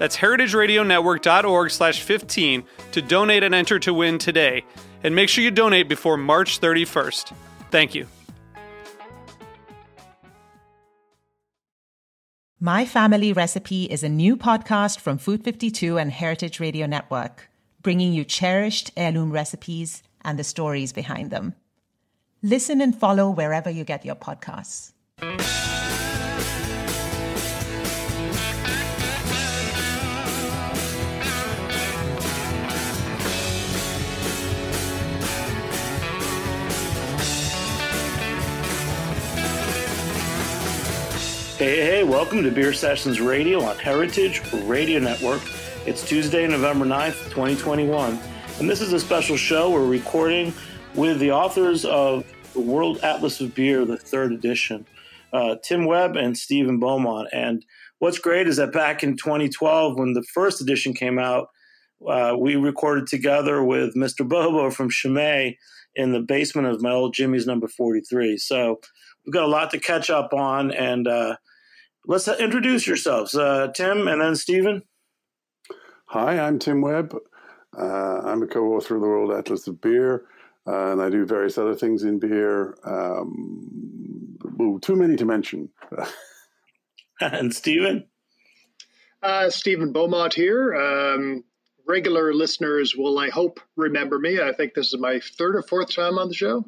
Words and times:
That's 0.00 0.16
heritageradionetwork.org 0.16 1.70
slash 1.70 2.00
15 2.02 2.64
to 2.92 3.02
donate 3.02 3.42
and 3.42 3.54
enter 3.54 3.78
to 3.80 3.92
win 3.92 4.16
today. 4.16 4.64
And 5.04 5.14
make 5.14 5.28
sure 5.28 5.44
you 5.44 5.50
donate 5.50 5.90
before 5.90 6.16
March 6.16 6.58
31st. 6.58 7.34
Thank 7.70 7.94
you. 7.94 8.06
My 12.58 12.86
Family 12.86 13.34
Recipe 13.34 13.84
is 13.84 14.02
a 14.02 14.08
new 14.08 14.38
podcast 14.38 15.00
from 15.00 15.18
Food 15.18 15.44
52 15.44 15.98
and 15.98 16.10
Heritage 16.10 16.60
Radio 16.60 16.86
Network, 16.86 17.50
bringing 17.82 18.14
you 18.14 18.24
cherished 18.24 18.90
heirloom 18.96 19.30
recipes 19.30 20.02
and 20.22 20.38
the 20.38 20.44
stories 20.44 20.94
behind 20.94 21.30
them. 21.30 21.54
Listen 22.42 22.80
and 22.80 22.96
follow 22.98 23.28
wherever 23.28 23.68
you 23.68 23.84
get 23.84 24.06
your 24.06 24.16
podcasts. 24.16 24.92
Hey, 41.60 41.82
hey, 41.82 42.04
welcome 42.04 42.42
to 42.42 42.50
Beer 42.50 42.72
Sessions 42.72 43.20
Radio 43.20 43.60
on 43.60 43.76
Heritage 43.76 44.40
Radio 44.64 44.98
Network. 44.98 45.42
It's 45.84 46.02
Tuesday, 46.02 46.46
November 46.46 46.86
9th, 46.86 47.24
2021, 47.24 48.18
and 48.58 48.70
this 48.70 48.80
is 48.80 48.94
a 48.94 48.98
special 48.98 49.36
show 49.36 49.70
we're 49.70 49.84
recording 49.84 50.54
with 50.94 51.18
the 51.18 51.32
authors 51.32 51.84
of 51.84 52.24
the 52.54 52.60
World 52.60 53.00
Atlas 53.02 53.42
of 53.42 53.54
Beer, 53.54 53.84
the 53.84 53.98
third 53.98 54.32
edition, 54.32 54.86
uh, 55.34 55.56
Tim 55.62 55.84
Webb 55.84 56.16
and 56.16 56.34
Stephen 56.34 56.78
Beaumont. 56.78 57.28
And 57.30 57.62
what's 57.98 58.18
great 58.18 58.48
is 58.48 58.56
that 58.56 58.72
back 58.72 59.02
in 59.02 59.18
2012, 59.18 59.98
when 59.98 60.14
the 60.14 60.22
first 60.22 60.62
edition 60.62 60.94
came 60.94 61.18
out, 61.18 61.50
uh, 62.08 62.36
we 62.38 62.56
recorded 62.56 63.06
together 63.06 63.62
with 63.62 63.94
Mr. 63.94 64.26
Bobo 64.26 64.70
from 64.70 64.88
Chimay 64.88 65.58
in 65.94 66.12
the 66.12 66.20
basement 66.20 66.68
of 66.68 66.80
my 66.80 66.90
old 66.90 67.12
Jimmy's 67.12 67.46
number 67.46 67.68
43. 67.68 68.38
So 68.38 68.80
we've 69.26 69.34
got 69.34 69.44
a 69.44 69.46
lot 69.46 69.70
to 69.72 69.78
catch 69.78 70.08
up 70.08 70.32
on, 70.32 70.70
and 70.70 71.06
uh, 71.06 71.36
let's 72.06 72.28
introduce 72.28 72.86
yourselves, 72.86 73.34
uh, 73.34 73.68
Tim, 73.74 74.08
and 74.08 74.20
then 74.20 74.36
Stephen. 74.36 74.82
Hi, 76.06 76.38
I'm 76.38 76.58
Tim 76.58 76.80
Webb. 76.80 77.16
Uh, 77.76 78.20
I'm 78.24 78.42
a 78.42 78.46
co-author 78.46 78.96
of 78.96 79.00
the 79.00 79.08
World 79.08 79.32
Atlas 79.32 79.66
of 79.68 79.80
Beer, 79.80 80.24
uh, 80.66 80.92
and 80.92 81.00
I 81.00 81.08
do 81.08 81.24
various 81.24 81.56
other 81.56 81.74
things 81.74 82.02
in 82.02 82.18
beer. 82.18 82.76
Um, 82.84 84.36
ooh, 84.60 84.80
too 84.80 84.96
many 84.96 85.16
to 85.16 85.24
mention. 85.24 85.68
and 87.20 87.54
Stephen. 87.54 88.06
Uh, 89.22 89.50
Stephen 89.50 89.92
Beaumont 89.92 90.34
here. 90.34 90.74
Um, 90.74 91.44
regular 91.86 92.32
listeners 92.32 92.96
will, 92.96 93.18
I 93.18 93.28
hope, 93.28 93.60
remember 93.76 94.18
me. 94.18 94.40
I 94.40 94.52
think 94.52 94.74
this 94.74 94.92
is 94.92 94.98
my 94.98 95.20
third 95.20 95.56
or 95.56 95.62
fourth 95.62 95.94
time 95.94 96.18
on 96.18 96.28
the 96.28 96.34
show. 96.34 96.64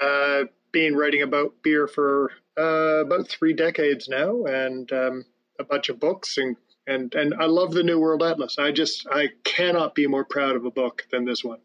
Uh, 0.00 0.44
been 0.72 0.96
writing 0.96 1.22
about 1.22 1.54
beer 1.62 1.86
for 1.86 2.32
uh, 2.58 3.04
about 3.04 3.28
three 3.28 3.52
decades 3.52 4.08
now, 4.08 4.44
and 4.44 4.90
um, 4.92 5.24
a 5.58 5.64
bunch 5.64 5.88
of 5.88 6.00
books, 6.00 6.38
and 6.38 6.56
and 6.86 7.14
and 7.14 7.34
I 7.38 7.46
love 7.46 7.72
the 7.72 7.82
New 7.82 8.00
World 8.00 8.22
Atlas. 8.22 8.58
I 8.58 8.72
just 8.72 9.06
I 9.10 9.30
cannot 9.44 9.94
be 9.94 10.06
more 10.06 10.24
proud 10.24 10.56
of 10.56 10.64
a 10.64 10.70
book 10.70 11.06
than 11.10 11.24
this 11.24 11.44
one. 11.44 11.58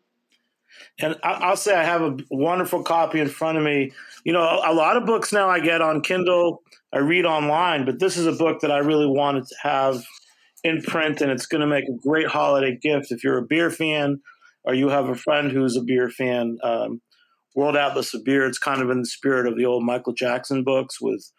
And 1.00 1.16
I'll 1.24 1.58
say 1.58 1.76
I 1.76 1.84
have 1.84 2.02
a 2.02 2.18
wonderful 2.30 2.84
copy 2.84 3.20
in 3.20 3.28
front 3.28 3.58
of 3.58 3.64
me. 3.64 3.92
You 4.24 4.34
know, 4.34 4.42
a 4.42 4.74
lot 4.74 4.98
of 4.98 5.06
books 5.06 5.34
now 5.34 5.50
I 5.50 5.60
get 5.60 5.82
on 5.82 6.02
Kindle, 6.02 6.64
I 6.94 7.00
read 7.00 7.26
online, 7.26 7.86
but 7.86 8.00
this 8.00 8.18
is 8.18 8.26
a 8.26 8.32
book 8.32 8.62
that 8.62 8.72
I 8.72 8.80
really 8.80 9.06
wanted 9.06 9.48
to 9.48 9.56
have 9.62 10.04
in 10.64 10.82
print, 10.82 11.22
and 11.22 11.32
it's 11.32 11.46
going 11.46 11.62
to 11.62 11.68
make 11.68 11.86
a 11.86 12.08
great 12.08 12.28
holiday 12.28 12.78
gift 12.78 13.12
if 13.12 13.24
you're 13.24 13.38
a 13.38 13.46
beer 13.46 13.70
fan 13.70 14.22
or 14.64 14.74
you 14.74 14.90
have 14.90 15.10
a 15.10 15.16
friend 15.16 15.52
who's 15.52 15.76
a 15.76 15.82
beer 15.82 16.10
fan. 16.10 16.58
Um, 16.64 17.02
World 17.56 17.76
Atlas 17.76 18.14
of 18.14 18.24
Beer. 18.24 18.46
It's 18.46 18.58
kind 18.58 18.82
of 18.82 18.90
in 18.90 19.00
the 19.00 19.06
spirit 19.06 19.48
of 19.48 19.58
the 19.58 19.66
old 19.66 19.84
Michael 19.84 20.14
Jackson 20.14 20.64
books 20.64 21.02
with 21.02 21.32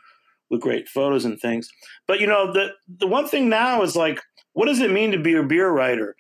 with 0.51 0.61
great 0.61 0.89
photos 0.89 1.25
and 1.25 1.41
things. 1.41 1.69
But 2.07 2.21
you 2.21 2.27
know, 2.27 2.53
the 2.53 2.73
the 2.87 3.07
one 3.07 3.27
thing 3.27 3.49
now 3.49 3.83
is 3.83 3.97
like, 3.97 4.21
what 4.53 4.67
does 4.67 4.81
it 4.81 4.91
mean 4.91 5.13
to 5.13 5.19
be 5.19 5.35
a 5.35 5.43
beer 5.43 5.71
writer? 5.71 6.15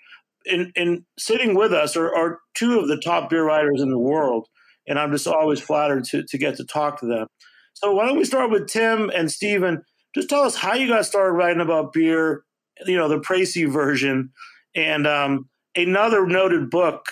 In 0.47 0.73
in 0.75 1.05
sitting 1.19 1.55
with 1.55 1.73
us 1.73 1.97
are, 1.97 2.13
are 2.15 2.41
two 2.55 2.81
of 2.81 2.89
the 2.89 2.97
top 2.97 3.31
beer 3.31 3.45
writers 3.45 3.81
in 3.81 3.91
the 3.91 3.99
world, 3.99 4.49
and 4.89 4.99
I'm 4.99 5.13
just 5.13 5.29
always 5.29 5.61
flattered 5.61 6.05
to 6.05 6.25
to 6.27 6.39
get 6.39 6.57
to 6.57 6.65
talk 6.65 6.99
to 7.01 7.07
them. 7.07 7.27
So 7.75 7.93
why 7.93 8.07
don't 8.07 8.19
we 8.19 8.25
start 8.25 8.51
with 8.51 8.69
Tim 8.69 9.11
and 9.11 9.31
Stephen? 9.31 9.83
Just 10.15 10.29
tell 10.29 10.43
us 10.43 10.57
how 10.57 10.75
you 10.75 10.89
got 10.89 11.07
started 11.07 11.33
writing 11.33 11.63
about 11.63 11.93
beer. 11.93 12.45
You 12.87 12.97
know, 12.97 13.09
the 13.09 13.21
Précis 13.21 13.71
version, 13.71 14.31
and 14.75 15.07
um, 15.07 15.49
another 15.77 16.27
noted 16.27 16.71
book 16.71 17.07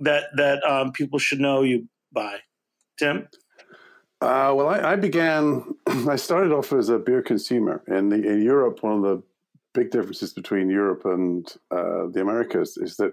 that 0.00 0.24
that 0.36 0.64
um, 0.64 0.92
people 0.92 1.18
should 1.18 1.40
know 1.40 1.62
you 1.62 1.88
by? 2.12 2.38
Tim? 2.98 3.28
Uh, 4.20 4.52
well, 4.54 4.68
I, 4.68 4.92
I, 4.92 4.96
began, 4.96 5.64
I 5.86 6.16
started 6.16 6.52
off 6.52 6.72
as 6.72 6.88
a 6.88 6.98
beer 6.98 7.22
consumer. 7.22 7.82
In, 7.88 8.08
the, 8.08 8.16
in 8.16 8.42
Europe, 8.42 8.82
one 8.82 8.96
of 8.96 9.02
the 9.02 9.22
big 9.74 9.90
differences 9.90 10.32
between 10.32 10.70
Europe 10.70 11.02
and 11.04 11.46
uh, 11.70 12.06
the 12.12 12.20
Americas 12.20 12.76
is 12.76 12.96
that 12.98 13.12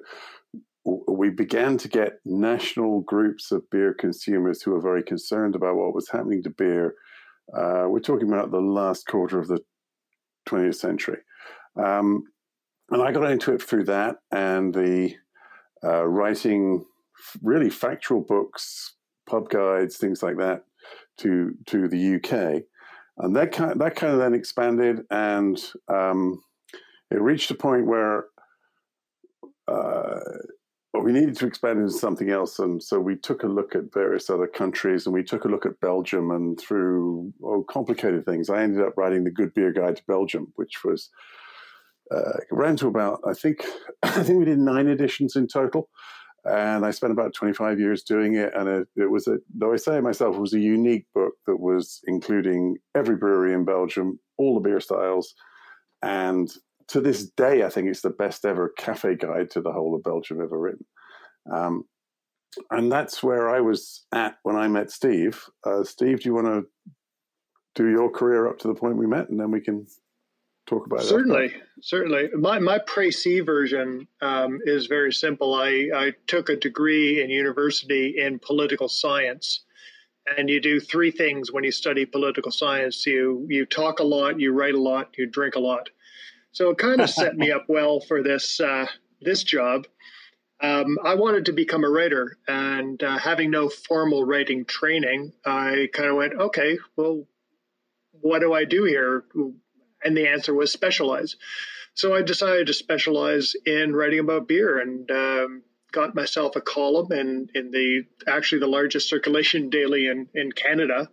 we 0.85 1.29
began 1.29 1.77
to 1.77 1.87
get 1.87 2.19
national 2.25 3.01
groups 3.01 3.51
of 3.51 3.69
beer 3.69 3.93
consumers 3.93 4.61
who 4.61 4.71
were 4.71 4.81
very 4.81 5.03
concerned 5.03 5.55
about 5.55 5.75
what 5.75 5.93
was 5.93 6.09
happening 6.09 6.43
to 6.43 6.49
beer. 6.49 6.95
Uh, 7.55 7.85
we're 7.87 7.99
talking 7.99 8.31
about 8.31 8.51
the 8.51 8.59
last 8.59 9.07
quarter 9.07 9.39
of 9.39 9.47
the 9.47 9.59
20th 10.47 10.75
century. 10.75 11.19
Um, 11.75 12.23
and 12.91 13.01
I 13.01 13.11
got 13.11 13.31
into 13.31 13.53
it 13.53 13.61
through 13.61 13.85
that 13.85 14.17
and 14.31 14.73
the 14.73 15.15
uh, 15.83 16.05
writing 16.05 16.85
really 17.41 17.69
factual 17.69 18.21
books, 18.21 18.95
pub 19.27 19.49
guides, 19.49 19.97
things 19.97 20.23
like 20.23 20.37
that, 20.37 20.65
to 21.17 21.55
to 21.67 21.87
the 21.87 22.15
UK, 22.15 22.63
and 23.17 23.35
that 23.35 23.51
kind 23.51 23.79
that 23.79 23.95
kind 23.95 24.13
of 24.13 24.19
then 24.19 24.33
expanded, 24.33 25.01
and 25.09 25.71
um, 25.87 26.41
it 27.11 27.21
reached 27.21 27.51
a 27.51 27.55
point 27.55 27.85
where 27.85 28.25
uh, 29.67 30.19
we 31.01 31.11
needed 31.11 31.35
to 31.37 31.45
expand 31.45 31.79
into 31.79 31.91
something 31.91 32.29
else, 32.29 32.59
and 32.59 32.81
so 32.81 32.99
we 32.99 33.15
took 33.15 33.43
a 33.43 33.47
look 33.47 33.75
at 33.75 33.93
various 33.93 34.29
other 34.29 34.47
countries, 34.47 35.05
and 35.05 35.13
we 35.13 35.23
took 35.23 35.45
a 35.45 35.49
look 35.49 35.65
at 35.65 35.79
Belgium, 35.79 36.31
and 36.31 36.59
through 36.59 37.33
oh, 37.43 37.63
complicated 37.69 38.25
things, 38.25 38.49
I 38.49 38.63
ended 38.63 38.81
up 38.81 38.97
writing 38.97 39.23
the 39.23 39.31
Good 39.31 39.53
Beer 39.53 39.71
Guide 39.71 39.97
to 39.97 40.03
Belgium, 40.07 40.51
which 40.55 40.83
was 40.83 41.09
uh, 42.11 42.39
ran 42.51 42.75
to 42.77 42.87
about 42.87 43.21
I 43.27 43.33
think 43.33 43.65
I 44.03 44.23
think 44.23 44.39
we 44.39 44.45
did 44.45 44.59
nine 44.59 44.87
editions 44.87 45.35
in 45.35 45.47
total 45.47 45.89
and 46.45 46.85
I 46.85 46.91
spent 46.91 47.11
about 47.11 47.33
25 47.33 47.79
years 47.79 48.03
doing 48.03 48.35
it. 48.35 48.53
And 48.55 48.67
it, 48.67 48.87
it, 48.95 49.09
was 49.11 49.27
a, 49.27 49.37
though 49.53 49.73
I 49.73 49.77
say 49.77 49.97
it 49.97 50.03
myself, 50.03 50.35
it 50.35 50.41
was 50.41 50.53
a 50.53 50.59
unique 50.59 51.05
book 51.13 51.33
that 51.47 51.59
was 51.59 52.01
including 52.07 52.77
every 52.95 53.15
brewery 53.15 53.53
in 53.53 53.65
Belgium, 53.65 54.19
all 54.37 54.55
the 54.55 54.61
beer 54.61 54.79
styles. 54.79 55.33
And 56.01 56.49
to 56.87 57.01
this 57.01 57.29
day, 57.31 57.63
I 57.63 57.69
think 57.69 57.87
it's 57.87 58.01
the 58.01 58.09
best 58.09 58.45
ever 58.45 58.69
cafe 58.77 59.15
guide 59.15 59.51
to 59.51 59.61
the 59.61 59.71
whole 59.71 59.95
of 59.95 60.03
Belgium 60.03 60.41
ever 60.41 60.57
written. 60.57 60.85
Um, 61.51 61.85
and 62.71 62.91
that's 62.91 63.21
where 63.21 63.49
I 63.49 63.61
was 63.61 64.05
at 64.11 64.37
when 64.43 64.55
I 64.55 64.67
met 64.67 64.91
Steve. 64.91 65.43
Uh, 65.63 65.83
Steve, 65.83 66.21
do 66.21 66.29
you 66.29 66.35
want 66.35 66.47
to 66.47 66.65
do 67.75 67.89
your 67.89 68.09
career 68.09 68.47
up 68.47 68.57
to 68.59 68.67
the 68.67 68.73
point 68.73 68.97
we 68.97 69.07
met 69.07 69.29
and 69.29 69.39
then 69.39 69.51
we 69.51 69.61
can 69.61 69.85
talk 70.69 70.85
about 70.85 71.01
certainly, 71.01 71.47
that. 71.47 71.61
Certainly, 71.81 72.27
certainly. 72.27 72.41
My 72.41 72.59
my 72.59 72.79
précis 72.79 73.45
version 73.45 74.07
um, 74.21 74.59
is 74.65 74.87
very 74.87 75.11
simple. 75.11 75.55
I 75.55 75.89
I 75.95 76.13
took 76.27 76.49
a 76.49 76.55
degree 76.55 77.21
in 77.23 77.29
university 77.29 78.15
in 78.17 78.39
political 78.39 78.87
science, 78.87 79.61
and 80.37 80.49
you 80.49 80.61
do 80.61 80.79
three 80.79 81.11
things 81.11 81.51
when 81.51 81.63
you 81.63 81.71
study 81.71 82.05
political 82.05 82.51
science. 82.51 83.05
You 83.05 83.45
you 83.49 83.65
talk 83.65 83.99
a 83.99 84.03
lot, 84.03 84.39
you 84.39 84.53
write 84.53 84.75
a 84.75 84.81
lot, 84.81 85.17
you 85.17 85.25
drink 85.25 85.55
a 85.55 85.59
lot. 85.59 85.89
So 86.51 86.69
it 86.69 86.77
kind 86.77 87.01
of 87.01 87.09
set 87.21 87.35
me 87.35 87.51
up 87.51 87.65
well 87.67 87.99
for 87.99 88.21
this 88.21 88.59
uh, 88.59 88.85
this 89.21 89.43
job. 89.43 89.87
Um, 90.61 90.97
I 91.05 91.15
wanted 91.15 91.45
to 91.45 91.53
become 91.53 91.85
a 91.85 91.89
writer, 91.89 92.37
and 92.47 93.01
uh, 93.01 93.17
having 93.17 93.49
no 93.49 93.69
formal 93.69 94.25
writing 94.25 94.65
training, 94.65 95.31
I 95.45 95.87
kind 95.93 96.09
of 96.09 96.17
went, 96.17 96.33
okay, 96.33 96.77
well, 96.97 97.25
what 98.11 98.39
do 98.39 98.51
I 98.51 98.65
do 98.65 98.83
here? 98.83 99.23
And 100.03 100.15
the 100.15 100.27
answer 100.27 100.53
was 100.53 100.71
specialize. 100.71 101.35
So 101.93 102.13
I 102.13 102.21
decided 102.21 102.67
to 102.67 102.73
specialize 102.73 103.55
in 103.65 103.93
writing 103.93 104.19
about 104.19 104.47
beer 104.47 104.79
and 104.79 105.09
um, 105.11 105.63
got 105.91 106.15
myself 106.15 106.55
a 106.55 106.61
column 106.61 107.11
in, 107.11 107.49
in 107.53 107.71
the 107.71 108.05
actually 108.27 108.59
the 108.59 108.67
largest 108.67 109.09
circulation 109.09 109.69
daily 109.69 110.07
in, 110.07 110.27
in 110.33 110.51
Canada. 110.51 111.09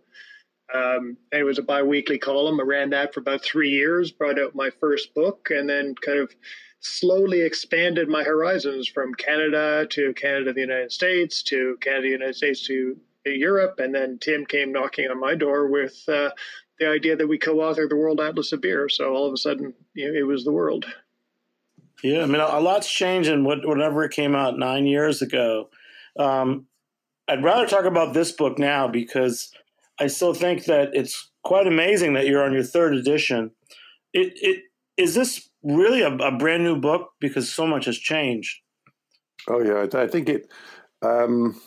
Um, 0.73 1.17
it 1.31 1.43
was 1.43 1.59
a 1.59 1.63
biweekly 1.63 2.17
column. 2.17 2.59
I 2.59 2.63
ran 2.63 2.89
that 2.91 3.13
for 3.13 3.21
about 3.21 3.41
three 3.41 3.69
years, 3.69 4.11
brought 4.11 4.39
out 4.39 4.55
my 4.55 4.69
first 4.79 5.13
book, 5.13 5.47
and 5.49 5.69
then 5.69 5.95
kind 5.95 6.19
of 6.19 6.33
slowly 6.79 7.41
expanded 7.41 8.07
my 8.07 8.23
horizons 8.23 8.87
from 8.87 9.13
Canada 9.13 9.87
to 9.89 10.13
Canada, 10.13 10.53
the 10.53 10.61
United 10.61 10.91
States, 10.91 11.41
to 11.43 11.77
Canada, 11.81 12.03
the 12.03 12.09
United 12.09 12.35
States 12.35 12.67
to 12.67 12.97
Europe. 13.25 13.79
And 13.79 13.95
then 13.95 14.19
Tim 14.19 14.45
came 14.45 14.71
knocking 14.71 15.09
on 15.09 15.19
my 15.19 15.35
door 15.35 15.67
with 15.67 16.03
uh, 16.07 16.31
the 16.79 16.87
idea 16.87 17.15
that 17.15 17.27
we 17.27 17.37
co-authored 17.37 17.89
the 17.89 17.95
World 17.95 18.19
Atlas 18.19 18.51
of 18.51 18.61
Beer. 18.61 18.89
So 18.89 19.13
all 19.13 19.27
of 19.27 19.33
a 19.33 19.37
sudden, 19.37 19.73
you 19.93 20.11
know, 20.11 20.19
it 20.19 20.23
was 20.23 20.43
the 20.43 20.51
world. 20.51 20.85
Yeah, 22.03 22.21
I 22.21 22.25
mean, 22.27 22.39
a 22.39 22.59
lot's 22.59 22.91
changed 22.91 23.29
in 23.29 23.43
what, 23.43 23.67
whenever 23.67 24.03
it 24.03 24.11
came 24.11 24.35
out 24.35 24.57
nine 24.57 24.85
years 24.85 25.21
ago. 25.21 25.69
Um, 26.17 26.67
I'd 27.27 27.43
rather 27.43 27.67
talk 27.67 27.85
about 27.85 28.13
this 28.13 28.31
book 28.31 28.59
now 28.59 28.87
because 28.87 29.51
I 29.99 30.07
still 30.07 30.33
think 30.33 30.65
that 30.65 30.91
it's 30.93 31.31
quite 31.43 31.67
amazing 31.67 32.13
that 32.13 32.27
you're 32.27 32.43
on 32.43 32.53
your 32.53 32.63
third 32.63 32.93
edition. 32.93 33.51
It, 34.13 34.33
it 34.35 34.63
is 34.95 35.15
this 35.15 35.49
really 35.63 36.01
a, 36.01 36.13
a 36.13 36.37
brand 36.37 36.63
new 36.63 36.79
book 36.79 37.13
because 37.19 37.51
so 37.51 37.65
much 37.65 37.85
has 37.85 37.97
changed. 37.97 38.59
Oh 39.49 39.61
yeah, 39.61 39.87
I 39.99 40.07
think 40.07 40.29
it. 40.29 40.51
Um, 41.01 41.59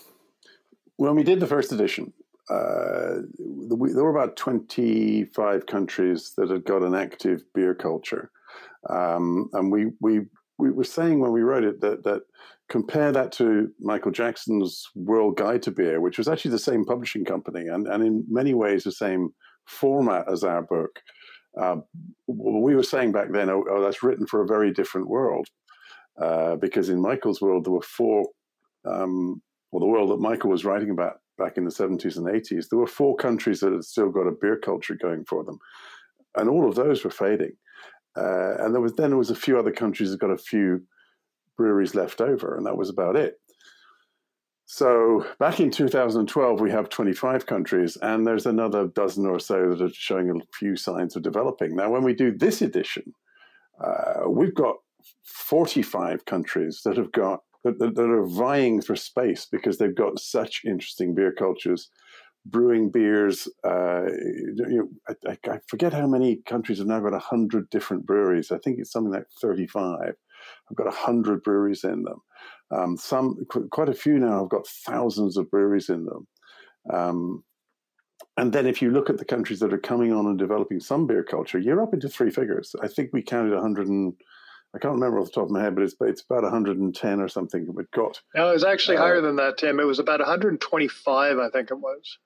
when 0.96 1.14
we 1.14 1.22
did 1.22 1.40
the 1.40 1.46
first 1.46 1.72
edition, 1.72 2.12
uh, 2.50 3.22
there 3.38 4.04
were 4.04 4.10
about 4.10 4.36
25 4.36 5.66
countries 5.66 6.32
that 6.36 6.50
had 6.50 6.64
got 6.64 6.82
an 6.82 6.94
active 6.94 7.42
beer 7.54 7.74
culture. 7.74 8.30
Um, 8.88 9.48
and 9.52 9.70
we, 9.70 9.92
we, 10.00 10.22
we 10.58 10.70
were 10.70 10.84
saying 10.84 11.20
when 11.20 11.32
we 11.32 11.42
wrote 11.42 11.64
it 11.64 11.80
that, 11.80 12.02
that 12.04 12.22
compare 12.68 13.12
that 13.12 13.32
to 13.32 13.70
Michael 13.80 14.10
Jackson's 14.10 14.88
World 14.94 15.36
Guide 15.36 15.62
to 15.62 15.70
Beer, 15.70 16.00
which 16.00 16.18
was 16.18 16.28
actually 16.28 16.50
the 16.52 16.58
same 16.58 16.84
publishing 16.84 17.24
company 17.24 17.68
and, 17.68 17.86
and 17.86 18.04
in 18.04 18.24
many 18.28 18.54
ways 18.54 18.84
the 18.84 18.92
same 18.92 19.30
format 19.66 20.30
as 20.30 20.42
our 20.42 20.62
book. 20.62 21.00
Uh, 21.60 21.76
we 22.26 22.74
were 22.74 22.82
saying 22.82 23.12
back 23.12 23.30
then, 23.32 23.48
oh, 23.50 23.64
oh, 23.70 23.82
that's 23.82 24.02
written 24.02 24.26
for 24.26 24.42
a 24.42 24.46
very 24.46 24.72
different 24.72 25.08
world. 25.08 25.46
Uh, 26.20 26.56
because 26.56 26.88
in 26.90 27.00
Michael's 27.00 27.40
world, 27.40 27.64
there 27.64 27.72
were 27.72 27.82
four, 27.82 28.26
um, 28.84 29.40
well, 29.70 29.80
the 29.80 29.86
world 29.86 30.10
that 30.10 30.20
Michael 30.20 30.50
was 30.50 30.64
writing 30.64 30.90
about 30.90 31.20
back 31.40 31.56
in 31.56 31.64
the 31.64 31.70
70s 31.70 32.16
and 32.16 32.26
80s, 32.26 32.68
there 32.68 32.78
were 32.78 32.86
four 32.86 33.16
countries 33.16 33.60
that 33.60 33.72
had 33.72 33.84
still 33.84 34.10
got 34.10 34.28
a 34.28 34.36
beer 34.40 34.56
culture 34.56 34.96
going 35.00 35.24
for 35.24 35.42
them. 35.42 35.58
And 36.36 36.48
all 36.48 36.68
of 36.68 36.76
those 36.76 37.02
were 37.02 37.10
fading. 37.10 37.52
Uh, 38.16 38.54
and 38.58 38.74
there 38.74 38.80
was 38.80 38.94
then 38.94 39.10
there 39.10 39.18
was 39.18 39.30
a 39.30 39.36
few 39.36 39.58
other 39.58 39.72
countries 39.72 40.10
that 40.10 40.20
got 40.20 40.30
a 40.30 40.38
few 40.38 40.82
breweries 41.56 41.94
left 41.94 42.20
over, 42.20 42.56
and 42.56 42.66
that 42.66 42.76
was 42.76 42.90
about 42.90 43.16
it. 43.16 43.40
So 44.66 45.26
back 45.40 45.58
in 45.58 45.70
2012, 45.70 46.60
we 46.60 46.70
have 46.70 46.88
25 46.88 47.46
countries, 47.46 47.96
and 48.02 48.26
there's 48.26 48.46
another 48.46 48.86
dozen 48.86 49.26
or 49.26 49.40
so 49.40 49.70
that 49.70 49.82
are 49.82 49.92
showing 49.92 50.30
a 50.30 50.56
few 50.56 50.76
signs 50.76 51.16
of 51.16 51.22
developing. 51.22 51.74
Now, 51.74 51.90
when 51.90 52.04
we 52.04 52.14
do 52.14 52.36
this 52.36 52.62
edition, 52.62 53.12
uh, 53.82 54.28
we've 54.28 54.54
got 54.54 54.76
45 55.24 56.24
countries 56.24 56.82
that 56.84 56.96
have 56.96 57.10
got 57.12 57.40
that, 57.64 57.78
that, 57.78 57.98
are 57.98 58.26
vying 58.26 58.80
for 58.80 58.96
space 58.96 59.46
because 59.50 59.78
they've 59.78 59.94
got 59.94 60.18
such 60.18 60.62
interesting 60.64 61.14
beer 61.14 61.32
cultures, 61.32 61.90
brewing 62.46 62.90
beers. 62.90 63.48
Uh, 63.64 64.06
you 64.56 64.88
know, 65.06 65.14
I, 65.26 65.36
I, 65.50 65.58
forget 65.68 65.92
how 65.92 66.06
many 66.06 66.40
countries 66.46 66.78
have 66.78 66.86
now 66.86 67.00
got 67.00 67.12
100 67.12 67.68
different 67.70 68.06
breweries. 68.06 68.50
I 68.50 68.58
think 68.58 68.78
it's 68.78 68.92
something 68.92 69.12
like 69.12 69.26
35. 69.40 70.14
I've 70.70 70.76
got 70.76 70.86
100 70.86 71.42
breweries 71.42 71.84
in 71.84 72.02
them. 72.02 72.20
Um, 72.70 72.96
some, 72.96 73.36
quite 73.70 73.88
a 73.88 73.94
few 73.94 74.18
now, 74.18 74.40
have 74.40 74.48
got 74.48 74.66
thousands 74.66 75.36
of 75.36 75.50
breweries 75.50 75.88
in 75.88 76.06
them. 76.06 76.26
Um, 76.92 77.44
and 78.36 78.52
then 78.52 78.66
if 78.66 78.80
you 78.80 78.90
look 78.90 79.10
at 79.10 79.18
the 79.18 79.24
countries 79.24 79.60
that 79.60 79.72
are 79.72 79.78
coming 79.78 80.12
on 80.12 80.26
and 80.26 80.38
developing 80.38 80.80
some 80.80 81.06
beer 81.06 81.22
culture, 81.24 81.58
you're 81.58 81.82
up 81.82 81.92
into 81.92 82.08
three 82.08 82.30
figures. 82.30 82.74
I 82.82 82.88
think 82.88 83.10
we 83.12 83.22
counted 83.22 83.52
100 83.52 83.88
and 83.88 84.14
I 84.74 84.78
can't 84.78 84.94
remember 84.94 85.18
off 85.18 85.26
the 85.26 85.32
top 85.32 85.44
of 85.44 85.50
my 85.50 85.62
head, 85.62 85.74
but 85.74 85.82
it's 85.82 85.96
it's 86.00 86.22
about 86.22 86.42
110 86.42 87.20
or 87.20 87.28
something 87.28 87.66
we've 87.74 87.90
got. 87.90 88.20
No, 88.34 88.50
it 88.50 88.54
was 88.54 88.64
actually 88.64 88.98
uh, 88.98 89.00
higher 89.00 89.20
than 89.20 89.36
that, 89.36 89.58
Tim. 89.58 89.80
It 89.80 89.86
was 89.86 89.98
about 89.98 90.20
125, 90.20 91.38
I 91.38 91.50
think 91.50 91.70
it 91.70 91.78
was. 91.78 92.18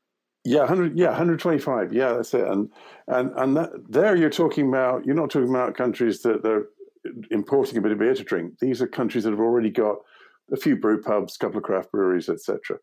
Yeah, 0.45 0.61
100. 0.61 0.99
Yeah, 0.99 1.09
125. 1.09 1.93
Yeah, 1.95 2.13
that's 2.13 2.35
it. 2.35 2.47
And 2.47 2.71
and 3.09 3.33
and 3.37 3.57
that, 3.57 3.71
there 3.89 4.15
you're 4.15 4.29
talking 4.29 4.69
about. 4.69 5.07
You're 5.07 5.15
not 5.15 5.31
talking 5.31 5.49
about 5.49 5.75
countries 5.75 6.21
that 6.23 6.43
they're 6.43 6.67
importing 7.31 7.79
a 7.79 7.81
bit 7.81 7.93
of 7.93 7.99
beer 7.99 8.15
to 8.15 8.25
drink. 8.25 8.59
These 8.61 8.83
are 8.83 8.87
countries 8.87 9.25
that 9.25 9.31
have 9.31 9.41
already 9.41 9.71
got 9.71 9.97
a 10.53 10.57
few 10.57 10.77
brew 10.77 11.01
pubs, 11.01 11.37
a 11.37 11.39
couple 11.39 11.59
of 11.59 11.65
craft 11.65 11.93
breweries, 11.93 12.29
etc. 12.29 12.79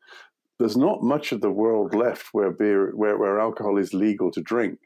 There's 0.57 0.77
not 0.77 1.03
much 1.03 1.31
of 1.31 1.41
the 1.41 1.51
world 1.51 1.93
left 1.93 2.29
where 2.31 2.51
beer, 2.51 2.91
where, 2.95 3.17
where 3.17 3.39
alcohol 3.39 3.77
is 3.77 3.93
legal 3.93 4.31
to 4.31 4.41
drink. 4.41 4.79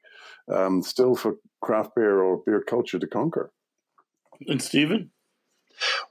Um, 0.52 0.82
still 0.82 1.16
for 1.16 1.36
craft 1.62 1.96
beer 1.96 2.22
or 2.22 2.42
beer 2.46 2.62
culture 2.62 3.00
to 3.00 3.08
conquer. 3.08 3.52
And 4.48 4.62
Stephen? 4.62 5.12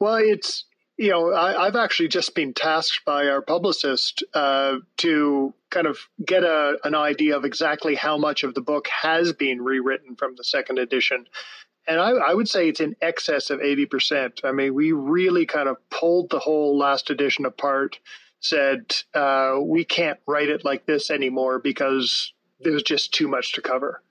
Well, 0.00 0.16
it's 0.16 0.64
you 0.96 1.10
know 1.10 1.34
I, 1.34 1.64
have 1.64 1.76
actually 1.76 2.08
just 2.08 2.34
been 2.34 2.54
tasked 2.54 3.04
by 3.04 3.26
our 3.28 3.42
publicist 3.42 4.22
uh, 4.34 4.76
to 4.98 5.54
kind 5.70 5.86
of 5.86 5.98
get 6.24 6.44
a, 6.44 6.78
an 6.84 6.94
idea 6.94 7.36
of 7.36 7.44
exactly 7.44 7.94
how 7.94 8.16
much 8.16 8.44
of 8.44 8.54
the 8.54 8.60
book 8.60 8.86
has 8.88 9.32
been 9.32 9.62
rewritten 9.62 10.16
from 10.16 10.34
the 10.36 10.44
second 10.44 10.78
edition. 10.78 11.26
And 11.86 12.00
I, 12.00 12.10
I 12.12 12.34
would 12.34 12.48
say 12.48 12.68
it's 12.68 12.80
in 12.80 12.96
excess 13.02 13.50
of 13.50 13.60
80%. 13.60 14.44
I 14.44 14.52
mean, 14.52 14.72
we 14.72 14.92
really 14.92 15.44
kind 15.44 15.68
of 15.68 15.76
pulled 15.90 16.30
the 16.30 16.38
whole 16.38 16.78
last 16.78 17.10
edition 17.10 17.44
apart, 17.44 17.98
said, 18.40 18.94
uh, 19.12 19.56
we 19.60 19.84
can't 19.84 20.18
write 20.26 20.48
it 20.48 20.64
like 20.64 20.86
this 20.86 21.10
anymore 21.10 21.58
because 21.58 22.32
there's 22.60 22.82
just 22.82 23.12
too 23.12 23.28
much 23.28 23.52
to 23.54 23.60
cover. 23.60 24.02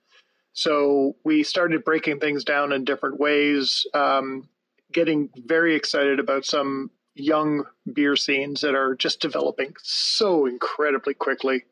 So 0.54 1.16
we 1.24 1.42
started 1.42 1.84
breaking 1.84 2.20
things 2.20 2.44
down 2.44 2.72
in 2.72 2.84
different 2.84 3.18
ways, 3.18 3.86
um, 3.92 4.48
getting 4.92 5.28
very 5.36 5.74
excited 5.74 6.20
about 6.20 6.44
some 6.44 6.90
young 7.16 7.64
beer 7.92 8.14
scenes 8.14 8.60
that 8.60 8.74
are 8.74 8.94
just 8.94 9.20
developing 9.20 9.74
so 9.82 10.46
incredibly 10.46 11.12
quickly. 11.12 11.64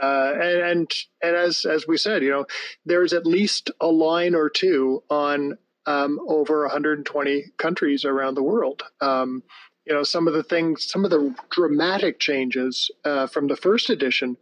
Uh, 0.00 0.32
and, 0.34 0.60
and 0.60 0.94
and 1.22 1.36
as 1.36 1.64
as 1.64 1.86
we 1.86 1.96
said, 1.96 2.22
you 2.22 2.30
know, 2.30 2.46
there's 2.84 3.14
at 3.14 3.26
least 3.26 3.70
a 3.80 3.86
line 3.86 4.34
or 4.34 4.50
two 4.50 5.02
on 5.08 5.56
um, 5.86 6.18
over 6.28 6.62
120 6.62 7.44
countries 7.56 8.04
around 8.04 8.34
the 8.34 8.42
world. 8.42 8.82
Um, 9.00 9.42
you 9.86 9.94
know, 9.94 10.02
some 10.02 10.28
of 10.28 10.34
the 10.34 10.42
things, 10.42 10.88
some 10.88 11.04
of 11.04 11.10
the 11.10 11.34
dramatic 11.50 12.20
changes 12.20 12.90
uh, 13.04 13.26
from 13.26 13.48
the 13.48 13.56
first 13.56 13.88
edition. 13.88 14.36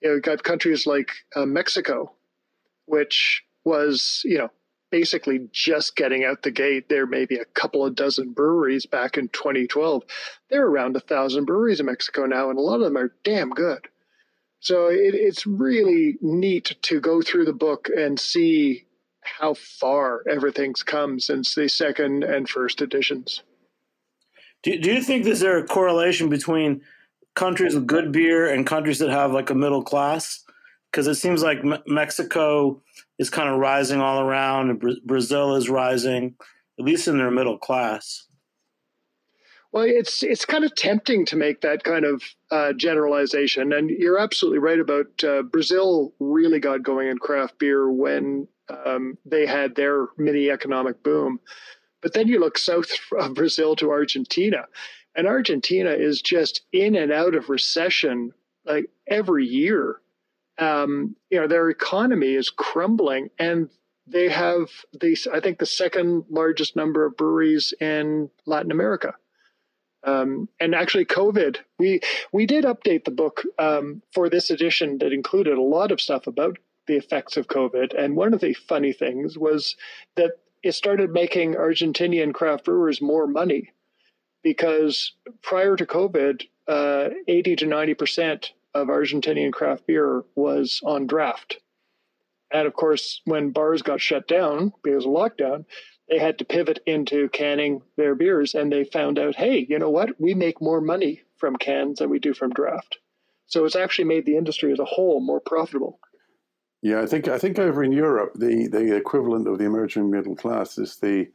You 0.00 0.10
know, 0.10 0.20
got 0.20 0.42
countries 0.42 0.86
like 0.86 1.10
uh, 1.36 1.44
Mexico, 1.44 2.12
which 2.90 3.44
was, 3.64 4.22
you 4.24 4.38
know, 4.38 4.50
basically 4.90 5.48
just 5.52 5.96
getting 5.96 6.24
out 6.24 6.42
the 6.42 6.50
gate. 6.50 6.88
There 6.88 7.06
may 7.06 7.24
be 7.24 7.36
a 7.36 7.44
couple 7.44 7.86
of 7.86 7.94
dozen 7.94 8.32
breweries 8.32 8.86
back 8.86 9.16
in 9.16 9.28
2012. 9.28 10.02
There 10.50 10.62
are 10.62 10.70
around 10.70 10.96
a 10.96 11.00
thousand 11.00 11.44
breweries 11.44 11.80
in 11.80 11.86
Mexico 11.86 12.26
now, 12.26 12.50
and 12.50 12.58
a 12.58 12.62
lot 12.62 12.76
of 12.76 12.80
them 12.80 12.96
are 12.96 13.14
damn 13.24 13.50
good. 13.50 13.88
So 14.58 14.88
it, 14.88 15.14
it's 15.14 15.46
really 15.46 16.16
neat 16.20 16.76
to 16.82 17.00
go 17.00 17.22
through 17.22 17.46
the 17.46 17.52
book 17.52 17.88
and 17.94 18.18
see 18.18 18.84
how 19.22 19.54
far 19.54 20.22
everything's 20.28 20.82
come 20.82 21.20
since 21.20 21.54
the 21.54 21.68
second 21.68 22.24
and 22.24 22.48
first 22.48 22.82
editions. 22.82 23.42
Do, 24.62 24.78
do 24.78 24.92
you 24.92 25.02
think 25.02 25.24
there's 25.24 25.42
a 25.42 25.62
correlation 25.62 26.28
between 26.28 26.82
countries 27.34 27.74
with 27.74 27.86
good 27.86 28.12
beer 28.12 28.52
and 28.52 28.66
countries 28.66 28.98
that 28.98 29.10
have 29.10 29.32
like 29.32 29.50
a 29.50 29.54
middle 29.54 29.82
class? 29.82 30.44
Because 30.90 31.06
it 31.06 31.14
seems 31.14 31.42
like 31.42 31.58
Mexico 31.86 32.80
is 33.18 33.30
kind 33.30 33.48
of 33.48 33.58
rising 33.58 34.00
all 34.00 34.20
around, 34.20 34.70
and 34.70 34.80
Bra- 34.80 34.94
Brazil 35.04 35.56
is 35.56 35.68
rising, 35.68 36.34
at 36.78 36.84
least 36.84 37.08
in 37.08 37.18
their 37.18 37.30
middle 37.30 37.58
class. 37.58 38.26
Well, 39.72 39.84
it's 39.86 40.24
it's 40.24 40.44
kind 40.44 40.64
of 40.64 40.74
tempting 40.74 41.26
to 41.26 41.36
make 41.36 41.60
that 41.60 41.84
kind 41.84 42.04
of 42.04 42.22
uh, 42.50 42.72
generalization, 42.72 43.72
and 43.72 43.88
you're 43.88 44.18
absolutely 44.18 44.58
right 44.58 44.80
about 44.80 45.22
uh, 45.22 45.42
Brazil. 45.42 46.12
Really 46.18 46.58
got 46.58 46.82
going 46.82 47.08
in 47.08 47.18
craft 47.18 47.58
beer 47.58 47.90
when 47.90 48.48
um, 48.84 49.16
they 49.24 49.46
had 49.46 49.76
their 49.76 50.08
mini 50.18 50.50
economic 50.50 51.02
boom. 51.04 51.38
But 52.02 52.14
then 52.14 52.26
you 52.26 52.40
look 52.40 52.58
south 52.58 52.90
of 53.18 53.34
Brazil 53.34 53.76
to 53.76 53.90
Argentina, 53.90 54.64
and 55.14 55.28
Argentina 55.28 55.90
is 55.90 56.20
just 56.20 56.62
in 56.72 56.96
and 56.96 57.12
out 57.12 57.36
of 57.36 57.48
recession 57.48 58.32
like 58.64 58.86
every 59.06 59.46
year. 59.46 60.00
Um, 60.60 61.16
you 61.30 61.40
know, 61.40 61.48
their 61.48 61.70
economy 61.70 62.34
is 62.34 62.50
crumbling, 62.50 63.30
and 63.38 63.68
they 64.06 64.28
have 64.28 64.68
these, 65.00 65.26
I 65.26 65.40
think, 65.40 65.58
the 65.58 65.66
second 65.66 66.24
largest 66.28 66.76
number 66.76 67.04
of 67.04 67.16
breweries 67.16 67.72
in 67.80 68.30
Latin 68.46 68.70
America. 68.70 69.14
Um, 70.02 70.48
and 70.58 70.74
actually, 70.74 71.04
COVID, 71.04 71.58
we 71.78 72.00
we 72.32 72.46
did 72.46 72.64
update 72.64 73.04
the 73.04 73.10
book 73.10 73.42
um, 73.58 74.02
for 74.12 74.28
this 74.28 74.50
edition 74.50 74.98
that 74.98 75.12
included 75.12 75.58
a 75.58 75.62
lot 75.62 75.92
of 75.92 76.00
stuff 76.00 76.26
about 76.26 76.58
the 76.86 76.96
effects 76.96 77.36
of 77.36 77.48
COVID. 77.48 77.94
And 77.96 78.16
one 78.16 78.32
of 78.32 78.40
the 78.40 78.54
funny 78.54 78.92
things 78.92 79.38
was 79.38 79.76
that 80.16 80.32
it 80.62 80.72
started 80.72 81.10
making 81.10 81.54
Argentinian 81.54 82.32
craft 82.32 82.64
brewers 82.64 83.00
more 83.00 83.26
money 83.26 83.70
because 84.42 85.12
prior 85.42 85.76
to 85.76 85.86
COVID, 85.86 86.46
uh, 86.66 87.10
80 87.28 87.56
to 87.56 87.66
90 87.66 87.94
percent 87.94 88.52
of 88.74 88.88
Argentinian 88.88 89.52
craft 89.52 89.86
beer 89.86 90.24
was 90.34 90.80
on 90.84 91.06
draft. 91.06 91.58
And 92.52 92.66
of 92.66 92.74
course, 92.74 93.20
when 93.24 93.50
bars 93.50 93.82
got 93.82 94.00
shut 94.00 94.26
down 94.26 94.72
because 94.82 95.04
of 95.04 95.12
lockdown, 95.12 95.64
they 96.08 96.18
had 96.18 96.38
to 96.38 96.44
pivot 96.44 96.80
into 96.86 97.28
canning 97.28 97.82
their 97.96 98.14
beers 98.14 98.54
and 98.54 98.72
they 98.72 98.84
found 98.84 99.18
out, 99.18 99.36
hey, 99.36 99.64
you 99.68 99.78
know 99.78 99.90
what? 99.90 100.20
We 100.20 100.34
make 100.34 100.60
more 100.60 100.80
money 100.80 101.22
from 101.36 101.56
cans 101.56 102.00
than 102.00 102.10
we 102.10 102.18
do 102.18 102.34
from 102.34 102.50
draft. 102.50 102.98
So 103.46 103.64
it's 103.64 103.76
actually 103.76 104.06
made 104.06 104.26
the 104.26 104.36
industry 104.36 104.72
as 104.72 104.78
a 104.78 104.84
whole 104.84 105.20
more 105.20 105.40
profitable. 105.40 106.00
Yeah, 106.82 107.02
I 107.02 107.06
think 107.06 107.28
I 107.28 107.38
think 107.38 107.58
over 107.58 107.84
in 107.84 107.92
Europe, 107.92 108.32
the, 108.36 108.66
the 108.68 108.96
equivalent 108.96 109.46
of 109.46 109.58
the 109.58 109.64
emerging 109.64 110.10
middle 110.10 110.34
class 110.34 110.78
is 110.78 110.96
the 110.96 111.28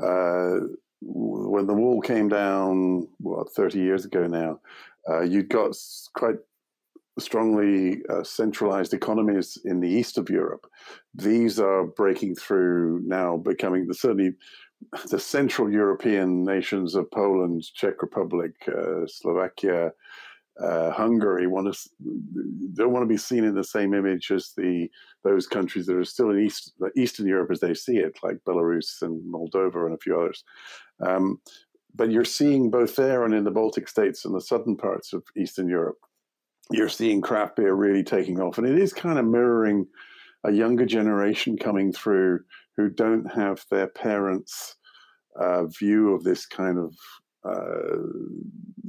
uh, 0.00 0.66
when 1.00 1.66
the 1.66 1.74
wall 1.74 2.00
came 2.00 2.28
down, 2.28 3.08
what 3.18 3.52
thirty 3.52 3.80
years 3.80 4.04
ago 4.04 4.26
now, 4.26 4.60
uh, 5.08 5.22
you'd 5.22 5.48
got 5.48 5.76
quite 6.14 6.36
strongly 7.18 8.02
uh, 8.10 8.22
centralized 8.24 8.92
economies 8.92 9.58
in 9.64 9.80
the 9.80 9.88
east 9.88 10.18
of 10.18 10.28
Europe. 10.28 10.66
These 11.14 11.60
are 11.60 11.84
breaking 11.84 12.34
through 12.36 13.02
now, 13.04 13.36
becoming 13.36 13.86
the, 13.86 13.94
certainly 13.94 14.32
the 15.10 15.18
Central 15.18 15.70
European 15.70 16.44
nations 16.44 16.94
of 16.94 17.10
Poland, 17.10 17.64
Czech 17.74 18.02
Republic, 18.02 18.52
uh, 18.68 19.06
Slovakia, 19.06 19.92
uh, 20.60 20.92
Hungary 20.92 21.48
want 21.48 21.74
to 21.74 21.90
don't 22.74 22.92
want 22.92 23.02
to 23.02 23.12
be 23.12 23.16
seen 23.16 23.42
in 23.42 23.56
the 23.56 23.64
same 23.64 23.92
image 23.92 24.30
as 24.30 24.52
the 24.56 24.88
those 25.24 25.48
countries 25.48 25.86
that 25.86 25.96
are 25.96 26.04
still 26.04 26.30
in 26.30 26.38
East 26.38 26.74
Eastern 26.96 27.26
Europe 27.26 27.50
as 27.50 27.58
they 27.58 27.74
see 27.74 27.96
it, 27.96 28.18
like 28.22 28.38
Belarus 28.46 29.02
and 29.02 29.20
Moldova 29.32 29.86
and 29.86 29.94
a 29.94 29.98
few 29.98 30.16
others. 30.16 30.44
Um, 31.00 31.40
but 31.96 32.10
you're 32.10 32.24
seeing 32.24 32.70
both 32.70 32.94
there 32.96 33.24
and 33.24 33.34
in 33.34 33.44
the 33.44 33.50
Baltic 33.50 33.88
states 33.88 34.24
and 34.24 34.34
the 34.34 34.40
southern 34.40 34.76
parts 34.76 35.12
of 35.12 35.24
Eastern 35.36 35.68
Europe 35.68 35.98
you're 36.70 36.88
seeing 36.88 37.20
craft 37.20 37.56
beer 37.56 37.74
really 37.74 38.02
taking 38.02 38.40
off. 38.40 38.58
And 38.58 38.66
it 38.66 38.78
is 38.78 38.92
kind 38.92 39.18
of 39.18 39.26
mirroring 39.26 39.86
a 40.44 40.52
younger 40.52 40.86
generation 40.86 41.56
coming 41.56 41.92
through 41.92 42.40
who 42.76 42.88
don't 42.88 43.26
have 43.34 43.64
their 43.70 43.88
parents' 43.88 44.76
uh, 45.40 45.66
view 45.66 46.14
of 46.14 46.24
this 46.24 46.46
kind 46.46 46.78
of 46.78 46.94
uh, 47.46 47.98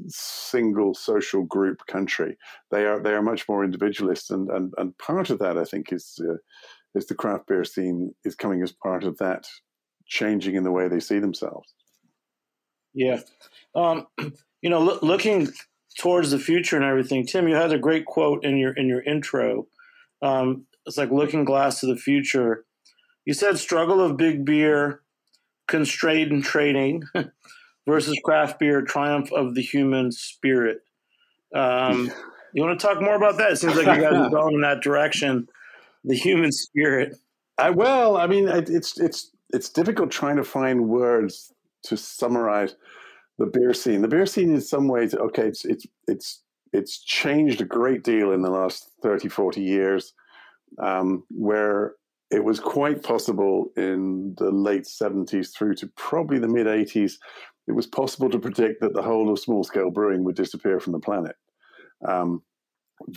single 0.07 0.93
social 0.93 1.43
group 1.43 1.79
country. 1.87 2.37
They 2.71 2.85
are 2.85 3.01
they 3.01 3.11
are 3.11 3.21
much 3.21 3.47
more 3.49 3.63
individualist, 3.63 4.31
and 4.31 4.49
and, 4.49 4.73
and 4.77 4.97
part 4.97 5.29
of 5.29 5.39
that 5.39 5.57
I 5.57 5.65
think 5.65 5.91
is 5.91 6.17
uh, 6.21 6.37
is 6.93 7.05
the 7.07 7.15
craft 7.15 7.47
beer 7.47 7.65
scene 7.65 8.13
is 8.23 8.35
coming 8.35 8.61
as 8.63 8.71
part 8.71 9.03
of 9.03 9.17
that 9.17 9.45
changing 10.07 10.55
in 10.55 10.63
the 10.63 10.71
way 10.71 10.87
they 10.87 10.99
see 10.99 11.19
themselves. 11.19 11.73
Yeah, 12.93 13.19
um, 13.75 14.07
you 14.61 14.69
know, 14.69 14.79
lo- 14.79 14.99
looking 15.01 15.49
towards 15.97 16.31
the 16.31 16.39
future 16.39 16.75
and 16.75 16.85
everything. 16.85 17.25
Tim, 17.25 17.47
you 17.47 17.55
had 17.55 17.71
a 17.71 17.79
great 17.79 18.05
quote 18.05 18.43
in 18.43 18.57
your 18.57 18.73
in 18.73 18.87
your 18.87 19.01
intro. 19.01 19.67
Um, 20.21 20.65
it's 20.85 20.97
like 20.97 21.11
looking 21.11 21.45
glass 21.45 21.79
to 21.79 21.87
the 21.87 21.95
future. 21.95 22.65
You 23.25 23.33
said 23.33 23.57
struggle 23.57 24.01
of 24.01 24.17
big 24.17 24.45
beer, 24.45 25.01
constrained 25.67 26.43
trading 26.43 27.03
versus 27.87 28.19
craft 28.23 28.59
beer, 28.59 28.81
triumph 28.81 29.31
of 29.31 29.55
the 29.55 29.61
human 29.61 30.11
spirit. 30.11 30.79
Um, 31.55 32.11
you 32.53 32.63
want 32.63 32.79
to 32.79 32.87
talk 32.87 33.01
more 33.01 33.15
about 33.15 33.37
that? 33.37 33.51
It 33.51 33.57
seems 33.57 33.75
like 33.75 33.87
you 33.97 34.03
guys 34.03 34.13
are 34.13 34.29
going 34.29 34.55
in 34.55 34.61
that 34.61 34.81
direction, 34.81 35.47
the 36.03 36.15
human 36.15 36.51
spirit. 36.51 37.17
I, 37.57 37.71
well, 37.71 38.17
I 38.17 38.27
mean, 38.27 38.47
it's 38.47 38.99
it's 38.99 39.31
it's 39.51 39.69
difficult 39.69 40.11
trying 40.11 40.35
to 40.35 40.43
find 40.43 40.87
words 40.87 41.51
to 41.83 41.97
summarize 41.97 42.75
the 43.37 43.45
beer 43.45 43.73
scene. 43.73 44.01
The 44.01 44.07
beer 44.07 44.25
scene, 44.25 44.53
in 44.53 44.61
some 44.61 44.87
ways, 44.87 45.13
okay, 45.13 45.47
it's 45.47 45.65
it's 45.65 45.85
it's 46.07 46.43
it's 46.73 47.03
changed 47.03 47.61
a 47.61 47.65
great 47.65 48.03
deal 48.03 48.31
in 48.31 48.41
the 48.41 48.49
last 48.49 48.91
30, 49.01 49.29
40 49.29 49.61
years, 49.61 50.13
um, 50.81 51.23
where 51.29 51.93
it 52.31 52.43
was 52.43 52.59
quite 52.59 53.03
possible 53.03 53.71
in 53.77 54.35
the 54.37 54.51
late 54.51 54.83
70s 54.83 55.55
through 55.55 55.75
to 55.75 55.87
probably 55.95 56.39
the 56.39 56.47
mid 56.47 56.67
80s. 56.67 57.13
It 57.67 57.71
was 57.71 57.87
possible 57.87 58.29
to 58.29 58.39
predict 58.39 58.81
that 58.81 58.93
the 58.93 59.01
whole 59.01 59.31
of 59.31 59.39
small 59.39 59.63
scale 59.63 59.89
brewing 59.89 60.23
would 60.23 60.35
disappear 60.35 60.79
from 60.79 60.93
the 60.93 60.99
planet. 60.99 61.35
Um, 62.07 62.43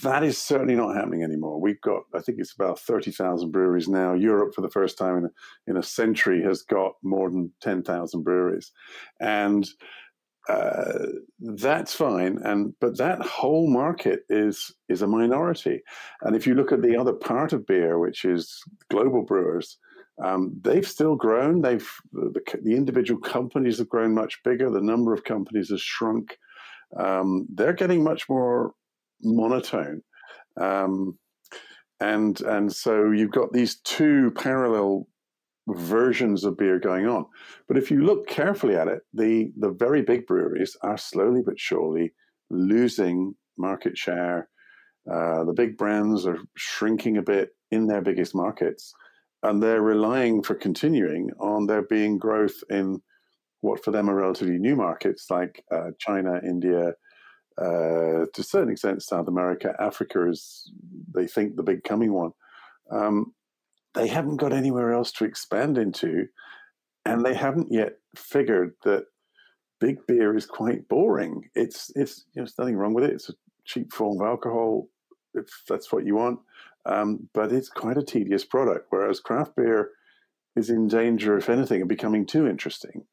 that 0.03 0.25
is 0.25 0.39
certainly 0.39 0.75
not 0.75 0.97
happening 0.97 1.23
anymore. 1.23 1.61
We've 1.61 1.81
got, 1.81 2.03
I 2.15 2.21
think 2.21 2.39
it's 2.41 2.55
about 2.55 2.81
30,000 2.81 3.51
breweries 3.53 3.89
now. 3.89 4.15
Europe, 4.15 4.55
for 4.55 4.61
the 4.61 4.71
first 4.71 4.99
time 4.99 5.19
in 5.19 5.25
a, 5.27 5.31
in 5.69 5.77
a 5.77 5.83
century, 5.83 6.43
has 6.43 6.63
got 6.63 6.93
more 7.03 7.31
than 7.31 7.53
10,000 7.63 8.23
breweries. 8.23 8.73
And 9.21 9.69
uh, 10.49 11.07
that's 11.39 11.93
fine, 11.93 12.39
and 12.43 12.73
but 12.81 12.97
that 12.97 13.21
whole 13.21 13.69
market 13.71 14.21
is 14.31 14.73
is 14.89 15.03
a 15.03 15.07
minority. 15.07 15.83
And 16.23 16.35
if 16.35 16.47
you 16.47 16.55
look 16.55 16.73
at 16.73 16.81
the 16.81 16.97
other 16.97 17.13
part 17.13 17.53
of 17.53 17.67
beer, 17.67 17.99
which 17.99 18.25
is 18.25 18.63
global 18.91 19.25
brewers, 19.25 19.77
um, 20.25 20.59
they've 20.63 20.87
still 20.87 21.17
grown. 21.17 21.61
They've 21.61 21.89
the, 22.13 22.41
the, 22.63 22.75
individual 22.75 23.21
companies 23.21 23.79
have 23.79 23.91
grown 23.91 24.15
much 24.15 24.43
bigger. 24.43 24.71
The 24.71 24.81
number 24.81 25.13
of 25.13 25.25
companies 25.25 25.69
has 25.69 25.83
shrunk. 25.83 26.37
Um, 26.99 27.47
they're 27.53 27.75
getting 27.75 28.03
much 28.03 28.27
more 28.29 28.73
monotone, 29.23 30.03
um, 30.59 31.19
and 32.01 32.41
and 32.41 32.73
so 32.73 33.11
you've 33.11 33.33
got 33.33 33.53
these 33.53 33.81
two 33.81 34.31
parallel 34.31 35.07
versions 35.69 36.45
of 36.45 36.57
beer 36.57 36.79
going 36.79 37.07
on. 37.07 37.27
But 37.67 37.77
if 37.77 37.91
you 37.91 38.05
look 38.05 38.27
carefully 38.27 38.77
at 38.77 38.89
it, 38.89 39.03
the, 39.13 39.53
the 39.57 39.71
very 39.71 40.03
big 40.03 40.27
breweries 40.27 40.77
are 40.83 40.99
slowly 40.99 41.43
but 41.45 41.61
surely 41.61 42.13
losing 42.51 43.35
market 43.57 43.97
share. 43.97 44.49
Uh, 45.11 45.45
the 45.45 45.53
big 45.55 45.77
brands 45.77 46.27
are 46.27 46.39
shrinking 46.57 47.17
a 47.17 47.23
bit 47.23 47.51
in 47.71 47.87
their 47.87 48.03
biggest 48.03 48.35
markets, 48.35 48.93
and 49.43 49.63
they're 49.63 49.83
relying 49.83 50.43
for 50.43 50.55
continuing 50.55 51.31
on 51.41 51.67
there 51.67 51.83
being 51.83 52.19
growth 52.19 52.57
in 52.71 53.01
what 53.61 53.83
for 53.83 53.91
them 53.91 54.09
are 54.09 54.15
relatively 54.15 54.59
new 54.59 54.77
markets 54.77 55.27
like 55.31 55.65
uh, 55.73 55.91
China, 55.99 56.41
India, 56.45 56.93
uh, 57.61 58.25
to 58.33 58.39
a 58.39 58.43
certain 58.43 58.71
extent 58.71 59.03
South 59.03 59.29
America. 59.29 59.75
Africa 59.81 60.29
is, 60.29 60.71
they 61.13 61.27
think, 61.27 61.57
the 61.57 61.63
big 61.63 61.83
coming 61.83 62.13
one. 62.13 62.31
Um, 62.91 63.35
they 63.95 64.07
haven't 64.07 64.37
got 64.37 64.53
anywhere 64.53 64.93
else 64.93 65.13
to 65.13 65.25
expand 65.25 65.79
into, 65.79 66.27
and 67.05 67.25
they 67.25 67.35
haven't 67.35 67.73
yet 67.73 67.99
figured 68.17 68.75
that 68.85 69.07
big 69.81 70.07
beer 70.07 70.37
is 70.37 70.47
quite 70.47 70.89
boring. 70.89 71.49
It's 71.55 71.91
it's 71.95 72.25
you 72.35 72.41
know, 72.41 72.45
there's 72.45 72.59
nothing 72.59 72.77
wrong 72.77 72.95
with 72.95 73.05
it. 73.05 73.13
It's 73.13 73.29
a 73.29 73.35
cheap 73.65 73.93
form 73.93 74.21
of 74.21 74.27
alcohol 74.27 74.89
if 75.35 75.47
that's 75.69 75.93
what 75.93 76.05
you 76.05 76.17
want, 76.17 76.41
um, 76.87 77.29
but 77.35 77.53
it's 77.53 77.69
quite 77.69 77.99
a 77.99 78.03
tedious 78.03 78.45
product. 78.45 78.87
Whereas 78.91 79.21
craft 79.21 79.57
beer 79.57 79.91
is 80.57 80.71
in 80.71 80.89
danger, 80.89 81.37
if 81.37 81.49
anything, 81.49 81.83
of 81.83 81.89
becoming 81.89 82.27
too 82.27 82.47
interesting. 82.47 83.05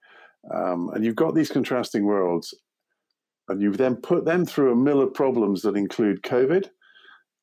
Um, 0.53 0.89
and 0.93 1.03
you've 1.03 1.15
got 1.15 1.35
these 1.35 1.51
contrasting 1.51 2.05
worlds, 2.05 2.53
and 3.47 3.61
you've 3.61 3.77
then 3.77 3.95
put 3.95 4.25
them 4.25 4.45
through 4.45 4.71
a 4.71 4.75
mill 4.75 5.01
of 5.01 5.13
problems 5.13 5.61
that 5.61 5.75
include 5.75 6.23
COVID, 6.23 6.69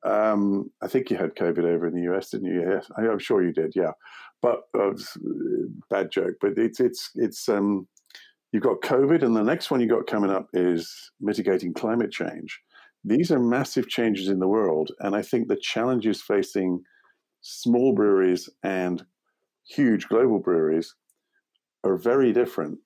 um, 0.04 0.70
I 0.80 0.88
think 0.88 1.10
you 1.10 1.16
had 1.16 1.36
COVID 1.36 1.64
over 1.64 1.86
in 1.86 1.94
the 1.94 2.12
US, 2.12 2.30
didn't 2.30 2.52
you? 2.52 2.60
Yes, 2.68 2.90
I'm 2.96 3.18
sure 3.18 3.42
you 3.42 3.52
did. 3.52 3.72
Yeah, 3.74 3.92
but 4.40 4.62
uh, 4.78 4.92
bad 5.90 6.10
joke. 6.10 6.34
But 6.40 6.52
it's 6.56 6.80
it's 6.80 7.10
it's 7.14 7.48
um, 7.48 7.86
you've 8.52 8.62
got 8.62 8.80
COVID, 8.80 9.22
and 9.22 9.36
the 9.36 9.42
next 9.42 9.70
one 9.70 9.80
you 9.80 9.88
got 9.88 10.06
coming 10.06 10.30
up 10.30 10.48
is 10.52 11.12
mitigating 11.20 11.72
climate 11.72 12.10
change. 12.10 12.60
These 13.04 13.30
are 13.30 13.40
massive 13.40 13.88
changes 13.88 14.28
in 14.28 14.38
the 14.38 14.48
world, 14.48 14.90
and 15.00 15.14
I 15.14 15.22
think 15.22 15.48
the 15.48 15.56
challenges 15.56 16.20
facing 16.22 16.82
small 17.40 17.92
breweries 17.92 18.48
and 18.62 19.04
huge 19.68 20.08
global 20.08 20.38
breweries 20.38 20.94
are 21.84 21.96
very 21.96 22.32
different. 22.32 22.78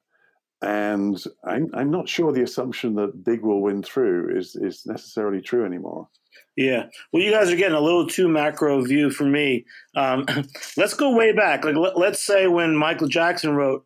And 0.62 1.22
I'm, 1.44 1.70
I'm 1.74 1.90
not 1.90 2.08
sure 2.08 2.32
the 2.32 2.42
assumption 2.42 2.94
that 2.94 3.24
big 3.24 3.42
will 3.42 3.62
win 3.62 3.82
through 3.82 4.36
is 4.36 4.56
is 4.56 4.86
necessarily 4.86 5.40
true 5.40 5.64
anymore. 5.64 6.08
Yeah. 6.56 6.86
Well, 7.12 7.22
you 7.22 7.30
guys 7.30 7.50
are 7.50 7.56
getting 7.56 7.76
a 7.76 7.80
little 7.80 8.06
too 8.06 8.28
macro 8.28 8.82
view 8.82 9.10
for 9.10 9.24
me. 9.24 9.66
Um, 9.94 10.26
let's 10.76 10.94
go 10.94 11.14
way 11.14 11.32
back. 11.32 11.64
Like, 11.64 11.76
let, 11.76 12.12
us 12.12 12.22
say 12.22 12.46
when 12.46 12.74
Michael 12.74 13.08
Jackson 13.08 13.54
wrote 13.54 13.84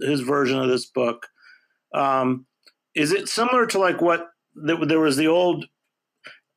his 0.00 0.20
version 0.20 0.58
of 0.58 0.68
this 0.68 0.86
book, 0.86 1.26
um, 1.94 2.46
is 2.94 3.12
it 3.12 3.28
similar 3.28 3.66
to 3.66 3.78
like 3.78 4.00
what 4.00 4.28
there 4.54 5.00
was 5.00 5.16
the 5.16 5.26
old, 5.26 5.66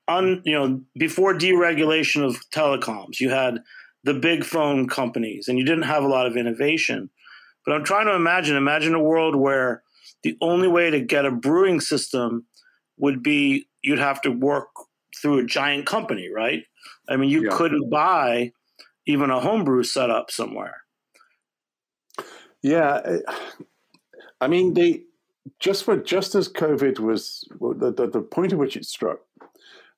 un, 0.07 0.41
you 0.45 0.53
know, 0.53 0.81
before 0.97 1.33
deregulation 1.33 2.23
of 2.23 2.37
telecoms, 2.51 3.19
you 3.19 3.29
had 3.29 3.59
the 4.03 4.13
big 4.13 4.43
phone 4.43 4.87
companies 4.87 5.47
and 5.47 5.57
you 5.57 5.65
didn't 5.65 5.83
have 5.83 6.03
a 6.03 6.07
lot 6.07 6.27
of 6.27 6.37
innovation. 6.37 7.09
But 7.65 7.75
I'm 7.75 7.83
trying 7.83 8.05
to 8.07 8.15
imagine, 8.15 8.55
imagine 8.55 8.93
a 8.93 9.01
world 9.01 9.35
where 9.35 9.83
the 10.23 10.37
only 10.41 10.67
way 10.67 10.89
to 10.89 11.01
get 11.01 11.25
a 11.25 11.31
brewing 11.31 11.81
system 11.81 12.45
would 12.97 13.23
be 13.23 13.67
you'd 13.81 13.99
have 13.99 14.21
to 14.21 14.29
work 14.29 14.67
through 15.21 15.39
a 15.39 15.45
giant 15.45 15.85
company, 15.85 16.29
right? 16.33 16.63
I 17.09 17.15
mean, 17.17 17.29
you 17.29 17.45
yeah. 17.45 17.57
couldn't 17.57 17.89
buy 17.89 18.51
even 19.05 19.29
a 19.29 19.39
homebrew 19.39 19.83
setup 19.83 20.31
somewhere. 20.31 20.81
Yeah, 22.61 23.01
eh, 23.05 23.19
I 24.41 24.47
mean, 24.47 24.73
they 24.73 25.03
just 25.59 25.83
for 25.83 25.97
just 25.97 26.33
as 26.35 26.49
COVID 26.49 26.99
was 26.99 27.47
the, 27.59 27.93
the, 27.95 28.07
the 28.07 28.21
point 28.21 28.53
at 28.53 28.59
which 28.59 28.75
it 28.75 28.85
struck 28.85 29.19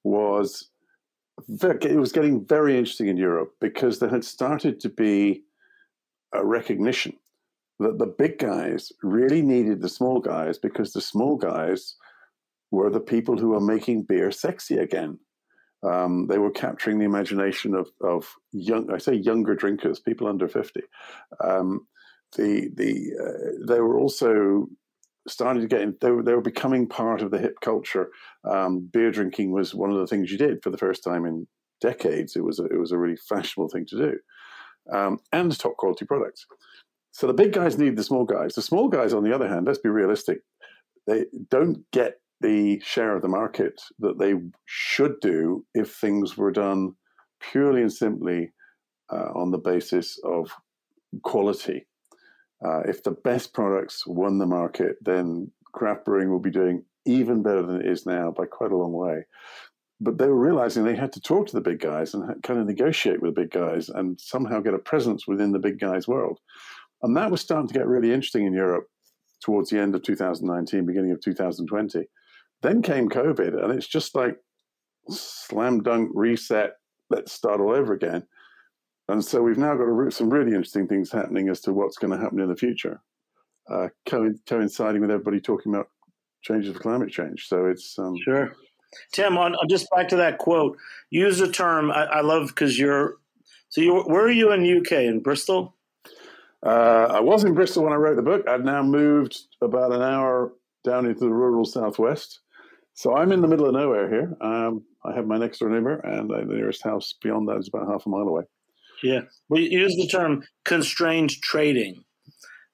was 0.03 0.69
it 1.47 1.97
was 1.97 2.11
getting 2.11 2.45
very 2.45 2.77
interesting 2.77 3.07
in 3.07 3.17
Europe 3.17 3.53
because 3.61 3.99
there 3.99 4.09
had 4.09 4.25
started 4.25 4.79
to 4.81 4.89
be 4.89 5.43
a 6.33 6.45
recognition 6.45 7.13
that 7.79 7.99
the 7.99 8.07
big 8.07 8.39
guys 8.39 8.91
really 9.03 9.41
needed 9.41 9.81
the 9.81 9.89
small 9.89 10.19
guys 10.19 10.57
because 10.57 10.93
the 10.93 11.01
small 11.01 11.35
guys 11.35 11.95
were 12.71 12.89
the 12.89 12.99
people 12.99 13.37
who 13.37 13.49
were 13.49 13.61
making 13.61 14.03
beer 14.03 14.31
sexy 14.31 14.77
again. 14.77 15.19
Um, 15.83 16.25
they 16.27 16.39
were 16.39 16.51
capturing 16.51 16.97
the 16.97 17.05
imagination 17.05 17.75
of, 17.75 17.89
of 18.01 18.27
young, 18.51 18.91
I 18.91 18.97
say 18.97 19.13
younger 19.13 19.55
drinkers, 19.55 19.99
people 19.99 20.27
under 20.27 20.47
50. 20.47 20.81
Um, 21.43 21.87
the, 22.35 22.69
the, 22.73 23.11
uh, 23.23 23.65
they 23.67 23.79
were 23.79 23.99
also 23.99 24.67
starting 25.27 25.61
to 25.61 25.67
get 25.67 25.81
in, 25.81 25.95
they 26.01 26.09
were, 26.09 26.23
they 26.23 26.33
were 26.33 26.41
becoming 26.41 26.87
part 26.87 27.21
of 27.21 27.31
the 27.31 27.37
hip 27.37 27.57
culture. 27.61 28.09
Um, 28.43 28.89
beer 28.91 29.11
drinking 29.11 29.51
was 29.51 29.75
one 29.75 29.91
of 29.91 29.97
the 29.97 30.07
things 30.07 30.31
you 30.31 30.37
did 30.37 30.63
for 30.63 30.71
the 30.71 30.77
first 30.77 31.03
time 31.03 31.25
in 31.25 31.47
decades. 31.79 32.35
It 32.35 32.43
was 32.43 32.59
a, 32.59 32.65
it 32.65 32.79
was 32.79 32.91
a 32.91 32.97
really 32.97 33.17
fashionable 33.29 33.69
thing 33.69 33.85
to 33.87 33.97
do. 33.97 34.19
Um, 34.91 35.19
and 35.31 35.55
top 35.57 35.77
quality 35.77 36.05
products. 36.05 36.45
So 37.17 37.25
the 37.25 37.33
big 37.33 37.51
guys 37.51 37.79
need 37.79 37.97
the 37.97 38.03
small 38.03 38.25
guys. 38.25 38.53
The 38.53 38.61
small 38.61 38.89
guys, 38.89 39.11
on 39.11 39.23
the 39.23 39.33
other 39.33 39.47
hand, 39.47 39.65
let's 39.65 39.79
be 39.79 39.89
realistic, 39.89 40.37
they 41.07 41.25
don't 41.49 41.79
get 41.91 42.19
the 42.41 42.79
share 42.85 43.15
of 43.15 43.23
the 43.23 43.27
market 43.27 43.73
that 43.97 44.19
they 44.19 44.35
should 44.65 45.19
do 45.19 45.65
if 45.73 45.95
things 45.95 46.37
were 46.37 46.51
done 46.51 46.93
purely 47.39 47.81
and 47.81 47.91
simply 47.91 48.51
uh, 49.11 49.31
on 49.33 49.49
the 49.49 49.57
basis 49.57 50.19
of 50.23 50.51
quality. 51.23 51.87
Uh, 52.63 52.81
if 52.81 53.01
the 53.01 53.17
best 53.23 53.51
products 53.51 54.05
won 54.05 54.37
the 54.37 54.45
market, 54.45 54.97
then 55.01 55.51
craft 55.73 56.05
brewing 56.05 56.29
will 56.29 56.37
be 56.37 56.51
doing 56.51 56.83
even 57.07 57.41
better 57.41 57.65
than 57.65 57.81
it 57.81 57.87
is 57.87 58.05
now 58.05 58.29
by 58.29 58.45
quite 58.45 58.71
a 58.71 58.77
long 58.77 58.93
way. 58.93 59.23
But 59.99 60.19
they 60.19 60.27
were 60.27 60.39
realizing 60.39 60.83
they 60.83 60.95
had 60.95 61.13
to 61.13 61.19
talk 61.19 61.47
to 61.47 61.55
the 61.55 61.61
big 61.61 61.79
guys 61.79 62.13
and 62.13 62.43
kind 62.43 62.59
of 62.59 62.67
negotiate 62.67 63.23
with 63.23 63.33
the 63.33 63.41
big 63.41 63.49
guys 63.49 63.89
and 63.89 64.21
somehow 64.21 64.59
get 64.59 64.75
a 64.75 64.77
presence 64.79 65.27
within 65.27 65.51
the 65.51 65.57
big 65.57 65.79
guys' 65.79 66.07
world. 66.07 66.37
And 67.03 67.15
that 67.15 67.31
was 67.31 67.41
starting 67.41 67.67
to 67.67 67.73
get 67.73 67.87
really 67.87 68.11
interesting 68.11 68.45
in 68.45 68.53
Europe 68.53 68.87
towards 69.43 69.69
the 69.69 69.79
end 69.79 69.95
of 69.95 70.03
2019, 70.03 70.85
beginning 70.85 71.11
of 71.11 71.21
2020. 71.21 72.05
Then 72.61 72.81
came 72.81 73.07
COVID, 73.07 73.63
and 73.63 73.71
it's 73.71 73.87
just 73.87 74.15
like 74.15 74.37
slam 75.09 75.83
dunk 75.83 76.09
reset. 76.13 76.71
Let's 77.09 77.31
start 77.31 77.61
all 77.61 77.71
over 77.71 77.93
again. 77.93 78.23
And 79.09 79.23
so 79.23 79.41
we've 79.41 79.57
now 79.57 79.75
got 79.75 80.13
some 80.13 80.29
really 80.29 80.51
interesting 80.51 80.87
things 80.87 81.11
happening 81.11 81.49
as 81.49 81.61
to 81.61 81.73
what's 81.73 81.97
going 81.97 82.11
to 82.11 82.19
happen 82.19 82.41
in 82.41 82.49
the 82.49 82.55
future, 82.55 83.01
uh, 83.71 83.87
co- 84.05 84.33
coinciding 84.47 85.01
with 85.01 85.11
everybody 85.11 85.39
talking 85.39 85.73
about 85.73 85.87
changes 86.41 86.75
of 86.75 86.81
climate 86.81 87.09
change. 87.09 87.47
So 87.47 87.67
it's 87.67 87.97
um, 87.97 88.15
sure. 88.23 88.53
Tim, 89.13 89.37
on, 89.37 89.55
on, 89.55 89.69
just 89.69 89.87
back 89.95 90.09
to 90.09 90.17
that 90.17 90.39
quote, 90.39 90.77
use 91.09 91.37
the 91.37 91.51
term 91.51 91.91
I, 91.91 92.05
I 92.05 92.21
love 92.21 92.47
because 92.47 92.77
you're 92.77 93.15
so 93.69 93.81
you 93.81 94.01
where 94.01 94.25
are 94.25 94.31
you 94.31 94.51
in 94.51 94.79
UK 94.79 94.93
in 94.93 95.21
Bristol? 95.21 95.76
Uh, 96.65 97.07
I 97.11 97.19
was 97.19 97.43
in 97.43 97.53
Bristol 97.53 97.83
when 97.83 97.93
I 97.93 97.97
wrote 97.97 98.15
the 98.15 98.21
book. 98.21 98.47
I've 98.47 98.63
now 98.63 98.81
moved 98.81 99.37
about 99.61 99.91
an 99.91 100.01
hour 100.01 100.53
down 100.83 101.05
into 101.05 101.21
the 101.21 101.29
rural 101.29 101.65
southwest. 101.65 102.39
So 102.93 103.15
I'm 103.15 103.31
in 103.31 103.41
the 103.41 103.47
middle 103.47 103.67
of 103.67 103.73
nowhere 103.73 104.09
here. 104.09 104.35
Um, 104.41 104.83
I 105.05 105.13
have 105.13 105.27
my 105.27 105.37
next 105.37 105.59
door 105.59 105.69
neighbor, 105.69 105.99
and 105.99 106.29
the 106.29 106.43
nearest 106.45 106.83
house 106.83 107.13
beyond 107.21 107.47
that 107.47 107.57
is 107.57 107.67
about 107.67 107.87
half 107.87 108.05
a 108.05 108.09
mile 108.09 108.27
away. 108.27 108.43
Yeah, 109.03 109.21
we 109.49 109.69
use 109.69 109.95
the 109.95 110.07
term 110.07 110.43
constrained 110.65 111.29
trading. 111.41 112.03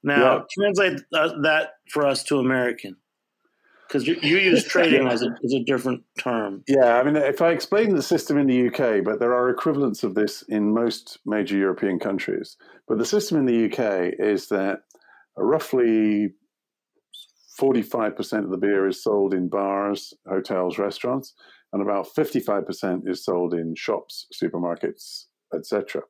Now, 0.02 0.38
yeah. 0.38 0.42
translate 0.58 1.02
uh, 1.14 1.42
that 1.42 1.72
for 1.92 2.06
us 2.06 2.24
to 2.26 2.40
American, 2.40 2.96
because 3.94 4.08
you, 4.08 4.18
you, 4.22 4.38
use 4.38 4.64
trading 4.68 5.08
as, 5.08 5.22
a, 5.22 5.28
as 5.44 5.54
a 5.54 5.64
different 5.64 6.02
term. 6.18 6.64
Yeah, 6.68 6.96
I 6.96 7.04
mean, 7.04 7.16
if 7.16 7.42
I 7.42 7.52
explain 7.52 7.96
the 7.96 8.02
system 8.02 8.40
in 8.40 8.48
the 8.48 8.68
UK, 8.68 9.04
but 9.04 9.20
there 9.20 9.36
are 9.36 9.50
equivalents 9.50 10.04
of 10.04 10.16
this 10.16 10.44
in 10.50 10.74
most 10.74 11.20
major 11.28 11.56
European 11.56 12.00
countries. 12.00 12.58
But 12.88 12.98
the 12.98 13.06
system 13.06 13.38
in 13.38 13.46
the 13.46 13.66
UK 13.66 14.16
is 14.18 14.48
that 14.48 14.80
roughly 15.38 16.30
45% 17.62 18.44
of 18.44 18.50
the 18.50 18.58
beer 18.58 18.88
is 18.88 19.04
sold 19.04 19.36
in 19.36 19.48
bars, 19.48 20.12
hotels, 20.28 20.80
restaurants, 20.80 21.36
and 21.72 21.82
about 21.82 22.08
55% 22.18 23.08
is 23.08 23.24
sold 23.24 23.54
in 23.54 23.76
shops, 23.76 24.26
supermarkets, 24.34 25.26
etc. 25.56 26.02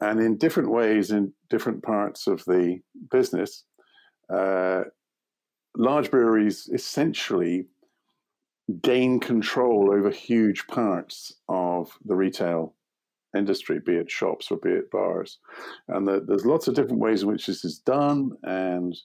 And 0.00 0.20
in 0.20 0.36
different 0.36 0.70
ways, 0.70 1.10
in 1.10 1.32
different 1.48 1.82
parts 1.82 2.26
of 2.26 2.44
the 2.44 2.80
business, 3.10 3.64
uh, 4.32 4.82
large 5.76 6.10
breweries 6.10 6.68
essentially 6.72 7.66
gain 8.82 9.18
control 9.18 9.90
over 9.92 10.10
huge 10.10 10.66
parts 10.66 11.34
of 11.48 11.90
the 12.04 12.14
retail 12.14 12.74
industry, 13.36 13.80
be 13.84 13.94
it 13.94 14.10
shops 14.10 14.50
or 14.50 14.58
be 14.58 14.70
it 14.70 14.90
bars. 14.90 15.38
And 15.88 16.06
the, 16.06 16.24
there's 16.26 16.46
lots 16.46 16.68
of 16.68 16.74
different 16.74 17.00
ways 17.00 17.22
in 17.22 17.28
which 17.28 17.46
this 17.46 17.64
is 17.64 17.78
done, 17.78 18.32
and 18.42 18.96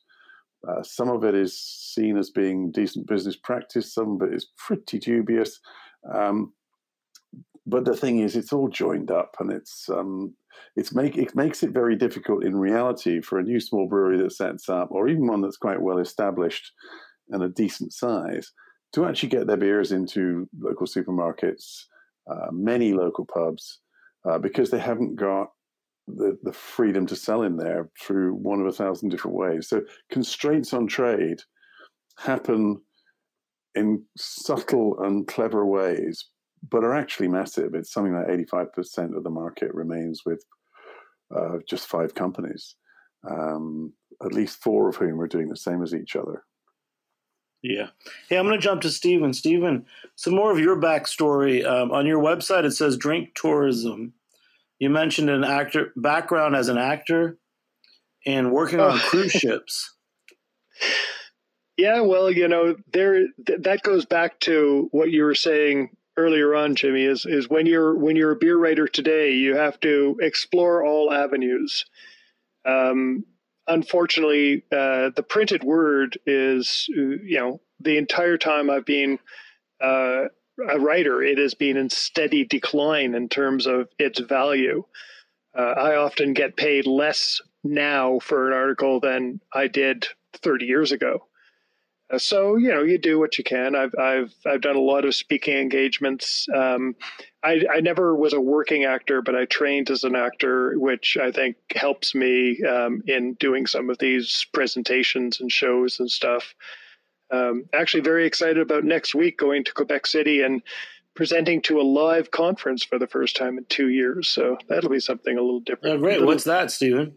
uh, 0.68 0.82
some 0.84 1.10
of 1.10 1.24
it 1.24 1.36
is 1.36 1.58
seen 1.58 2.18
as 2.18 2.30
being 2.30 2.72
decent 2.72 3.08
business 3.08 3.36
practice, 3.36 3.94
some 3.94 4.14
of 4.14 4.28
it 4.28 4.34
is 4.34 4.48
pretty 4.58 4.98
dubious. 4.98 5.60
Um, 6.14 6.54
but 7.66 7.86
the 7.86 7.96
thing 7.96 8.20
is, 8.20 8.36
it's 8.36 8.54
all 8.54 8.68
joined 8.68 9.12
up, 9.12 9.36
and 9.40 9.52
it's 9.52 9.90
um, 9.90 10.34
it's 10.76 10.94
make 10.94 11.18
it 11.18 11.36
makes 11.36 11.64
it 11.64 11.72
very 11.72 11.96
difficult 11.96 12.44
in 12.44 12.56
reality 12.56 13.22
for 13.22 13.40
a 13.40 13.44
new 13.44 13.60
small 13.60 13.88
brewery 13.88 14.18
that 14.18 14.34
sets 14.34 14.70
up, 14.70 14.90
or 14.92 15.08
even 15.08 15.28
one 15.28 15.42
that's 15.42 15.58
quite 15.58 15.82
well 15.82 16.00
established 16.00 16.72
and 17.30 17.44
a 17.44 17.50
decent 17.50 17.94
size, 17.94 18.52
to 18.94 19.06
actually 19.06 19.30
get 19.30 19.48
their 19.48 19.58
beers 19.58 19.92
into 19.92 20.48
local 20.60 20.86
supermarkets, 20.86 21.84
uh, 22.30 22.48
many 22.52 22.94
local 22.94 23.26
pubs, 23.26 23.80
uh, 24.30 24.38
because 24.38 24.70
they 24.70 24.80
haven't 24.80 25.16
got 25.16 25.48
the, 26.08 26.38
the 26.44 26.52
freedom 26.52 27.06
to 27.08 27.16
sell 27.16 27.44
in 27.44 27.56
there 27.56 27.90
through 28.02 28.34
one 28.34 28.60
of 28.60 28.68
a 28.68 28.74
thousand 28.74 29.10
different 29.10 29.38
ways. 29.38 29.70
So 29.70 29.84
constraints 30.12 30.74
on 30.74 30.88
trade 30.88 31.40
happen 32.18 32.82
in 33.74 34.04
subtle 34.18 35.02
and 35.02 35.26
clever 35.28 35.66
ways, 35.66 36.26
but 36.70 36.84
are 36.84 36.96
actually 36.96 37.28
massive. 37.28 37.76
It's 37.76 37.92
something 37.92 38.14
like 38.14 38.28
85% 38.28 39.16
of 39.16 39.24
the 39.24 39.30
market 39.30 39.74
remains 39.74 40.22
with 40.26 40.44
uh, 41.36 41.58
just 41.68 41.88
five 41.88 42.16
companies, 42.16 42.76
um, 43.30 43.94
at 44.24 44.34
least 44.34 44.62
four 44.62 44.90
of 44.90 44.96
whom 44.96 45.20
are 45.20 45.28
doing 45.28 45.50
the 45.50 45.58
same 45.58 45.84
as 45.84 45.94
each 45.94 46.16
other. 46.16 46.44
Yeah. 47.62 47.88
Hey, 48.28 48.38
I'm 48.38 48.46
going 48.46 48.60
to 48.60 48.64
jump 48.64 48.82
to 48.82 48.90
Stephen. 48.90 49.34
Stephen, 49.34 49.86
some 50.16 50.36
more 50.36 50.52
of 50.52 50.60
your 50.60 50.80
backstory. 50.80 51.66
Um, 51.66 51.92
on 51.92 52.06
your 52.06 52.22
website, 52.22 52.66
it 52.66 52.72
says 52.72 52.98
drink 52.98 53.30
tourism. 53.36 54.14
You 54.80 54.90
mentioned 54.90 55.30
an 55.30 55.46
actor 55.46 55.94
background 55.96 56.56
as 56.56 56.68
an 56.68 56.78
actor 56.78 57.38
and 58.26 58.52
working 58.52 58.82
on 58.82 58.98
oh. 58.98 59.00
cruise 59.10 59.32
ships. 59.32 59.96
Yeah, 61.78 62.02
well, 62.02 62.30
you 62.30 62.48
know, 62.48 62.76
there 62.92 63.28
th- 63.46 63.62
that 63.62 63.82
goes 63.82 64.06
back 64.06 64.40
to 64.42 64.90
what 64.92 65.10
you 65.10 65.24
were 65.24 65.36
saying 65.36 65.90
earlier 66.18 66.56
on, 66.56 66.76
Jimmy. 66.76 67.06
Is 67.06 67.26
is 67.26 67.50
when 67.50 67.66
you're 67.66 67.96
when 67.96 68.16
you're 68.16 68.32
a 68.32 68.36
beer 68.38 68.58
writer 68.58 68.88
today, 68.88 69.32
you 69.32 69.56
have 69.56 69.80
to 69.82 70.18
explore 70.22 70.86
all 70.86 71.12
avenues. 71.12 71.86
Um, 72.66 73.26
unfortunately, 73.68 74.64
uh, 74.72 75.12
the 75.16 75.26
printed 75.28 75.64
word 75.64 76.18
is, 76.26 76.86
you 76.90 77.38
know, 77.40 77.62
the 77.80 77.98
entire 77.98 78.38
time 78.38 78.70
I've 78.70 78.86
been 78.86 79.20
uh, 79.82 80.26
a 80.70 80.80
writer, 80.80 81.22
it 81.22 81.38
has 81.38 81.54
been 81.54 81.78
in 81.78 81.90
steady 81.90 82.46
decline 82.46 83.16
in 83.16 83.30
terms 83.30 83.66
of 83.66 83.90
its 83.98 84.20
value. 84.20 84.84
Uh, 85.58 85.62
I 85.62 85.96
often 85.96 86.34
get 86.34 86.58
paid 86.58 86.88
less 86.88 87.42
now 87.64 88.20
for 88.20 88.48
an 88.48 88.54
article 88.54 89.00
than 89.00 89.40
I 89.54 89.68
did 89.68 90.08
30 90.42 90.66
years 90.66 90.92
ago. 90.92 91.28
Uh, 92.12 92.18
so 92.18 92.58
you 92.58 92.70
know 92.70 92.84
you 92.84 92.98
do 92.98 93.20
what 93.20 93.38
you 93.38 93.44
can. 93.44 93.76
I've 93.76 93.94
I've 94.00 94.34
I've 94.46 94.62
done 94.62 94.76
a 94.76 94.82
lot 94.82 95.06
of 95.06 95.16
speaking 95.16 95.58
engagements. 95.58 96.48
Um, 96.54 96.96
I, 97.44 97.66
I 97.72 97.80
never 97.82 98.16
was 98.16 98.34
a 98.34 98.40
working 98.40 98.86
actor, 98.86 99.22
but 99.22 99.36
I 99.36 99.46
trained 99.46 99.90
as 99.90 100.04
an 100.04 100.16
actor, 100.16 100.78
which 100.78 101.18
I 101.22 101.32
think 101.32 101.58
helps 101.76 102.16
me 102.16 102.64
um, 102.64 103.02
in 103.06 103.34
doing 103.34 103.68
some 103.68 103.90
of 103.90 103.98
these 104.00 104.46
presentations 104.54 105.42
and 105.42 105.52
shows 105.52 106.00
and 106.00 106.10
stuff. 106.10 106.56
Um, 107.32 107.66
actually, 107.74 108.02
very 108.02 108.26
excited 108.26 108.60
about 108.60 108.84
next 108.84 109.16
week 109.16 109.38
going 109.38 109.64
to 109.66 109.74
Quebec 109.74 110.06
City 110.06 110.42
and 110.42 110.62
presenting 111.16 111.62
to 111.64 111.80
a 111.80 111.84
live 111.84 112.32
conference 112.32 112.84
for 112.84 112.98
the 112.98 113.08
first 113.08 113.36
time 113.36 113.58
in 113.58 113.66
two 113.66 113.90
years. 113.90 114.30
So 114.30 114.58
that'll 114.68 114.90
be 114.90 115.00
something 115.00 115.38
a 115.38 115.42
little 115.42 115.60
different. 115.60 115.96
Oh, 115.96 116.00
great. 116.00 116.14
Little, 116.14 116.28
What's 116.28 116.44
that, 116.46 116.72
Stephen? 116.72 117.16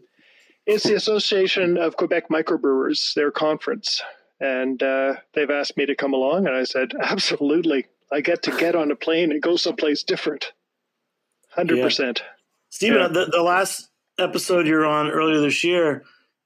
It's 0.65 0.83
the 0.83 0.95
Association 0.95 1.77
of 1.77 1.95
Quebec 1.95 2.29
Microbrewers, 2.29 3.13
their 3.13 3.31
conference. 3.31 4.01
And 4.39 4.81
uh, 4.81 5.15
they've 5.33 5.49
asked 5.49 5.77
me 5.77 5.85
to 5.85 5.95
come 5.95 6.13
along. 6.13 6.47
And 6.47 6.55
I 6.55 6.63
said, 6.63 6.91
absolutely. 7.01 7.87
I 8.11 8.21
get 8.21 8.43
to 8.43 8.51
get 8.51 8.75
on 8.75 8.91
a 8.91 8.95
plane 8.95 9.31
and 9.31 9.41
go 9.41 9.55
someplace 9.55 10.03
different. 10.03 10.53
100%. 11.57 12.19
Yeah. 12.19 12.23
Stephen, 12.69 12.99
yeah. 12.99 13.07
the, 13.07 13.25
the 13.25 13.41
last 13.41 13.89
episode 14.19 14.67
you're 14.67 14.85
on 14.85 15.09
earlier 15.09 15.39
this 15.39 15.63
year, 15.63 16.03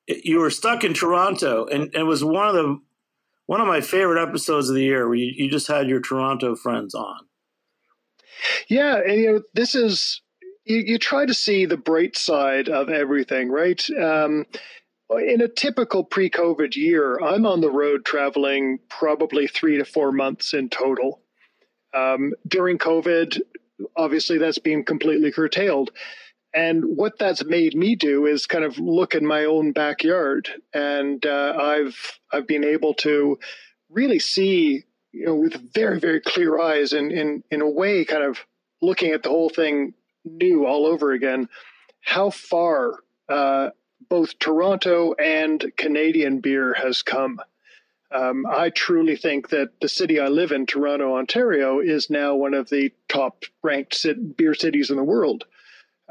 you 0.08 0.39
were 0.39 0.49
stuck 0.49 0.84
in 0.84 0.93
Toronto, 0.93 1.65
and 1.65 1.93
it 1.93 2.04
was 2.04 2.23
one 2.23 2.47
of 2.47 2.54
the 2.54 2.80
one 3.45 3.62
of 3.62 3.67
my 3.67 3.82
favorite 3.82 4.21
episodes 4.21 4.69
of 4.69 4.75
the 4.75 4.84
year 4.84 5.08
where 5.08 5.17
you, 5.17 5.32
you 5.36 5.49
just 5.49 5.67
had 5.67 5.88
your 5.88 5.99
Toronto 5.99 6.56
friends 6.56 6.95
on. 6.95 7.19
Yeah, 8.67 8.97
and 8.97 9.19
you 9.19 9.32
know, 9.32 9.41
this 9.54 9.75
is 9.75 10.21
you, 10.65 10.77
you 10.77 10.97
try 10.97 11.25
to 11.25 11.34
see 11.34 11.65
the 11.65 11.77
bright 11.77 12.17
side 12.17 12.69
of 12.69 12.89
everything, 12.89 13.49
right? 13.49 13.84
Um, 14.01 14.45
in 15.17 15.41
a 15.41 15.47
typical 15.47 16.04
pre-COVID 16.04 16.76
year, 16.76 17.19
I'm 17.19 17.45
on 17.45 17.62
the 17.62 17.71
road 17.71 18.06
traveling 18.06 18.80
probably 18.89 19.47
three 19.47 19.78
to 19.78 19.86
four 19.86 20.12
months 20.12 20.54
in 20.54 20.69
total. 20.69 21.21
Um, 21.93 22.34
during 22.47 22.78
COVID, 22.78 23.39
obviously 23.95 24.38
that's 24.38 24.60
been 24.60 24.84
completely 24.84 25.32
curtailed. 25.32 25.91
And 26.54 26.97
what 26.97 27.17
that's 27.17 27.45
made 27.45 27.76
me 27.76 27.95
do 27.95 28.26
is 28.26 28.45
kind 28.45 28.65
of 28.65 28.78
look 28.78 29.15
in 29.15 29.26
my 29.26 29.45
own 29.45 29.71
backyard, 29.71 30.50
and 30.74 31.26
uh, 31.26 31.54
I've 31.58 32.19
I've 32.30 32.45
been 32.45 32.65
able 32.65 32.93
to 32.95 33.39
really 33.89 34.19
see, 34.19 34.84
you 35.13 35.26
know, 35.26 35.36
with 35.36 35.74
very 35.74 35.97
very 35.97 36.19
clear 36.19 36.60
eyes, 36.60 36.91
and 36.91 37.10
in 37.10 37.43
in 37.52 37.62
a 37.62 37.69
way, 37.69 38.04
kind 38.04 38.24
of 38.24 38.39
looking 38.82 39.12
at 39.12 39.24
the 39.24 39.30
whole 39.30 39.50
thing 39.50 39.93
new 40.26 40.65
all 40.65 40.86
over 40.86 41.13
again, 41.13 41.47
how 42.02 42.30
far 42.32 43.00
uh, 43.30 43.69
both 44.12 44.38
Toronto 44.39 45.13
and 45.13 45.71
Canadian 45.78 46.41
beer 46.41 46.74
has 46.74 47.02
come. 47.02 47.39
Um, 48.12 48.45
I 48.45 48.69
truly 48.69 49.15
think 49.15 49.47
that 49.52 49.80
the 49.80 49.88
city 49.88 50.19
I 50.19 50.28
live 50.28 50.52
in, 50.52 50.65
Toronto, 50.65 51.15
Ontario, 51.15 51.80
is 51.80 52.10
now 52.10 52.36
one 52.36 52.54
of 52.54 52.69
the 52.69 52.91
top 53.08 53.45
ranked 53.63 54.06
beer 54.36 54.54
cities 54.54 54.89
in 54.89 54.97
the 54.97 55.04
world. 55.04 55.45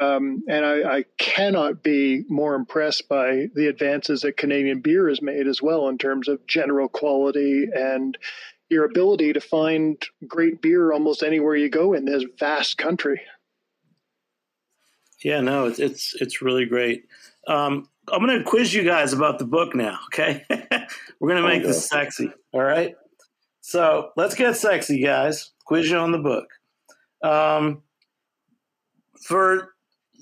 Um, 0.01 0.45
and 0.49 0.65
I, 0.65 0.97
I, 0.97 1.05
cannot 1.19 1.83
be 1.83 2.25
more 2.31 2.55
impressed 2.55 3.07
by 3.07 3.49
the 3.55 3.67
advances 3.67 4.23
that 4.23 4.39
Canadian 4.39 4.81
beer 4.81 5.11
has 5.11 5.21
made 5.21 5.47
as 5.47 5.61
well 5.61 5.87
in 5.91 5.99
terms 5.99 6.27
of 6.27 6.47
general 6.47 6.89
quality 6.89 7.67
and 7.71 8.17
your 8.71 8.87
ability 8.87 9.35
to 9.35 9.43
find 9.43 10.03
great 10.27 10.63
beer 10.63 10.91
almost 10.91 11.23
anywhere 11.23 11.55
you 11.55 11.69
go 11.69 11.93
in 11.93 12.07
this 12.07 12.25
vast 12.39 12.79
country. 12.79 13.21
Yeah, 15.23 15.43
no, 15.43 15.67
it's 15.67 15.79
it's, 15.79 16.15
it's 16.15 16.41
really 16.41 16.65
great. 16.65 17.05
Um, 17.47 17.89
I'm 18.13 18.25
going 18.25 18.39
to 18.39 18.45
quiz 18.45 18.75
you 18.75 18.85
guys 18.85 19.13
about 19.13 19.39
the 19.39 19.45
book 19.45 19.75
now. 19.75 19.99
Okay, 20.07 20.45
we're 21.21 21.29
going 21.29 21.43
to 21.43 21.49
make 21.49 21.63
this 21.63 21.89
sexy. 21.89 22.31
All 22.53 22.63
right. 22.63 22.95
So 23.61 24.11
let's 24.17 24.35
get 24.35 24.57
sexy, 24.57 25.03
guys. 25.03 25.53
Quiz 25.67 25.91
you 25.91 25.97
on 25.97 26.13
the 26.13 26.19
book. 26.19 26.49
Um, 27.23 27.83
for 29.23 29.75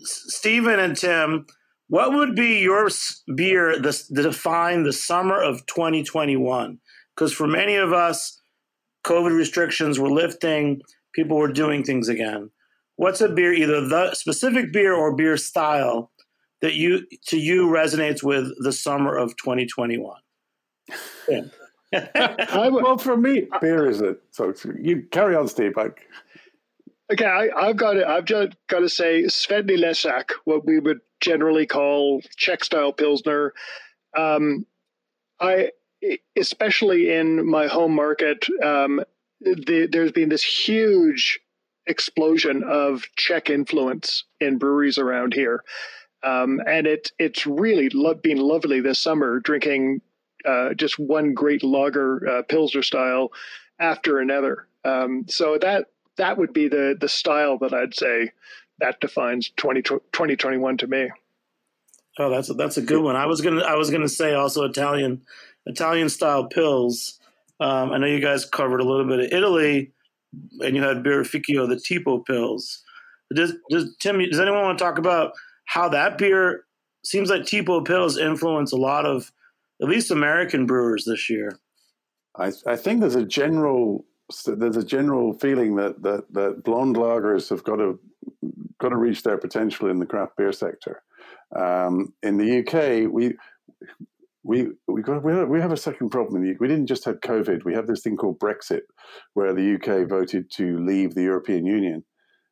Stephen 0.03 0.79
and 0.79 0.97
Tim, 0.97 1.47
what 1.89 2.13
would 2.13 2.35
be 2.35 2.59
your 2.61 2.89
beer 3.35 3.81
to 3.81 4.23
define 4.23 4.83
the 4.83 4.93
summer 4.93 5.41
of 5.41 5.65
2021? 5.67 6.79
Because 7.15 7.33
for 7.33 7.47
many 7.47 7.77
of 7.77 7.93
us, 7.93 8.41
COVID 9.05 9.35
restrictions 9.35 9.99
were 9.99 10.11
lifting, 10.11 10.83
people 11.15 11.39
were 11.39 11.53
doing 11.53 11.83
things 11.83 12.09
again. 12.09 12.51
What's 12.97 13.21
a 13.21 13.29
beer, 13.29 13.53
either 13.53 13.87
the 13.87 14.15
specific 14.15 14.73
beer 14.73 14.93
or 14.95 15.15
beer 15.15 15.37
style, 15.37 16.11
that 16.61 16.75
you 16.75 17.07
to 17.27 17.39
you 17.39 17.67
resonates 17.69 18.23
with 18.23 18.53
the 18.63 18.73
summer 18.73 19.17
of 19.17 19.37
2021? 19.37 20.17
Yeah. 21.29 21.43
well, 22.71 22.99
for 22.99 23.17
me, 23.17 23.49
beer 23.61 23.89
is 23.89 24.01
it. 24.01 24.21
So 24.31 24.53
you 24.79 25.03
carry 25.11 25.35
on, 25.35 25.49
Steve. 25.49 25.75
Okay, 27.11 27.25
I, 27.25 27.67
have 27.67 27.77
got 27.77 27.95
to, 27.95 28.07
I've 28.07 28.27
just 28.27 28.55
got 28.67 28.81
to 28.81 28.89
say 28.89 29.23
Světlý 29.23 29.79
Ležák, 29.79 30.31
what 30.45 30.67
we 30.67 30.79
would 30.79 31.01
generally 31.21 31.67
call 31.67 32.21
Czech 32.37 32.63
style 32.65 32.93
pilsner. 32.93 33.55
Um, 34.15 34.67
I, 35.41 35.71
especially 36.37 37.11
in 37.11 37.49
my 37.49 37.67
home 37.67 37.95
market, 37.95 38.47
um, 38.63 39.01
the, 39.41 39.89
there's 39.91 40.13
been 40.13 40.29
this 40.29 40.45
huge 40.45 41.41
explosion 41.87 42.63
of 42.63 43.05
Czech 43.17 43.49
influence 43.49 44.25
in 44.41 44.59
breweries 44.59 44.99
around 44.99 45.33
here, 45.33 45.65
um, 46.23 46.61
and 46.67 46.87
it 46.87 47.13
it's 47.19 47.47
really 47.47 47.89
lo- 47.91 48.15
been 48.15 48.39
lovely 48.39 48.81
this 48.81 48.99
summer 48.99 49.41
drinking 49.41 50.01
uh, 50.45 50.75
just 50.75 50.99
one 50.99 51.35
great 51.35 51.63
lager 51.63 52.27
uh, 52.29 52.43
pilsner 52.43 52.83
style 52.83 53.31
after 53.79 54.19
another. 54.19 54.67
Um, 54.85 55.25
so 55.29 55.59
that 55.61 55.87
that 56.17 56.39
would 56.39 56.53
be 56.53 56.69
the 56.69 56.97
the 56.99 57.09
style 57.09 57.59
that 57.59 57.73
I'd 57.73 57.95
say 57.95 58.33
that 58.81 59.01
defines 59.01 59.51
20, 59.57 59.83
2021 59.83 60.77
to 60.79 60.87
me. 60.87 61.11
Oh, 62.19 62.31
that's 62.31 62.51
a, 62.51 62.55
that's 62.55 62.77
a 62.77 62.83
good 62.83 63.03
one. 63.03 63.17
I 63.17 63.27
was 63.27 63.41
gonna 63.41 63.63
I 63.63 63.75
was 63.75 63.91
gonna 63.91 64.09
say 64.09 64.35
also 64.35 64.65
Italian 64.65 65.23
Italian 65.67 66.09
style 66.09 66.47
pills. 66.47 67.19
Um, 67.61 67.91
I 67.91 67.99
know 67.99 68.07
you 68.07 68.21
guys 68.21 68.45
covered 68.45 68.81
a 68.81 68.85
little 68.85 69.07
bit 69.07 69.21
of 69.21 69.33
Italy, 69.33 69.93
and 70.61 70.77
you 70.77 70.83
had 70.83 71.03
Birrificio, 71.03 71.69
the 71.69 71.77
Tipo 71.77 72.25
Pils. 72.25 72.79
Does, 73.35 73.55
does 73.69 73.97
Tim? 73.99 74.19
Does 74.19 74.41
anyone 74.41 74.63
want 74.63 74.79
to 74.79 74.85
talk 74.85 74.99
about 74.99 75.33
how 75.69 75.87
that 75.91 76.17
beer 76.17 76.65
seems 77.05 77.29
like 77.29 77.43
Tipo 77.43 77.87
Pils 77.87 78.19
influence 78.19 78.73
a 78.73 78.77
lot 78.77 79.05
of 79.05 79.31
at 79.83 79.89
least 79.89 80.11
American 80.11 80.65
brewers 80.65 81.05
this 81.05 81.29
year? 81.29 81.59
I, 82.37 82.53
I 82.67 82.75
think 82.75 83.01
there's 83.01 83.15
a 83.15 83.25
general 83.25 84.05
there's 84.47 84.77
a 84.77 84.85
general 84.85 85.33
feeling 85.35 85.77
that, 85.77 86.03
that 86.03 86.33
that 86.33 86.65
blonde 86.65 86.97
lagers 86.97 87.51
have 87.51 87.65
got 87.65 87.77
to 87.77 87.99
got 88.81 88.91
to 88.91 88.97
reach 88.97 89.23
their 89.23 89.37
potential 89.37 89.91
in 89.91 89.99
the 89.99 90.07
craft 90.07 90.37
beer 90.39 90.53
sector. 90.53 91.03
Um, 91.55 92.15
in 92.23 92.39
the 92.39 92.61
UK, 92.61 93.13
we 93.13 93.35
we 94.43 94.69
we 94.87 95.03
got 95.03 95.23
we 95.23 95.61
have 95.61 95.73
a 95.73 95.77
second 95.77 96.09
problem. 96.09 96.43
We 96.59 96.69
didn't 96.69 96.87
just 96.87 97.05
have 97.05 97.21
COVID. 97.21 97.65
We 97.65 97.75
have 97.75 97.87
this 97.87 98.03
thing 98.03 98.17
called 98.17 98.39
Brexit, 98.39 98.83
where 99.35 99.53
the 99.53 99.75
UK 99.75 100.09
voted 100.09 100.51
to 100.53 100.79
leave 100.79 101.15
the 101.15 101.25
European 101.25 101.67
Union 101.67 102.05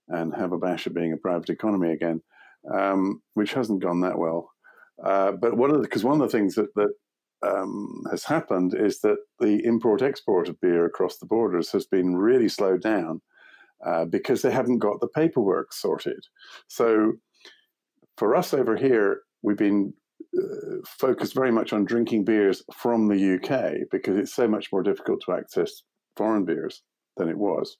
and 0.09 0.35
have 0.35 0.52
a 0.52 0.59
bash 0.59 0.87
at 0.87 0.94
being 0.94 1.14
a 1.14 1.16
private 1.16 1.50
economy 1.50 1.92
again, 1.92 2.20
um, 2.72 3.22
which 3.35 3.52
hasn't 3.52 3.83
gone 3.83 4.00
that 4.00 4.18
well. 4.18 4.50
Uh, 5.05 5.33
but 5.33 5.57
one 5.57 5.70
of 5.70 5.83
because 5.83 6.05
one 6.05 6.20
of 6.20 6.31
the 6.31 6.37
things 6.37 6.55
that 6.55 6.74
that 6.74 6.92
um, 7.42 8.02
has 8.11 8.24
happened 8.24 8.74
is 8.74 9.00
that 9.00 9.18
the 9.40 9.64
import 9.64 10.02
export 10.02 10.48
of 10.48 10.61
beer 10.61 10.87
across 10.87 11.18
the 11.18 11.26
borders 11.26 11.70
has 11.72 11.87
been 11.87 12.16
really 12.16 12.48
slowed 12.48 12.83
down 12.83 13.20
uh, 13.85 14.05
because 14.07 14.42
they 14.42 14.50
haven't 14.50 14.79
got 14.79 15.00
the 15.00 15.09
paperwork 15.09 15.72
sorted. 15.72 16.24
So 16.68 17.14
for 18.16 18.35
us 18.35 18.55
over 18.55 18.76
here, 18.76 19.20
we've 19.42 19.57
been 19.57 19.92
uh, 20.37 20.76
focused 20.87 21.35
very 21.35 21.52
much 21.52 21.72
on 21.72 21.85
drinking 21.85 22.24
beers 22.24 22.62
from 22.72 23.09
the 23.09 23.35
UK 23.35 23.88
because 23.90 24.16
it's 24.16 24.35
so 24.35 24.48
much 24.48 24.72
more 24.72 24.83
difficult 24.83 25.20
to 25.26 25.33
access 25.33 25.83
foreign 26.16 26.44
beers 26.44 26.83
than 27.16 27.29
it 27.29 27.38
was. 27.38 27.76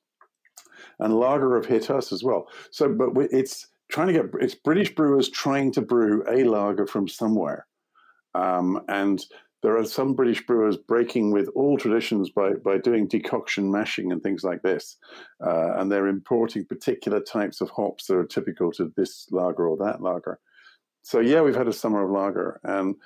And 0.99 1.15
lager 1.15 1.57
have 1.57 1.67
hit 1.67 1.91
us 1.91 2.13
as 2.13 2.23
well. 2.23 2.49
So, 2.71 2.93
but 2.93 3.11
it's 3.31 3.67
trying 3.89 4.09
to 4.09 4.13
get 4.13 4.27
it's 4.41 4.55
British 4.55 4.95
brewers 4.95 5.29
trying 5.29 5.73
to 5.73 5.83
brew 5.83 6.25
a 6.29 6.45
lager 6.45 6.87
from 6.87 7.09
somewhere. 7.09 7.67
Um, 8.35 8.83
and 8.89 9.25
there 9.63 9.79
are 9.79 9.85
some 9.85 10.15
British 10.15 10.47
brewers 10.47 10.77
breaking 10.77 11.33
with 11.33 11.49
all 11.55 11.77
traditions 11.77 12.31
by, 12.31 12.53
by 12.53 12.79
doing 12.79 13.09
decoction 13.09 13.71
mashing 13.73 14.13
and 14.13 14.23
things 14.23 14.45
like 14.45 14.63
this. 14.63 14.97
Uh, 15.45 15.75
and 15.79 15.91
they're 15.91 16.07
importing 16.07 16.65
particular 16.67 17.21
types 17.21 17.61
of 17.61 17.71
hops 17.71 18.07
that 18.07 18.17
are 18.17 18.27
typical 18.27 18.71
to 18.73 18.93
this 18.97 19.27
lager 19.31 19.67
or 19.67 19.77
that 19.79 20.03
lager. 20.03 20.39
So, 21.03 21.21
yeah, 21.21 21.41
we've 21.41 21.57
had 21.57 21.69
a 21.69 21.73
summer 21.73 22.05
of 22.05 22.11
lager. 22.11 22.61
And 22.65 22.97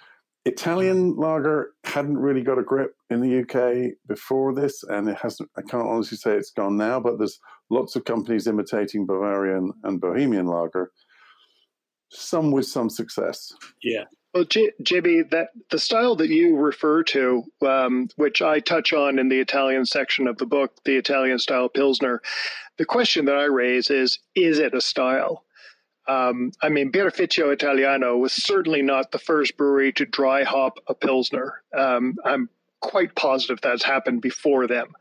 Italian 0.46 1.16
lager 1.16 1.72
hadn't 1.84 2.16
really 2.16 2.42
got 2.42 2.58
a 2.58 2.62
grip 2.62 2.94
in 3.10 3.20
the 3.20 3.40
UK 3.40 3.92
before 4.06 4.54
this, 4.54 4.82
and 4.84 5.08
it 5.08 5.18
hasn't. 5.18 5.50
I 5.56 5.62
can't 5.62 5.86
honestly 5.86 6.16
say 6.16 6.34
it's 6.34 6.50
gone 6.50 6.76
now, 6.76 6.98
but 6.98 7.18
there's 7.18 7.38
lots 7.68 7.94
of 7.94 8.04
companies 8.04 8.46
imitating 8.46 9.06
Bavarian 9.06 9.72
and 9.84 10.00
Bohemian 10.00 10.46
lager, 10.46 10.92
some 12.08 12.52
with 12.52 12.66
some 12.66 12.88
success. 12.88 13.52
Yeah, 13.82 14.04
Well, 14.32 14.44
J- 14.44 14.72
JB, 14.82 15.30
that 15.30 15.48
the 15.70 15.78
style 15.78 16.16
that 16.16 16.30
you 16.30 16.56
refer 16.56 17.02
to, 17.04 17.44
um, 17.60 18.08
which 18.16 18.40
I 18.40 18.60
touch 18.60 18.94
on 18.94 19.18
in 19.18 19.28
the 19.28 19.40
Italian 19.40 19.84
section 19.84 20.26
of 20.26 20.38
the 20.38 20.46
book, 20.46 20.72
the 20.84 20.96
Italian 20.96 21.38
style 21.38 21.68
Pilsner, 21.68 22.22
the 22.78 22.86
question 22.86 23.26
that 23.26 23.36
I 23.36 23.44
raise 23.44 23.90
is: 23.90 24.18
Is 24.34 24.58
it 24.58 24.74
a 24.74 24.80
style? 24.80 25.44
Um, 26.08 26.52
I 26.60 26.68
mean, 26.70 26.90
Birrificio 26.90 27.52
Italiano 27.52 28.16
was 28.16 28.32
certainly 28.32 28.82
not 28.82 29.12
the 29.12 29.18
first 29.18 29.56
brewery 29.56 29.92
to 29.94 30.06
dry 30.06 30.42
hop 30.42 30.78
a 30.86 30.94
Pilsner. 30.94 31.62
Um, 31.76 32.16
I'm 32.24 32.48
quite 32.80 33.14
positive 33.14 33.60
that's 33.60 33.84
happened 33.84 34.22
before 34.22 34.66
them. 34.66 34.94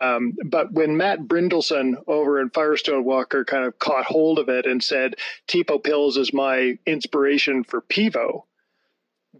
Um, 0.00 0.34
but 0.44 0.72
when 0.72 0.96
Matt 0.96 1.20
Brynildson 1.20 1.96
over 2.06 2.40
in 2.40 2.50
Firestone 2.50 3.04
Walker 3.04 3.44
kind 3.44 3.64
of 3.64 3.78
caught 3.78 4.04
hold 4.04 4.38
of 4.38 4.48
it 4.48 4.64
and 4.64 4.82
said, 4.82 5.16
Tipo 5.48 5.82
Pils 5.82 6.16
is 6.16 6.32
my 6.32 6.78
inspiration 6.86 7.64
for 7.64 7.82
Pivo, 7.82 8.44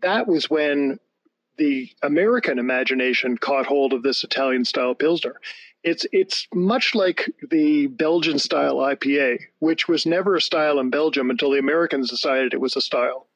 that 0.01 0.27
was 0.27 0.51
when 0.51 0.99
the 1.59 1.91
American 2.03 2.59
imagination 2.59 3.37
caught 3.39 3.67
hold 3.67 3.93
of 3.93 4.03
this 4.03 4.25
Italian 4.25 4.65
style 4.65 4.95
Pilsner. 4.95 5.41
It's 5.85 6.07
it's 6.13 6.47
much 6.53 6.95
like 6.95 7.31
the 7.51 7.87
Belgian 7.87 8.39
style 8.39 8.77
IPA, 8.77 9.39
which 9.61 9.87
was 9.89 10.07
never 10.07 10.37
a 10.37 10.41
style 10.41 10.81
in 10.81 10.91
Belgium 10.91 11.31
until 11.31 11.53
the 11.53 11.59
Americans 11.59 12.11
decided 12.11 12.53
it 12.53 12.61
was 12.61 12.77
a 12.77 12.81
style. 12.81 13.29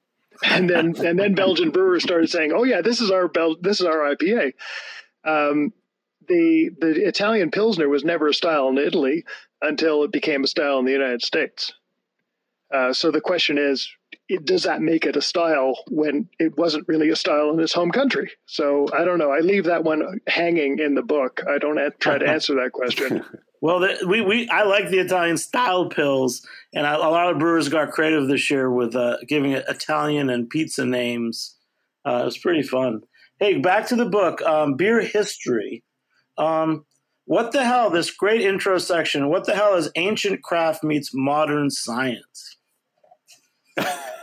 And 0.44 0.68
then 0.68 0.94
and 1.07 1.18
then 1.18 1.35
Belgian 1.35 1.70
brewers 1.70 2.02
started 2.02 2.31
saying, 2.31 2.52
"Oh 2.52 2.64
yeah, 2.64 2.83
this 2.83 3.00
is 3.00 3.11
our 3.11 3.28
Bel- 3.28 3.59
this 3.61 3.81
is 3.81 3.87
our 3.87 4.14
IPA." 4.14 4.55
Um, 5.24 5.72
the 6.28 6.70
the 6.81 7.07
Italian 7.07 7.50
Pilsner 7.50 7.88
was 7.88 8.05
never 8.05 8.28
a 8.28 8.35
style 8.35 8.68
in 8.68 8.78
Italy 8.78 9.24
until 9.61 10.02
it 10.02 10.12
became 10.12 10.44
a 10.44 10.48
style 10.48 10.78
in 10.78 10.85
the 10.85 10.92
United 10.92 11.22
States. 11.22 11.72
Uh, 12.72 12.92
so 12.92 13.11
the 13.11 13.20
question 13.20 13.59
is, 13.59 13.88
it, 14.32 14.44
does 14.44 14.64
that 14.64 14.80
make 14.80 15.06
it 15.06 15.16
a 15.16 15.22
style 15.22 15.78
when 15.90 16.28
it 16.38 16.56
wasn't 16.56 16.86
really 16.88 17.10
a 17.10 17.16
style 17.16 17.50
in 17.50 17.58
his 17.58 17.72
home 17.72 17.90
country? 17.90 18.30
So 18.46 18.88
I 18.92 19.04
don't 19.04 19.18
know. 19.18 19.30
I 19.30 19.40
leave 19.40 19.64
that 19.64 19.84
one 19.84 20.20
hanging 20.26 20.78
in 20.78 20.94
the 20.94 21.02
book. 21.02 21.42
I 21.48 21.58
don't 21.58 21.78
try 21.98 22.18
to 22.18 22.28
answer 22.28 22.54
that 22.56 22.72
question. 22.72 23.24
well, 23.60 23.80
the, 23.80 24.06
we 24.08 24.20
we 24.20 24.48
I 24.48 24.64
like 24.64 24.90
the 24.90 24.98
Italian 24.98 25.36
style 25.36 25.88
pills, 25.88 26.46
and 26.74 26.86
I, 26.86 26.94
a 26.94 26.98
lot 26.98 27.30
of 27.30 27.38
brewers 27.38 27.68
got 27.68 27.90
creative 27.90 28.28
this 28.28 28.50
year 28.50 28.70
with 28.70 28.94
uh, 28.94 29.18
giving 29.28 29.52
it 29.52 29.64
Italian 29.68 30.30
and 30.30 30.48
pizza 30.48 30.84
names. 30.84 31.56
Uh, 32.06 32.20
it 32.22 32.24
was 32.24 32.38
pretty 32.38 32.62
fun. 32.62 33.02
Hey, 33.38 33.58
back 33.58 33.86
to 33.88 33.96
the 33.96 34.06
book, 34.06 34.42
um, 34.42 34.74
beer 34.74 35.00
history. 35.00 35.84
Um, 36.38 36.84
what 37.24 37.52
the 37.52 37.64
hell? 37.64 37.90
This 37.90 38.10
great 38.10 38.40
intro 38.40 38.78
section. 38.78 39.28
What 39.28 39.46
the 39.46 39.54
hell 39.54 39.74
is 39.74 39.90
ancient 39.96 40.42
craft 40.42 40.82
meets 40.82 41.10
modern 41.14 41.70
science? 41.70 42.56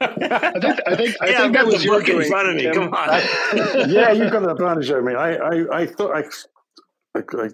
I 0.00 0.60
think 0.60 0.80
I 0.86 0.96
think 0.96 1.16
I 1.22 1.28
yeah, 1.28 1.38
think 1.40 1.54
that 1.54 1.66
was 1.66 1.82
the 1.82 1.88
book 1.88 2.08
in 2.08 2.22
front 2.24 2.48
of 2.48 2.56
me. 2.56 2.62
Tim. 2.62 2.74
Come 2.74 2.94
on. 2.94 3.20
yeah, 3.90 4.12
you've 4.12 4.32
got 4.32 4.42
an 4.42 4.50
advantage 4.50 4.90
over 4.90 5.02
me. 5.02 5.14
I 5.14 5.34
I, 5.34 5.80
I 5.80 5.86
thought 5.86 6.14
I, 6.14 7.18
I, 7.18 7.22
I, 7.42 7.48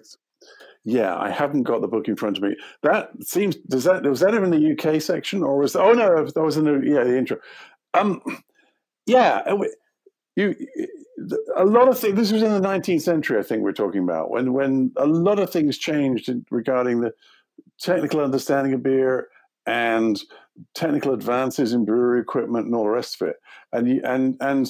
yeah, 0.83 1.17
I 1.17 1.29
haven't 1.29 1.63
got 1.63 1.81
the 1.81 1.87
book 1.87 2.07
in 2.07 2.15
front 2.15 2.37
of 2.37 2.43
me. 2.43 2.55
That 2.81 3.11
seems 3.21 3.55
does 3.55 3.85
that 3.85 4.03
was 4.03 4.19
that 4.19 4.33
in 4.33 4.51
the 4.51 4.73
UK 4.73 5.01
section 5.01 5.41
or 5.41 5.57
was 5.57 5.75
oh 5.75 5.93
no 5.93 6.25
that 6.25 6.43
was 6.43 6.57
in 6.57 6.65
the 6.65 6.81
yeah 6.85 7.03
the 7.03 7.17
intro. 7.17 7.37
Um, 7.93 8.21
yeah, 9.05 9.41
you 10.35 10.55
a 11.55 11.65
lot 11.65 11.87
of 11.87 11.99
things. 11.99 12.15
This 12.15 12.31
was 12.31 12.43
in 12.43 12.51
the 12.51 12.67
19th 12.67 13.01
century, 13.01 13.39
I 13.39 13.43
think 13.43 13.63
we're 13.63 13.71
talking 13.71 14.03
about 14.03 14.31
when 14.31 14.53
when 14.53 14.91
a 14.97 15.05
lot 15.05 15.39
of 15.39 15.49
things 15.49 15.77
changed 15.77 16.29
regarding 16.51 17.01
the 17.01 17.13
technical 17.79 18.19
understanding 18.19 18.73
of 18.73 18.83
beer 18.83 19.27
and 19.65 20.21
technical 20.75 21.13
advances 21.13 21.73
in 21.73 21.85
brewery 21.85 22.21
equipment 22.21 22.65
and 22.65 22.75
all 22.75 22.83
the 22.83 22.89
rest 22.89 23.21
of 23.21 23.29
it. 23.29 23.35
And 23.71 23.87
you, 23.87 24.01
and 24.03 24.35
and 24.39 24.69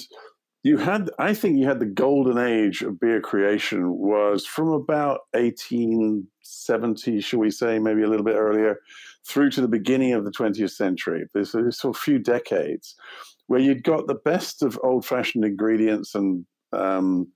you 0.64 0.78
had, 0.78 1.10
I 1.18 1.34
think, 1.34 1.58
you 1.58 1.66
had 1.66 1.78
the 1.78 1.86
golden 1.86 2.38
age 2.38 2.80
of 2.80 2.98
beer 2.98 3.20
creation 3.20 3.98
was 3.98 4.46
from 4.46 4.68
about 4.68 5.20
1870, 5.32 7.20
shall 7.20 7.40
we 7.40 7.50
say, 7.50 7.78
maybe 7.78 8.02
a 8.02 8.08
little 8.08 8.24
bit 8.24 8.36
earlier, 8.36 8.78
through 9.28 9.50
to 9.50 9.60
the 9.60 9.68
beginning 9.68 10.14
of 10.14 10.24
the 10.24 10.30
20th 10.30 10.70
century. 10.70 11.26
This 11.34 11.52
There's, 11.52 11.84
a 11.84 11.92
few 11.92 12.18
decades 12.18 12.94
where 13.46 13.60
you'd 13.60 13.84
got 13.84 14.06
the 14.06 14.14
best 14.14 14.62
of 14.62 14.80
old-fashioned 14.82 15.44
ingredients 15.44 16.14
and 16.14 16.46
um, 16.72 17.30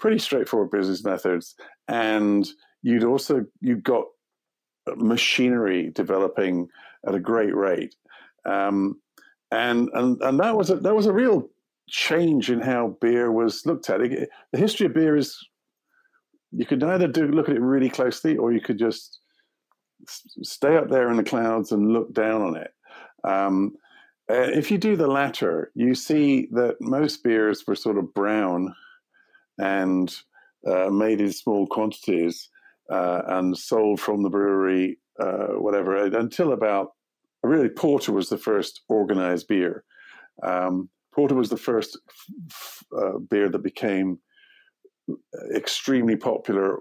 pretty 0.00 0.18
straightforward 0.18 0.72
business 0.72 1.04
methods, 1.04 1.54
and 1.86 2.48
you'd 2.82 3.04
also 3.04 3.44
you 3.60 3.76
got 3.76 4.06
machinery 4.96 5.90
developing 5.94 6.68
at 7.06 7.14
a 7.14 7.20
great 7.20 7.54
rate, 7.54 7.94
um, 8.44 9.00
and 9.50 9.88
and 9.94 10.20
and 10.22 10.40
that 10.40 10.56
was 10.56 10.70
a, 10.70 10.76
that 10.76 10.94
was 10.94 11.06
a 11.06 11.12
real 11.12 11.48
change 11.88 12.50
in 12.50 12.60
how 12.60 12.96
beer 13.00 13.30
was 13.30 13.66
looked 13.66 13.90
at. 13.90 14.00
It, 14.00 14.28
the 14.52 14.58
history 14.58 14.86
of 14.86 14.94
beer 14.94 15.16
is 15.16 15.38
you 16.50 16.66
could 16.66 16.82
either 16.82 17.08
do 17.08 17.26
look 17.28 17.48
at 17.48 17.56
it 17.56 17.62
really 17.62 17.90
closely, 17.90 18.36
or 18.36 18.52
you 18.52 18.60
could 18.60 18.78
just 18.78 19.20
stay 20.42 20.76
up 20.76 20.88
there 20.88 21.10
in 21.10 21.16
the 21.16 21.24
clouds 21.24 21.72
and 21.72 21.92
look 21.92 22.12
down 22.12 22.42
on 22.42 22.56
it. 22.56 22.72
Um, 23.24 23.76
if 24.28 24.70
you 24.70 24.78
do 24.78 24.96
the 24.96 25.06
latter, 25.06 25.70
you 25.74 25.94
see 25.94 26.48
that 26.52 26.80
most 26.80 27.22
beers 27.22 27.64
were 27.66 27.74
sort 27.74 27.98
of 27.98 28.14
brown 28.14 28.74
and 29.58 30.14
uh, 30.66 30.90
made 30.90 31.20
in 31.20 31.32
small 31.32 31.66
quantities 31.66 32.48
uh, 32.90 33.22
and 33.26 33.56
sold 33.56 34.00
from 34.00 34.22
the 34.22 34.30
brewery, 34.30 34.98
uh, 35.20 35.48
whatever, 35.58 35.96
until 35.96 36.52
about 36.52 36.88
really 37.42 37.68
porter 37.68 38.12
was 38.12 38.28
the 38.28 38.38
first 38.38 38.82
organized 38.88 39.48
beer. 39.48 39.84
Um, 40.42 40.88
porter 41.14 41.34
was 41.34 41.50
the 41.50 41.56
first 41.56 41.98
f- 42.50 42.84
uh, 42.96 43.18
beer 43.18 43.48
that 43.48 43.62
became 43.62 44.18
extremely 45.54 46.16
popular 46.16 46.78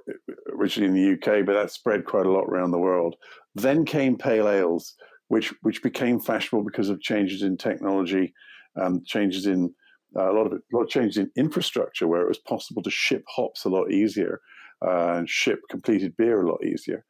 originally 0.54 0.88
in 0.88 0.94
the 0.94 1.14
UK, 1.14 1.46
but 1.46 1.54
that 1.54 1.72
spread 1.72 2.06
quite 2.06 2.26
a 2.26 2.32
lot 2.32 2.46
around 2.46 2.72
the 2.72 2.78
world. 2.78 3.16
Then 3.56 3.86
came 3.86 4.18
pale 4.18 4.48
ales, 4.48 4.96
which 5.28 5.54
which 5.62 5.82
became 5.82 6.20
fashionable 6.20 6.64
because 6.64 6.90
of 6.90 7.02
changes 7.02 7.42
in 7.42 7.58
technology, 7.58 8.34
um, 8.80 9.02
changes 9.06 9.48
in 9.48 9.74
uh, 10.16 10.32
a 10.32 10.34
lot 10.34 10.46
of 10.46 10.54
it, 10.54 10.62
a 10.72 10.76
lot 10.76 10.84
of 10.84 10.90
changes 10.90 11.18
in 11.18 11.32
infrastructure, 11.36 12.08
where 12.08 12.22
it 12.22 12.28
was 12.28 12.40
possible 12.40 12.84
to 12.84 12.92
ship 12.92 13.24
hops 13.28 13.66
a 13.66 13.70
lot 13.70 13.92
easier 13.92 14.36
uh, 14.36 14.40
and 14.82 15.30
ship 15.30 15.60
completed 15.70 16.16
beer 16.18 16.42
a 16.42 16.50
lot 16.50 16.64
easier. 16.64 17.06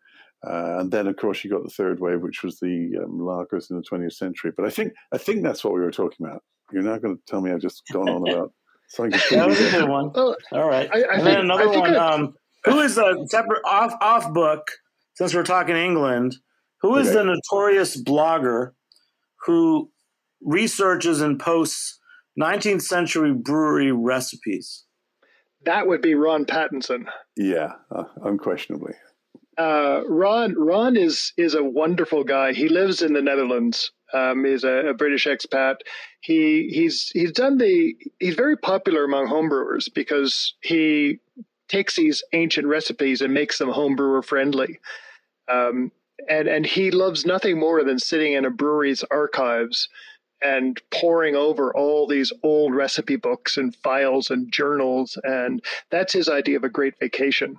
Uh, 0.46 0.80
and 0.80 0.92
then, 0.92 1.08
of 1.08 1.18
course, 1.18 1.44
you 1.44 1.52
got 1.52 1.64
the 1.64 1.70
third 1.70 2.00
wave, 2.00 2.22
which 2.22 2.44
was 2.44 2.60
the 2.60 2.98
um, 3.04 3.20
lagers 3.20 3.70
in 3.70 3.78
the 3.78 3.84
20th 3.84 4.14
century. 4.14 4.52
But 4.56 4.66
I 4.66 4.70
think 4.70 4.94
I 5.12 5.18
think 5.18 5.44
that's 5.44 5.64
what 5.64 5.74
we 5.74 5.82
were 5.82 5.92
talking 5.92 6.26
about. 6.26 6.44
You're 6.72 6.82
not 6.82 7.02
going 7.02 7.16
to 7.16 7.22
tell 7.28 7.42
me 7.42 7.52
I've 7.52 7.62
just 7.62 7.84
gone 7.92 8.10
on 8.10 8.28
about 8.28 8.54
something. 8.90 9.20
that 9.32 9.48
was 9.48 9.60
a 9.60 9.72
good 9.72 9.90
one. 9.90 10.12
All 10.16 10.36
right, 10.68 10.90
I, 10.92 10.96
I 10.96 11.00
and 11.00 11.10
think, 11.12 11.24
then 11.24 11.40
another 11.42 11.70
one. 11.70 11.96
Um, 11.96 12.34
who 12.64 12.80
is 12.80 12.98
a 12.98 13.16
separate 13.28 13.62
off 13.66 13.94
off 14.02 14.34
book? 14.34 14.68
Since 15.16 15.36
we're 15.36 15.44
talking 15.44 15.76
England, 15.76 16.38
who 16.82 16.98
is 16.98 17.10
okay. 17.10 17.18
the 17.18 17.24
notorious 17.26 18.02
blogger 18.02 18.72
who 19.46 19.92
researches 20.42 21.22
and 21.22 21.40
posts 21.40 22.00
19th 22.40 22.82
century 22.82 23.34
brewery 23.34 23.92
recipes? 23.92 24.86
That 25.66 25.88
would 25.88 26.02
be 26.02 26.16
Ron 26.16 26.46
Pattinson. 26.46 27.06
Yeah, 27.36 27.74
uh, 27.92 28.06
unquestionably. 28.24 28.94
Uh, 29.58 30.02
Ron 30.08 30.56
Ron 30.58 30.98
is 30.98 31.34
is 31.38 31.56
a 31.56 31.64
wonderful 31.64 32.24
guy. 32.24 32.54
He 32.54 32.70
lives 32.70 33.02
in 33.02 33.14
the 33.14 33.22
Netherlands. 33.22 33.92
Um, 34.14 34.44
he's 34.44 34.64
a, 34.64 34.90
a, 34.90 34.94
British 34.94 35.26
expat. 35.26 35.76
He 36.22 36.70
he's 36.74 37.10
he's 37.14 37.32
done 37.32 37.58
the 37.58 37.94
he's 38.20 38.36
very 38.36 38.58
popular 38.58 39.04
among 39.04 39.28
homebrewers 39.28 39.88
because 39.94 40.56
he 40.62 41.20
takes 41.68 41.96
these 41.96 42.24
ancient 42.34 42.68
recipes 42.68 43.22
and 43.22 43.34
makes 43.34 43.58
them 43.58 43.70
homebrewer 43.70 44.24
friendly. 44.24 44.80
Um, 45.50 45.92
and 46.30 46.48
and 46.48 46.66
he 46.66 46.92
loves 46.92 47.26
nothing 47.26 47.60
more 47.60 47.84
than 47.84 48.00
sitting 48.00 48.34
in 48.34 48.46
a 48.46 48.50
brewery's 48.50 49.04
archives 49.12 49.90
and 50.42 50.82
poring 50.92 51.36
over 51.36 51.74
all 51.76 52.08
these 52.08 52.34
old 52.44 52.74
recipe 52.74 53.16
books 53.16 53.58
and 53.58 53.76
files 53.78 54.30
and 54.30 54.52
journals 54.52 55.18
and 55.24 55.62
that's 55.90 56.14
his 56.14 56.30
idea 56.30 56.58
of 56.58 56.64
a 56.64 56.70
great 56.70 56.98
vacation 57.00 57.58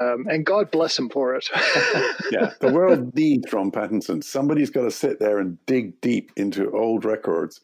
um, 0.00 0.26
and 0.28 0.46
God 0.46 0.70
bless 0.70 0.98
him 0.98 1.10
for 1.10 1.34
it. 1.34 1.48
yeah, 2.30 2.52
the 2.60 2.72
world 2.72 3.14
needs 3.14 3.52
Ron 3.52 3.70
Pattinson. 3.70 4.24
Somebody's 4.24 4.70
got 4.70 4.84
to 4.84 4.90
sit 4.90 5.20
there 5.20 5.38
and 5.38 5.58
dig 5.66 6.00
deep 6.00 6.32
into 6.34 6.72
old 6.72 7.04
records, 7.04 7.60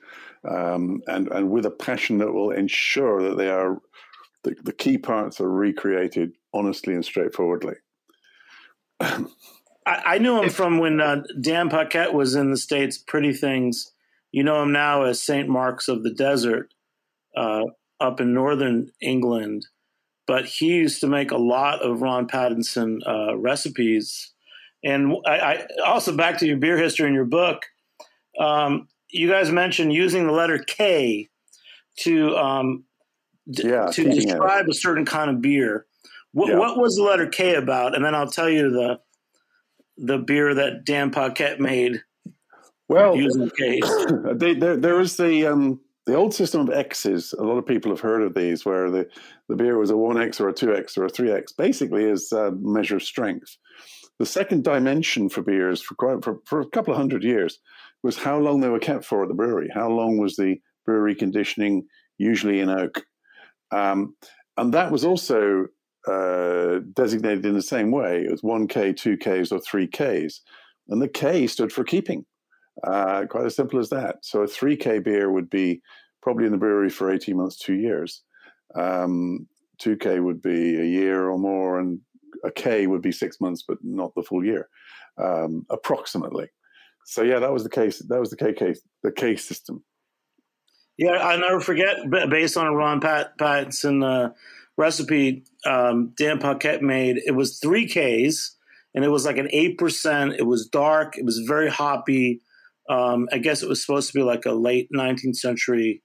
um, 0.49 1.03
and 1.07 1.29
and 1.29 1.51
with 1.51 1.65
a 1.65 1.71
passion 1.71 2.19
that 2.19 2.33
will 2.33 2.51
ensure 2.51 3.23
that 3.23 3.39
they 3.39 3.49
are 3.49 3.81
the, 4.43 4.55
the 4.63 4.73
key 4.73 4.99
parts 4.99 5.41
are 5.41 5.51
recreated 5.51 6.33
honestly 6.53 6.95
and 6.95 7.05
straightforwardly. 7.05 7.77
I, 9.01 9.27
I 9.87 10.19
knew 10.19 10.43
him 10.43 10.51
from 10.51 10.79
when 10.79 11.01
uh, 11.01 11.23
Dan 11.41 11.71
Paquette 11.71 12.13
was 12.13 12.35
in 12.35 12.51
the 12.51 12.57
States. 12.57 12.99
Pretty 12.99 13.33
Things. 13.33 13.93
You 14.33 14.43
know 14.43 14.63
him 14.63 14.73
now 14.73 15.05
as 15.05 15.23
Saint 15.23 15.49
Mars 15.49 15.89
of 15.89 16.03
the 16.03 16.13
Desert, 16.13 16.73
uh, 17.37 17.65
up 18.01 18.21
in 18.21 18.35
northern 18.35 18.91
England. 19.01 19.67
But 20.27 20.45
he 20.45 20.67
used 20.67 21.01
to 21.01 21.07
make 21.07 21.31
a 21.31 21.39
lot 21.39 21.81
of 21.83 22.03
Ron 22.03 22.29
Pattinson 22.29 22.99
uh, 23.07 23.37
recipes. 23.37 24.33
And 24.85 25.17
I, 25.27 25.39
I, 25.39 25.67
also 25.87 26.15
back 26.15 26.39
to 26.39 26.47
your 26.47 26.59
beer 26.59 26.77
history 26.77 27.09
in 27.09 27.15
your 27.15 27.25
book. 27.25 27.65
Um, 28.39 28.89
you 29.11 29.29
guys 29.29 29.51
mentioned 29.51 29.93
using 29.93 30.27
the 30.27 30.33
letter 30.33 30.59
K 30.59 31.29
to 32.01 32.37
um, 32.37 32.85
yeah, 33.47 33.87
to 33.87 34.05
describe 34.05 34.67
it. 34.67 34.71
a 34.71 34.75
certain 34.75 35.07
kind 35.07 35.31
of 35.31 35.41
beer. 35.41 35.87
What, 36.33 36.51
yeah. 36.51 36.59
what 36.59 36.79
was 36.79 36.97
the 36.97 37.03
letter 37.03 37.27
K 37.27 37.55
about? 37.55 37.97
And 37.97 38.05
then 38.05 38.15
I'll 38.15 38.31
tell 38.31 38.51
you 38.51 38.71
the 38.71 39.01
the 39.97 40.19
beer 40.19 40.55
that 40.55 40.85
Dan 40.85 41.11
Paquette 41.11 41.59
made. 41.59 42.03
Well, 42.89 43.17
using 43.17 43.51
K. 43.51 43.81
they, 44.35 44.55
there, 44.55 44.77
there 44.77 44.97
was 44.97 45.17
the 45.17 45.47
um, 45.47 45.81
the 46.07 46.15
old 46.15 46.35
system 46.35 46.63
of 46.63 46.71
X's. 46.71 47.35
A 47.39 47.43
lot 47.43 47.59
of 47.59 47.67
people 47.67 47.91
have 47.91 48.01
heard 48.01 48.23
of 48.23 48.35
these, 48.35 48.65
where 48.65 48.91
the, 48.91 49.07
the 49.49 49.57
beer 49.57 49.77
was 49.79 49.91
a 49.91 49.97
one 49.97 50.21
X 50.21 50.41
or 50.41 50.49
a 50.49 50.55
two 50.55 50.75
X 50.75 50.97
or 50.97 51.05
a 51.05 51.09
three 51.11 51.31
X. 51.31 51.53
Basically, 51.53 52.05
is 52.05 52.33
a 52.33 52.53
measure 52.53 52.97
of 52.97 53.03
strength. 53.03 53.57
The 54.19 54.27
second 54.27 54.65
dimension 54.65 55.29
for 55.29 55.43
beers 55.43 55.81
for 55.81 55.95
quite 55.95 56.25
for, 56.25 56.41
for 56.45 56.61
a 56.61 56.69
couple 56.69 56.93
of 56.93 56.99
hundred 56.99 57.23
years 57.23 57.59
was 58.03 58.17
how 58.17 58.39
long 58.39 58.61
they 58.61 58.69
were 58.69 58.79
kept 58.79 59.05
for 59.05 59.23
at 59.23 59.29
the 59.29 59.35
brewery. 59.35 59.69
How 59.73 59.89
long 59.89 60.19
was 60.19 60.37
the 60.37 60.57
brewery 60.87 61.15
conditioning, 61.15 61.87
usually 62.17 62.61
in 62.61 62.71
oak, 62.71 63.05
um, 63.71 64.15
and 64.57 64.75
that 64.75 64.91
was 64.91 65.05
also 65.05 65.67
uh, 66.07 66.81
designated 66.95 67.45
in 67.45 67.55
the 67.55 67.63
same 67.63 67.91
way. 67.91 68.23
It 68.23 68.31
was 68.31 68.43
1K, 68.43 68.95
2Ks, 68.95 69.53
or 69.53 69.59
3Ks. 69.59 70.41
And 70.89 71.03
the 71.03 71.09
K 71.09 71.47
stood 71.47 71.73
for 71.73 71.85
keeping. 71.85 72.25
Uh, 72.87 73.25
quite 73.29 73.47
as 73.47 73.57
simple 73.57 73.79
as 73.79 73.89
that. 73.91 74.17
So 74.23 74.43
a 74.43 74.47
3K 74.47 75.03
beer 75.03 75.31
would 75.31 75.51
be 75.51 75.83
probably 76.23 76.47
in 76.47 76.53
the 76.53 76.59
brewery 76.59 76.91
for 76.91 77.13
18 77.13 77.37
months, 77.37 77.57
two 77.57 77.75
years. 77.75 78.23
Um, 78.75 79.49
2K 79.83 80.23
would 80.23 80.43
be 80.43 80.79
a 80.79 80.85
year 80.85 81.29
or 81.29 81.39
more, 81.39 81.79
and 81.79 82.01
a 82.45 82.51
K 82.51 82.87
would 82.87 83.03
be 83.03 83.13
six 83.13 83.41
months, 83.41 83.65
but 83.67 83.79
not 83.83 84.15
the 84.15 84.23
full 84.23 84.45
year, 84.45 84.69
um, 85.23 85.67
approximately. 85.71 86.49
So 87.05 87.23
yeah, 87.23 87.39
that 87.39 87.53
was 87.53 87.63
the 87.63 87.71
case. 87.71 88.01
That 88.09 88.21
was 88.21 88.31
the 88.31 88.37
K 88.37 88.53
case, 88.53 88.81
the 89.03 89.13
K 89.13 89.37
system. 89.37 89.83
Yeah, 90.99 91.13
I 91.13 91.37
never 91.37 91.61
forget. 91.61 91.97
Based 92.29 92.57
on 92.57 92.67
a 92.67 92.75
Ron 92.75 93.01
Pat 93.01 93.39
Pattinson 93.39 94.05
uh, 94.05 94.33
recipe, 94.77 95.45
um, 95.65 96.13
Dan 96.17 96.39
Paquette 96.39 96.83
made 96.83 97.19
it 97.25 97.33
was 97.33 97.59
three 97.61 97.87
Ks, 97.87 98.57
and 98.95 99.05
it 99.05 99.09
was 99.09 99.25
like 99.25 99.39
an 99.39 99.49
eight 99.53 99.79
percent. 99.79 100.35
It 100.39 100.47
was 100.47 100.67
dark. 100.67 101.17
It 101.17 101.25
was 101.25 101.39
very 101.39 101.71
hoppy. 101.71 102.43
Um, 102.89 103.29
I 103.33 103.39
guess 103.39 103.63
it 103.63 103.69
was 103.69 103.85
supposed 103.85 104.11
to 104.13 104.19
be 104.19 104.23
like 104.23 104.47
a 104.47 104.53
late 104.53 104.89
19th 104.95 105.37
century 105.37 106.03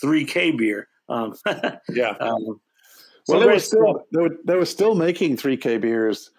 three 0.00 0.24
K 0.24 0.50
beer. 0.52 0.88
Um, 1.08 1.34
yeah. 1.90 2.14
Um, 2.20 2.60
well, 3.28 3.40
they 3.40 3.46
were 3.46 3.58
still 3.58 4.04
they 4.12 4.20
were, 4.20 4.36
they 4.44 4.56
were 4.56 4.64
still 4.64 4.94
making 4.94 5.36
three 5.36 5.56
K 5.56 5.78
beers 5.78 6.30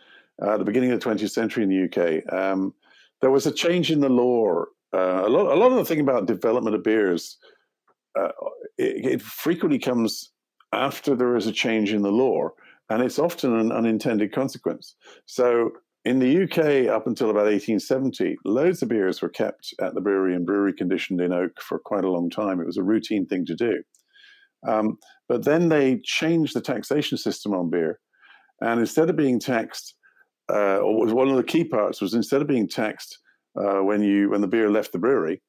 uh, 0.42 0.54
at 0.54 0.60
the 0.60 0.66
beginning 0.66 0.92
of 0.92 1.00
the 1.00 1.10
20th 1.10 1.32
century 1.32 1.64
in 1.64 1.70
the 1.70 1.84
UK. 1.86 2.34
Um, 2.34 2.74
there 3.22 3.32
was 3.32 3.46
a 3.46 3.52
change 3.52 3.92
in 3.92 4.00
the 4.00 4.10
law. 4.10 4.66
Uh, 4.94 5.24
a 5.26 5.30
lot, 5.30 5.48
a 5.48 5.56
lot 5.56 5.72
of 5.72 5.78
the 5.78 5.86
thing 5.86 6.00
about 6.00 6.28
development 6.28 6.76
of 6.76 6.84
beers 6.84 7.38
uh, 8.20 8.30
it, 8.78 9.06
it, 9.14 9.22
frequently 9.22 9.80
comes 9.80 10.32
after 10.72 11.16
there 11.16 11.36
is 11.36 11.48
a 11.48 11.52
change 11.52 11.94
in 11.94 12.02
the 12.02 12.12
law, 12.12 12.50
and 12.90 13.02
it's 13.02 13.20
often 13.20 13.58
an 13.58 13.72
unintended 13.72 14.32
consequence. 14.32 14.96
So 15.26 15.72
in 16.06 16.20
the 16.20 16.44
UK, 16.44 16.94
up 16.94 17.08
until 17.08 17.30
about 17.30 17.46
1870, 17.46 18.38
loads 18.44 18.82
of 18.82 18.90
beers 18.90 19.22
were 19.22 19.30
kept 19.30 19.74
at 19.82 19.94
the 19.94 20.02
brewery 20.02 20.36
and 20.36 20.46
brewery 20.46 20.74
conditioned 20.74 21.22
in 21.22 21.32
oak 21.32 21.62
for 21.62 21.80
quite 21.80 22.04
a 22.04 22.12
long 22.12 22.30
time. 22.30 22.60
It 22.60 22.66
was 22.66 22.78
a 22.78 22.84
routine 22.84 23.26
thing 23.26 23.46
to 23.46 23.56
do. 23.56 23.84
Um, 24.68 24.98
but 25.30 25.46
then 25.46 25.70
they 25.70 26.02
changed 26.04 26.56
the 26.56 26.62
taxation 26.62 27.18
system 27.18 27.54
on 27.54 27.70
beer, 27.70 28.00
and 28.62 28.80
instead 28.80 29.10
of 29.10 29.16
being 29.16 29.40
taxed, 29.40 29.96
uh, 30.52 30.78
or 30.78 31.08
one 31.14 31.30
of 31.30 31.38
the 31.38 31.44
key 31.44 31.64
parts 31.64 32.02
was 32.02 32.14
instead 32.14 32.42
of 32.42 32.48
being 32.48 32.68
taxed 32.68 33.20
uh, 33.58 33.80
when 33.80 34.02
you 34.02 34.30
when 34.30 34.42
the 34.42 34.48
beer 34.48 34.70
left 34.70 34.92
the 34.92 35.00
brewery, 35.00 35.42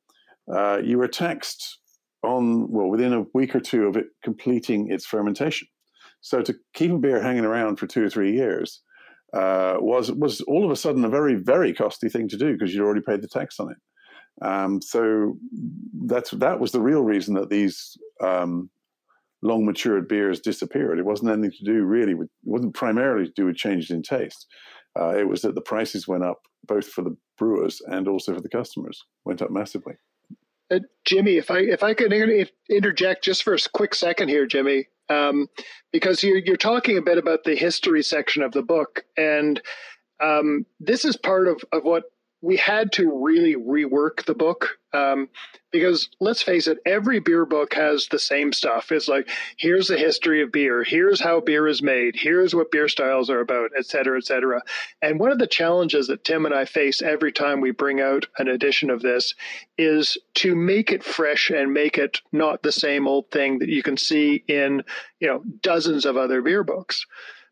uh, 0.52 0.78
you 0.82 0.98
were 0.98 1.08
taxed 1.08 1.78
on 2.22 2.70
well 2.70 2.88
within 2.88 3.12
a 3.12 3.24
week 3.34 3.54
or 3.54 3.60
two 3.60 3.86
of 3.86 3.96
it 3.96 4.06
completing 4.22 4.90
its 4.90 5.06
fermentation. 5.06 5.68
So 6.20 6.42
to 6.42 6.54
keep 6.74 6.90
a 6.90 6.98
beer 6.98 7.22
hanging 7.22 7.44
around 7.44 7.76
for 7.76 7.86
two 7.86 8.04
or 8.04 8.10
three 8.10 8.32
years 8.34 8.80
uh, 9.34 9.76
was 9.80 10.12
was 10.12 10.40
all 10.42 10.64
of 10.64 10.70
a 10.70 10.76
sudden 10.76 11.04
a 11.04 11.08
very 11.08 11.34
very 11.34 11.74
costly 11.74 12.08
thing 12.08 12.28
to 12.28 12.36
do 12.36 12.52
because 12.52 12.74
you'd 12.74 12.84
already 12.84 13.00
paid 13.00 13.20
the 13.20 13.28
tax 13.28 13.58
on 13.58 13.72
it. 13.72 13.78
Um, 14.42 14.80
so 14.80 15.36
that's 16.06 16.30
that 16.30 16.60
was 16.60 16.72
the 16.72 16.80
real 16.80 17.02
reason 17.02 17.34
that 17.34 17.50
these 17.50 17.96
um, 18.22 18.70
long 19.42 19.64
matured 19.64 20.08
beers 20.08 20.40
disappeared. 20.40 20.98
It 20.98 21.04
wasn't 21.04 21.32
anything 21.32 21.52
to 21.58 21.64
do 21.64 21.84
really 21.84 22.14
with 22.14 22.28
it 22.28 22.48
wasn't 22.48 22.74
primarily 22.74 23.26
to 23.26 23.32
do 23.32 23.46
with 23.46 23.56
changes 23.56 23.90
in 23.90 24.02
taste. 24.02 24.46
Uh, 24.98 25.16
it 25.18 25.28
was 25.28 25.42
that 25.42 25.54
the 25.54 25.60
prices 25.60 26.06
went 26.06 26.24
up 26.24 26.42
both 26.66 26.86
for 26.86 27.02
the 27.02 27.16
brewers 27.36 27.80
and 27.86 28.06
also 28.06 28.34
for 28.34 28.40
the 28.40 28.48
customers 28.48 29.04
went 29.24 29.42
up 29.42 29.50
massively. 29.50 29.94
Uh, 30.70 30.78
Jimmy, 31.04 31.36
if 31.36 31.50
I 31.50 31.58
if 31.58 31.82
I 31.82 31.94
could 31.94 32.12
interject 32.70 33.24
just 33.24 33.42
for 33.42 33.54
a 33.54 33.58
quick 33.72 33.94
second 33.94 34.28
here, 34.28 34.46
Jimmy, 34.46 34.86
um, 35.08 35.48
because 35.92 36.22
you're 36.22 36.38
you're 36.38 36.56
talking 36.56 36.98
a 36.98 37.02
bit 37.02 37.18
about 37.18 37.44
the 37.44 37.54
history 37.54 38.02
section 38.02 38.42
of 38.42 38.52
the 38.52 38.62
book, 38.62 39.04
and 39.16 39.60
um, 40.22 40.66
this 40.80 41.04
is 41.04 41.16
part 41.16 41.48
of 41.48 41.62
of 41.72 41.84
what 41.84 42.04
we 42.44 42.58
had 42.58 42.92
to 42.92 43.10
really 43.24 43.56
rework 43.56 44.26
the 44.26 44.34
book 44.34 44.78
um, 44.92 45.30
because 45.72 46.10
let's 46.20 46.42
face 46.42 46.66
it, 46.66 46.78
every 46.84 47.18
beer 47.18 47.46
book 47.46 47.72
has 47.72 48.06
the 48.10 48.18
same 48.18 48.52
stuff. 48.52 48.92
It's 48.92 49.08
like, 49.08 49.30
here's 49.56 49.88
the 49.88 49.96
history 49.96 50.42
of 50.42 50.52
beer, 50.52 50.84
here's 50.84 51.20
how 51.20 51.40
beer 51.40 51.66
is 51.66 51.82
made, 51.82 52.14
here's 52.16 52.54
what 52.54 52.70
beer 52.70 52.86
styles 52.86 53.30
are 53.30 53.40
about, 53.40 53.70
et 53.76 53.86
cetera, 53.86 54.18
et 54.18 54.24
cetera. 54.24 54.60
And 55.00 55.18
one 55.18 55.32
of 55.32 55.38
the 55.38 55.46
challenges 55.46 56.06
that 56.08 56.24
Tim 56.24 56.44
and 56.44 56.54
I 56.54 56.66
face 56.66 57.00
every 57.00 57.32
time 57.32 57.62
we 57.62 57.70
bring 57.70 58.02
out 58.02 58.26
an 58.38 58.48
edition 58.48 58.90
of 58.90 59.00
this 59.00 59.34
is 59.78 60.18
to 60.34 60.54
make 60.54 60.92
it 60.92 61.02
fresh 61.02 61.50
and 61.50 61.72
make 61.72 61.96
it 61.96 62.18
not 62.30 62.62
the 62.62 62.72
same 62.72 63.08
old 63.08 63.30
thing 63.30 63.58
that 63.60 63.70
you 63.70 63.82
can 63.82 63.96
see 63.96 64.44
in, 64.46 64.84
you 65.18 65.28
know, 65.28 65.42
dozens 65.62 66.04
of 66.04 66.18
other 66.18 66.42
beer 66.42 66.62
books. 66.62 67.06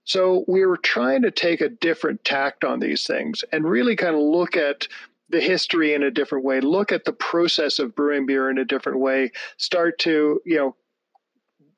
So 0.05 0.45
we 0.49 0.67
were 0.67 0.77
trying 0.77 1.23
to 1.23 1.31
take 1.31 1.61
a 1.61 1.69
different 1.69 2.25
tact 2.25 2.65
on 2.65 2.81
these 2.81 3.07
things 3.07 3.45
and 3.53 3.65
really 3.65 3.97
kind 3.97 4.15
of 4.15 4.21
look 4.21 4.57
at 4.57 4.89
the 5.29 5.41
history 5.41 5.95
in 5.95 6.03
a 6.03 6.11
different 6.11 6.45
way, 6.45 6.61
look 6.61 6.93
at 6.93 7.05
the 7.05 7.13
process 7.13 7.79
of 7.79 7.95
brewing 7.95 8.27
beer 8.27 8.51
in 8.51 8.59
a 8.59 8.65
different 8.65 8.99
way, 8.99 9.31
start 9.57 9.99
to, 10.01 10.41
you 10.45 10.57
know, 10.57 10.77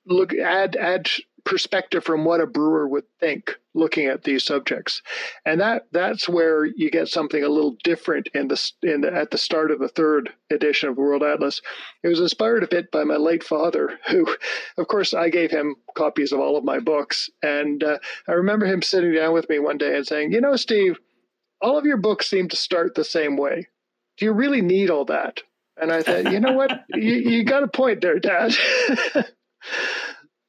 look 0.07 0.35
add 0.35 0.77
add 0.77 1.09
perspective 1.45 2.03
from 2.03 2.25
what 2.25 2.41
a 2.41 2.47
brewer 2.47 2.89
would 2.89 3.05
think 3.21 3.57
looking 3.75 4.07
at 4.07 4.23
these 4.23 4.45
subjects. 4.45 5.03
And 5.45 5.61
that 5.61 5.87
that's 5.93 6.29
where 6.29 6.65
you 6.65 6.91
get 6.91 7.09
something 7.09 7.43
a 7.43 7.49
little 7.49 7.77
different 7.85 8.29
in 8.35 8.49
the 8.49 8.73
in 8.83 9.03
the, 9.03 9.13
at 9.13 9.31
the 9.31 9.39
start 9.39 9.71
of 9.71 9.79
the 9.79 9.89
third 9.89 10.31
edition 10.51 10.89
of 10.89 10.97
world 10.97 11.23
atlas. 11.23 11.61
It 12.03 12.09
was 12.09 12.21
inspired 12.21 12.63
a 12.63 12.69
bit 12.69 12.91
by 12.91 13.05
my 13.05 13.17
late 13.17 13.45
father 13.45 13.99
who 14.09 14.27
of 14.79 14.89
course 14.89 15.13
i 15.13 15.29
gave 15.29 15.51
him 15.51 15.77
copies 15.95 16.33
of 16.33 16.41
all 16.41 16.57
of 16.57 16.65
my 16.65 16.81
books. 16.81 17.29
And 17.43 17.85
uh, 17.85 17.99
i 18.27 18.33
remember 18.33 18.67
him 18.67 18.83
sitting 18.83 19.13
down 19.15 19.35
with 19.35 19.49
me 19.49 19.59
one 19.59 19.79
day 19.79 19.97
and 19.97 20.07
saying 20.07 20.33
you 20.33 20.41
know 20.41 20.57
steve 20.57 20.99
all 21.61 21.79
of 21.79 21.85
your 21.85 21.97
books 21.97 22.29
seem 22.29 22.49
to 22.49 22.57
start 22.57 22.95
the 22.95 23.05
same 23.05 23.37
way. 23.37 23.69
Do 24.19 24.27
you 24.27 24.33
really 24.33 24.61
need 24.61 24.91
all 24.91 25.05
that? 25.07 25.41
And 25.77 25.93
i 25.93 26.03
thought 26.03 26.33
you 26.33 26.41
know 26.41 26.53
what? 26.53 26.85
You, 26.95 27.15
you 27.15 27.45
got 27.45 27.65
a 27.65 27.69
point 27.69 28.01
there 28.01 28.19
dad 28.21 28.55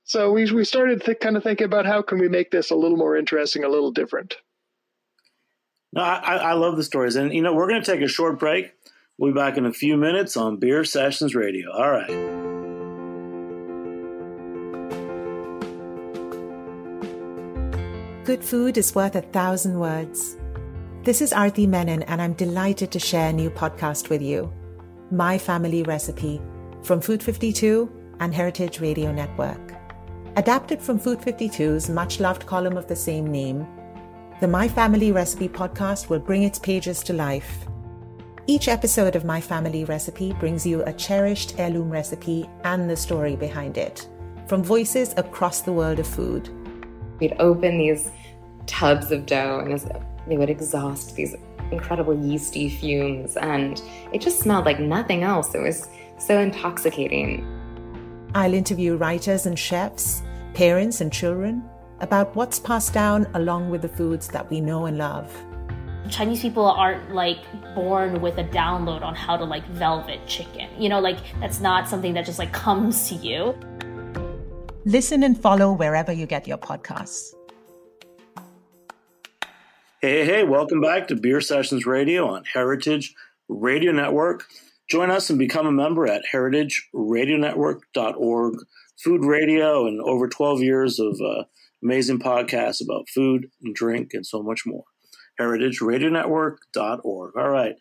So 0.06 0.32
we 0.32 0.50
we 0.52 0.64
started 0.64 1.04
th- 1.04 1.20
kind 1.20 1.36
of 1.36 1.44
thinking 1.44 1.66
about 1.66 1.88
how 1.88 2.04
can 2.04 2.20
we 2.20 2.30
make 2.30 2.52
this 2.52 2.70
a 2.70 2.76
little 2.76 2.98
more 2.98 3.18
interesting, 3.18 3.64
a 3.64 3.70
little 3.70 3.92
different. 3.92 4.36
No, 5.92 6.02
I, 6.02 6.36
I 6.36 6.54
love 6.54 6.78
the 6.78 6.84
stories, 6.84 7.16
and 7.16 7.34
you 7.34 7.42
know 7.42 7.56
we're 7.56 7.68
going 7.68 7.82
to 7.82 7.92
take 7.92 8.02
a 8.02 8.08
short 8.08 8.38
break. 8.38 8.72
We'll 9.18 9.34
be 9.34 9.36
back 9.36 9.58
in 9.58 9.66
a 9.66 9.74
few 9.74 9.98
minutes 9.98 10.38
on 10.38 10.58
Beer 10.58 10.84
Sessions 10.84 11.34
Radio. 11.34 11.72
All 11.72 11.90
right. 11.90 12.08
Good 18.26 18.44
food 18.44 18.78
is 18.78 18.94
worth 18.94 19.16
a 19.16 19.22
thousand 19.22 19.80
words. 19.80 20.38
This 21.04 21.22
is 21.22 21.32
Arati 21.32 21.68
Menon, 21.68 22.04
and 22.04 22.22
I'm 22.22 22.34
delighted 22.34 22.92
to 22.92 23.00
share 23.00 23.30
a 23.30 23.34
new 23.34 23.50
podcast 23.50 24.10
with 24.10 24.22
you 24.22 24.54
My 25.10 25.40
Family 25.40 25.82
Recipe 25.82 26.42
from 26.84 27.02
Food 27.02 27.24
52 27.24 27.90
and 28.20 28.34
Heritage 28.34 28.80
Radio 28.80 29.12
Network. 29.12 29.65
Adapted 30.38 30.82
from 30.82 31.00
Food 31.00 31.22
52's 31.22 31.90
much 31.90 32.20
loved 32.20 32.46
column 32.46 32.76
of 32.76 32.88
the 32.88 32.96
same 32.96 33.26
name, 33.32 33.66
the 34.42 34.48
My 34.50 34.68
Family 34.68 35.14
Recipe 35.14 35.48
podcast 35.48 36.10
will 36.10 36.20
bring 36.20 36.44
its 36.44 36.60
pages 36.60 37.02
to 37.04 37.14
life. 37.14 37.66
Each 38.46 38.68
episode 38.68 39.16
of 39.16 39.24
My 39.24 39.40
Family 39.40 39.86
Recipe 39.86 40.34
brings 40.34 40.66
you 40.66 40.84
a 40.84 40.92
cherished 40.92 41.58
heirloom 41.58 41.90
recipe 41.90 42.50
and 42.66 42.90
the 42.90 42.98
story 42.98 43.38
behind 43.38 43.78
it, 43.78 44.10
from 44.46 44.62
voices 44.62 45.14
across 45.16 45.62
the 45.62 45.72
world 45.72 46.00
of 46.00 46.08
food. 46.08 46.50
We'd 47.22 47.38
open 47.40 47.78
these 47.78 48.12
tubs 48.66 49.12
of 49.12 49.26
dough 49.26 49.60
and 49.64 50.04
they 50.28 50.36
would 50.36 50.50
exhaust 50.50 51.16
these 51.16 51.34
incredible 51.72 52.14
yeasty 52.14 52.68
fumes, 52.68 53.38
and 53.38 53.82
it 54.12 54.20
just 54.20 54.40
smelled 54.42 54.66
like 54.66 54.82
nothing 54.82 55.24
else. 55.24 55.56
It 55.56 55.62
was 55.62 55.88
so 56.20 56.38
intoxicating. 56.40 57.50
I'll 58.36 58.54
interview 58.54 58.98
writers 58.98 59.46
and 59.46 59.58
chefs, 59.58 60.22
parents 60.56 61.02
and 61.02 61.12
children 61.12 61.62
about 62.00 62.34
what's 62.34 62.60
passed 62.60 62.94
down 62.94 63.28
along 63.34 63.70
with 63.70 63.82
the 63.82 63.90
foods 63.90 64.30
that 64.30 64.50
we 64.50 64.62
know 64.62 64.86
and 64.86 64.98
love. 64.98 65.30
Chinese 66.10 66.42
people 66.42 66.66
aren't 66.66 67.14
like 67.14 67.40
born 67.76 68.22
with 68.22 68.38
a 68.38 68.46
download 68.46 69.02
on 69.02 69.14
how 69.16 69.36
to 69.36 69.44
like 69.44 69.68
velvet 69.72 70.26
chicken. 70.28 70.70
You 70.80 70.88
know, 70.88 71.02
like 71.02 71.18
that's 71.42 71.60
not 71.60 71.90
something 71.90 72.14
that 72.14 72.26
just 72.26 72.40
like 72.40 72.54
comes 72.54 73.10
to 73.10 73.16
you. 73.16 73.54
Listen 74.86 75.24
and 75.24 75.38
follow 75.38 75.74
wherever 75.74 76.14
you 76.14 76.26
get 76.26 76.48
your 76.48 76.58
podcasts. 76.58 77.34
Hey, 80.02 80.20
hey, 80.20 80.26
hey, 80.26 80.46
welcome 80.46 80.80
back 80.80 81.10
to 81.10 81.16
Beer 81.16 81.42
Sessions 81.42 81.86
Radio 81.86 82.30
on 82.30 82.46
Heritage 82.46 83.14
Radio 83.50 83.92
Network. 83.92 84.46
Join 84.88 85.12
us 85.12 85.30
and 85.30 85.38
become 85.40 85.68
a 85.68 85.72
member 85.72 86.08
at 86.08 86.24
heritageradionetwork.org. 86.32 88.56
Food 89.04 89.26
radio 89.26 89.88
and 89.88 90.02
over 90.02 90.28
12 90.28 90.62
years 90.62 91.00
of 91.00 91.20
uh, 91.22 91.44
amazing 91.84 92.20
podcasts 92.20 92.84
about 92.84 93.10
food 93.10 93.50
and 93.62 93.76
drink 93.76 94.12
and 94.14 94.26
so 94.26 94.42
much 94.42 94.66
more 94.66 94.86
heritageradionetwork.org. 95.40 97.36
All 97.38 97.50
right. 97.50 97.76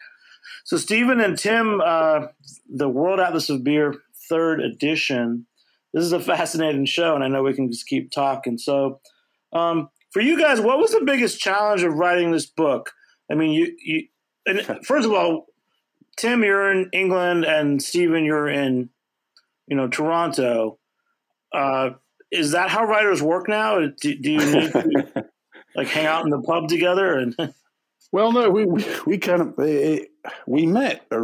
So, 0.64 0.76
Stephen 0.76 1.20
and 1.20 1.38
Tim, 1.38 1.80
uh, 1.84 2.26
the 2.68 2.88
World 2.88 3.20
Atlas 3.20 3.48
of 3.50 3.64
Beer, 3.64 3.94
third 4.28 4.60
edition. 4.60 5.46
This 5.92 6.04
is 6.04 6.12
a 6.12 6.20
fascinating 6.20 6.86
show, 6.86 7.14
and 7.14 7.22
I 7.22 7.28
know 7.28 7.42
we 7.42 7.54
can 7.54 7.70
just 7.70 7.86
keep 7.86 8.10
talking. 8.10 8.58
So, 8.58 9.00
um, 9.52 9.88
for 10.10 10.20
you 10.20 10.38
guys, 10.38 10.60
what 10.60 10.78
was 10.78 10.90
the 10.90 11.04
biggest 11.04 11.40
challenge 11.40 11.82
of 11.82 11.94
writing 11.94 12.32
this 12.32 12.46
book? 12.46 12.92
I 13.30 13.34
mean, 13.34 13.52
you, 13.52 13.76
you 13.78 14.08
and 14.46 14.60
first 14.84 15.06
of 15.06 15.12
all, 15.12 15.46
Tim, 16.16 16.44
you're 16.44 16.70
in 16.72 16.90
England, 16.92 17.44
and 17.44 17.82
Stephen, 17.82 18.24
you're 18.24 18.48
in, 18.48 18.90
you 19.66 19.76
know, 19.76 19.88
Toronto. 19.88 20.78
Uh, 21.54 21.90
is 22.30 22.50
that 22.50 22.68
how 22.68 22.84
writers 22.84 23.22
work 23.22 23.48
now? 23.48 23.78
Do, 23.78 23.92
do 23.96 24.30
you 24.32 24.38
need 24.38 24.72
to 24.72 25.24
like 25.74 25.88
hang 25.88 26.06
out 26.06 26.24
in 26.24 26.30
the 26.30 26.40
pub 26.40 26.68
together 26.68 27.14
and 27.18 27.34
well 28.12 28.32
no 28.32 28.50
we 28.50 28.64
we, 28.64 28.84
we 29.06 29.18
kind 29.18 29.40
of 29.40 29.58
eh, 29.58 30.00
we 30.46 30.66
met 30.66 31.04
uh, 31.10 31.20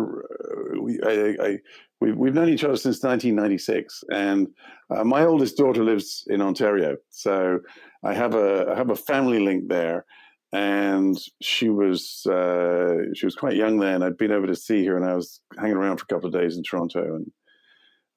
we 0.81 1.01
I, 1.03 1.37
I, 1.41 1.59
we, 2.01 2.13
we've 2.13 2.35
known 2.35 2.49
each 2.49 2.65
other 2.65 2.77
since 2.77 3.03
1996 3.03 4.05
and 4.13 4.49
uh, 4.91 5.05
my 5.05 5.25
oldest 5.25 5.57
daughter 5.57 5.85
lives 5.85 6.25
in 6.29 6.41
ontario 6.41 6.97
so 7.11 7.61
i 8.05 8.13
have 8.15 8.35
a 8.35 8.71
i 8.73 8.75
have 8.77 8.91
a 8.91 8.97
family 8.97 9.41
link 9.41 9.69
there 9.69 10.05
and 10.53 11.17
she 11.41 11.69
was 11.69 12.27
uh, 12.27 12.97
she 13.15 13.25
was 13.25 13.37
quite 13.37 13.57
young 13.57 13.79
then 13.79 14.03
i'd 14.03 14.17
been 14.17 14.33
over 14.33 14.47
to 14.47 14.57
see 14.57 14.85
her 14.85 14.97
and 14.97 15.05
i 15.05 15.15
was 15.15 15.41
hanging 15.59 15.77
around 15.77 15.99
for 15.99 16.05
a 16.05 16.15
couple 16.15 16.27
of 16.27 16.33
days 16.33 16.57
in 16.57 16.63
toronto 16.63 17.15
and 17.15 17.31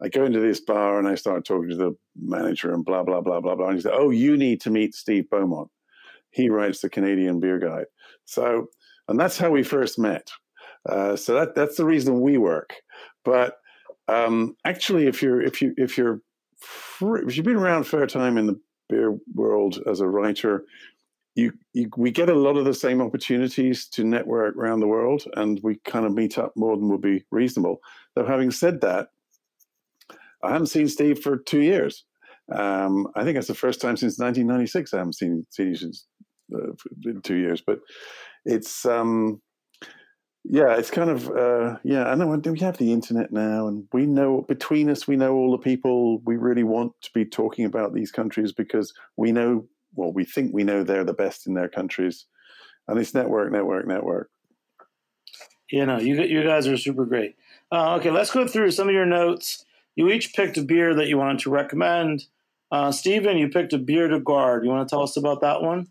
I 0.03 0.09
go 0.09 0.25
into 0.25 0.39
this 0.39 0.59
bar 0.59 0.99
and 0.99 1.07
I 1.07 1.15
start 1.15 1.45
talking 1.45 1.69
to 1.69 1.75
the 1.75 1.95
manager 2.19 2.73
and 2.73 2.83
blah 2.83 3.03
blah 3.03 3.21
blah 3.21 3.39
blah 3.39 3.55
blah. 3.55 3.67
And 3.67 3.75
he 3.75 3.81
said, 3.81 3.93
"Oh, 3.95 4.09
you 4.09 4.37
need 4.37 4.61
to 4.61 4.69
meet 4.69 4.95
Steve 4.95 5.29
Beaumont." 5.29 5.69
he 6.33 6.49
writes 6.49 6.81
the 6.81 6.89
Canadian 6.89 7.39
Beer 7.39 7.59
Guide. 7.59 7.85
So, 8.25 8.67
and 9.07 9.19
that's 9.19 9.37
how 9.37 9.51
we 9.51 9.63
first 9.63 9.97
met. 9.97 10.31
Uh, 10.87 11.15
so 11.15 11.33
that 11.35 11.55
that's 11.55 11.77
the 11.77 11.85
reason 11.85 12.19
we 12.19 12.37
work. 12.37 12.73
But 13.23 13.57
um, 14.07 14.57
actually, 14.65 15.07
if 15.07 15.21
you're 15.21 15.41
if 15.41 15.61
you 15.61 15.73
if 15.77 15.97
you're 15.97 16.21
if 17.01 17.37
you've 17.37 17.45
been 17.45 17.55
around 17.55 17.85
for 17.85 17.97
a 17.97 17.99
fair 17.99 18.07
time 18.07 18.37
in 18.37 18.47
the 18.47 18.59
beer 18.89 19.17
world 19.33 19.81
as 19.87 20.01
a 20.01 20.07
writer, 20.07 20.65
you, 21.35 21.53
you, 21.73 21.89
we 21.97 22.11
get 22.11 22.29
a 22.29 22.33
lot 22.33 22.57
of 22.57 22.65
the 22.65 22.73
same 22.73 23.01
opportunities 23.01 23.87
to 23.87 24.03
network 24.03 24.55
around 24.57 24.79
the 24.79 24.87
world, 24.87 25.23
and 25.35 25.59
we 25.63 25.75
kind 25.85 26.05
of 26.05 26.13
meet 26.13 26.37
up 26.37 26.53
more 26.55 26.75
than 26.75 26.89
would 26.89 27.01
be 27.01 27.23
reasonable. 27.31 27.79
Though, 28.15 28.25
having 28.25 28.51
said 28.51 28.81
that, 28.81 29.09
I 30.43 30.51
haven't 30.51 30.67
seen 30.67 30.87
Steve 30.87 31.19
for 31.19 31.37
two 31.37 31.61
years. 31.61 32.03
Um, 32.51 33.07
I 33.15 33.23
think 33.23 33.35
that's 33.35 33.47
the 33.47 33.53
first 33.53 33.79
time 33.79 33.95
since 33.95 34.19
1996 34.19 34.93
I 34.93 34.97
haven't 34.97 35.13
seen, 35.13 35.45
seen 35.49 35.69
you 35.69 35.75
since 35.75 36.05
uh, 36.53 36.73
in 37.05 37.21
two 37.21 37.35
years. 37.35 37.63
But 37.65 37.79
it's 38.45 38.85
um, 38.85 39.41
yeah, 40.43 40.75
it's 40.75 40.91
kind 40.91 41.09
of 41.09 41.29
uh, 41.29 41.77
yeah. 41.83 42.05
I 42.05 42.15
know 42.15 42.27
we 42.27 42.59
have 42.59 42.77
the 42.77 42.91
internet 42.91 43.31
now, 43.31 43.67
and 43.67 43.85
we 43.93 44.05
know 44.05 44.41
between 44.41 44.89
us, 44.89 45.07
we 45.07 45.15
know 45.15 45.33
all 45.33 45.51
the 45.51 45.57
people 45.57 46.19
we 46.25 46.35
really 46.35 46.63
want 46.63 46.93
to 47.03 47.09
be 47.13 47.23
talking 47.23 47.65
about 47.65 47.93
these 47.93 48.11
countries 48.11 48.51
because 48.51 48.93
we 49.15 49.31
know, 49.31 49.65
well, 49.95 50.11
we 50.11 50.25
think 50.25 50.53
we 50.53 50.65
know 50.65 50.83
they're 50.83 51.05
the 51.05 51.13
best 51.13 51.47
in 51.47 51.53
their 51.53 51.69
countries, 51.69 52.25
and 52.89 52.99
it's 52.99 53.13
network, 53.13 53.53
network, 53.53 53.87
network. 53.87 54.29
You 55.71 55.85
know, 55.85 55.97
you 55.97 56.21
you 56.21 56.43
guys 56.43 56.67
are 56.67 56.75
super 56.75 57.05
great. 57.05 57.35
Uh, 57.71 57.95
okay, 57.95 58.11
let's 58.11 58.31
go 58.31 58.45
through 58.45 58.71
some 58.71 58.89
of 58.89 58.93
your 58.93 59.05
notes. 59.05 59.63
You 59.95 60.09
each 60.09 60.33
picked 60.33 60.57
a 60.57 60.63
beer 60.63 60.95
that 60.95 61.07
you 61.07 61.17
wanted 61.17 61.39
to 61.39 61.49
recommend. 61.49 62.25
Uh, 62.71 62.91
Stephen, 62.91 63.37
you 63.37 63.49
picked 63.49 63.73
a 63.73 63.77
beer 63.77 64.07
de 64.07 64.19
garde. 64.19 64.63
You 64.63 64.71
want 64.71 64.87
to 64.87 64.93
tell 64.93 65.03
us 65.03 65.17
about 65.17 65.41
that 65.41 65.61
one? 65.61 65.87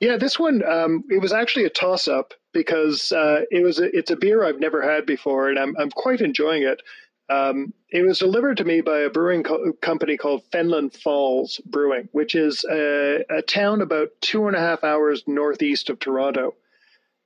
Yeah, 0.00 0.16
this 0.16 0.38
one 0.38 0.62
um, 0.64 1.02
it 1.10 1.20
was 1.20 1.32
actually 1.32 1.64
a 1.64 1.70
toss 1.70 2.06
up 2.06 2.34
because 2.52 3.10
uh, 3.10 3.42
it 3.50 3.64
was 3.64 3.80
a, 3.80 3.96
it's 3.96 4.10
a 4.10 4.16
beer 4.16 4.44
I've 4.44 4.60
never 4.60 4.82
had 4.82 5.06
before, 5.06 5.48
and 5.48 5.58
I'm 5.58 5.74
I'm 5.78 5.90
quite 5.90 6.20
enjoying 6.20 6.62
it. 6.62 6.82
Um, 7.30 7.74
it 7.90 8.02
was 8.02 8.18
delivered 8.18 8.56
to 8.58 8.64
me 8.64 8.80
by 8.80 9.00
a 9.00 9.10
brewing 9.10 9.42
co- 9.42 9.72
company 9.82 10.16
called 10.16 10.44
Fenelon 10.50 10.90
Falls 10.90 11.60
Brewing, 11.66 12.08
which 12.12 12.34
is 12.34 12.64
a, 12.70 13.22
a, 13.28 13.42
town 13.42 13.82
about 13.82 14.08
two 14.22 14.46
and 14.46 14.56
a 14.56 14.60
half 14.60 14.82
hours 14.82 15.24
northeast 15.26 15.90
of 15.90 15.98
Toronto. 15.98 16.54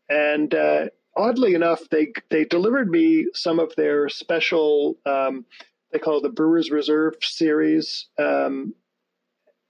And 0.09 0.53
uh, 0.53 0.87
oddly 1.17 1.55
enough, 1.55 1.89
they 1.91 2.13
they 2.31 2.45
delivered 2.45 2.91
me 2.91 3.29
some 3.35 3.59
of 3.59 3.75
their 3.77 4.09
special. 4.09 4.99
Um, 5.07 5.45
they 5.93 5.99
call 5.99 6.19
it 6.19 6.23
the 6.23 6.29
Brewers 6.31 6.71
Reserve 6.71 7.17
series 7.21 8.07
um, 8.19 8.75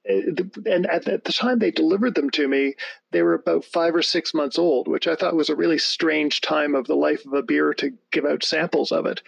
uh, 0.09 0.15
and 0.67 0.87
at 0.87 1.05
the 1.05 1.33
time 1.33 1.59
they 1.59 1.71
delivered 1.71 2.15
them 2.15 2.31
to 2.31 2.49
me, 2.49 2.75
they 3.13 3.23
were 3.23 3.35
about 3.35 3.65
five 3.65 3.95
or 3.95 4.03
six 4.03 4.35
months 4.35 4.59
old, 4.59 4.89
which 4.89 5.07
I 5.07 5.15
thought 5.15 5.37
was 5.37 5.49
a 5.49 5.57
really 5.57 5.79
strange 5.79 6.41
time 6.41 6.75
of 6.75 6.87
the 6.87 6.97
life 6.97 7.25
of 7.25 7.33
a 7.35 7.43
beer 7.43 7.73
to 7.75 7.93
give 8.11 8.25
out 8.25 8.43
samples 8.43 8.91
of 8.91 9.07
it. 9.07 9.23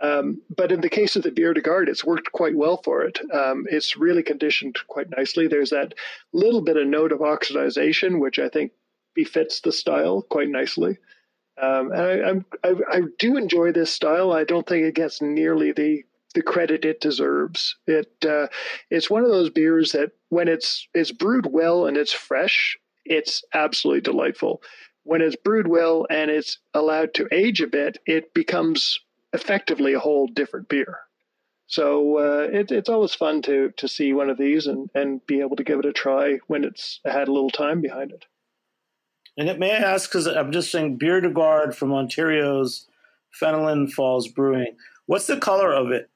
Um, 0.00 0.42
but 0.54 0.72
in 0.72 0.80
the 0.80 0.90
case 0.90 1.14
of 1.16 1.22
the 1.22 1.30
Beer 1.30 1.54
de 1.54 1.60
Garde, 1.60 1.88
it's 1.88 2.04
worked 2.04 2.32
quite 2.32 2.56
well 2.56 2.82
for 2.82 3.02
it. 3.04 3.20
Um, 3.32 3.66
it's 3.70 3.96
really 3.96 4.22
conditioned 4.22 4.76
quite 4.88 5.08
nicely. 5.16 5.46
There's 5.46 5.70
that 5.70 5.94
little 6.32 6.60
bit 6.60 6.76
of 6.76 6.86
note 6.88 7.12
of 7.12 7.20
oxidization, 7.20 8.20
which 8.20 8.38
I 8.38 8.48
think 8.48 8.72
befits 9.14 9.60
the 9.60 9.72
style 9.72 10.22
quite 10.22 10.48
nicely. 10.48 10.98
Um, 11.60 11.92
and 11.92 12.44
I, 12.64 12.68
I, 12.68 12.74
I 12.90 13.00
do 13.18 13.36
enjoy 13.36 13.72
this 13.72 13.92
style. 13.92 14.32
I 14.32 14.44
don't 14.44 14.66
think 14.66 14.84
it 14.84 14.94
gets 14.94 15.22
nearly 15.22 15.70
the 15.72 16.02
the 16.32 16.42
credit 16.42 16.84
it 16.84 17.00
deserves. 17.00 17.76
It 17.86 18.12
uh, 18.26 18.48
it's 18.90 19.10
one 19.10 19.22
of 19.24 19.30
those 19.30 19.50
beers 19.50 19.92
that 19.92 20.12
when 20.28 20.48
it's 20.48 20.88
it's 20.94 21.12
brewed 21.12 21.46
well 21.46 21.86
and 21.86 21.96
it's 21.96 22.12
fresh, 22.12 22.76
it's 23.04 23.42
absolutely 23.54 24.00
delightful. 24.00 24.62
When 25.04 25.20
it's 25.20 25.36
brewed 25.36 25.68
well 25.68 26.06
and 26.10 26.30
it's 26.30 26.58
allowed 26.74 27.14
to 27.14 27.28
age 27.32 27.60
a 27.60 27.66
bit, 27.66 27.98
it 28.06 28.34
becomes 28.34 29.00
effectively 29.32 29.94
a 29.94 29.98
whole 30.00 30.26
different 30.26 30.68
beer. 30.68 30.98
So 31.66 32.18
uh, 32.18 32.48
it, 32.52 32.70
it's 32.70 32.88
always 32.88 33.14
fun 33.14 33.42
to 33.42 33.72
to 33.76 33.88
see 33.88 34.12
one 34.12 34.30
of 34.30 34.38
these 34.38 34.66
and 34.66 34.90
and 34.94 35.24
be 35.26 35.40
able 35.40 35.56
to 35.56 35.64
give 35.64 35.78
it 35.78 35.86
a 35.86 35.92
try 35.92 36.38
when 36.46 36.64
it's 36.64 37.00
had 37.04 37.28
a 37.28 37.32
little 37.32 37.50
time 37.50 37.80
behind 37.80 38.12
it. 38.12 38.26
And 39.36 39.48
it 39.48 39.58
may 39.58 39.72
I 39.72 39.78
ask 39.78 40.10
because 40.10 40.26
I'm 40.26 40.52
just 40.52 40.70
saying 40.70 40.98
Beer 40.98 41.20
de 41.20 41.30
Garde 41.30 41.74
from 41.74 41.92
Ontario's 41.92 42.86
Fenelon 43.40 43.90
Falls 43.90 44.28
Brewing. 44.28 44.76
What's 45.06 45.26
the 45.26 45.38
color 45.38 45.72
of 45.72 45.90
it? 45.90 46.10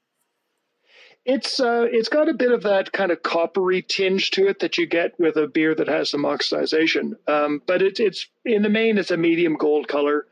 It's 1.27 1.59
uh, 1.59 1.85
it's 1.91 2.07
got 2.07 2.29
a 2.29 2.33
bit 2.33 2.53
of 2.53 2.63
that 2.63 2.93
kind 2.93 3.11
of 3.11 3.21
coppery 3.21 3.81
tinge 3.81 4.31
to 4.31 4.47
it 4.47 4.59
that 4.59 4.77
you 4.77 4.85
get 4.85 5.19
with 5.19 5.35
a 5.35 5.45
beer 5.45 5.75
that 5.75 5.89
has 5.89 6.09
some 6.09 6.23
oxidization. 6.23 7.15
Um, 7.27 7.61
but 7.67 7.81
it's 7.81 7.99
it's 7.99 8.27
in 8.45 8.61
the 8.61 8.69
main, 8.69 8.97
it's 8.97 9.11
a 9.11 9.17
medium 9.17 9.57
gold 9.57 9.89
color. 9.89 10.25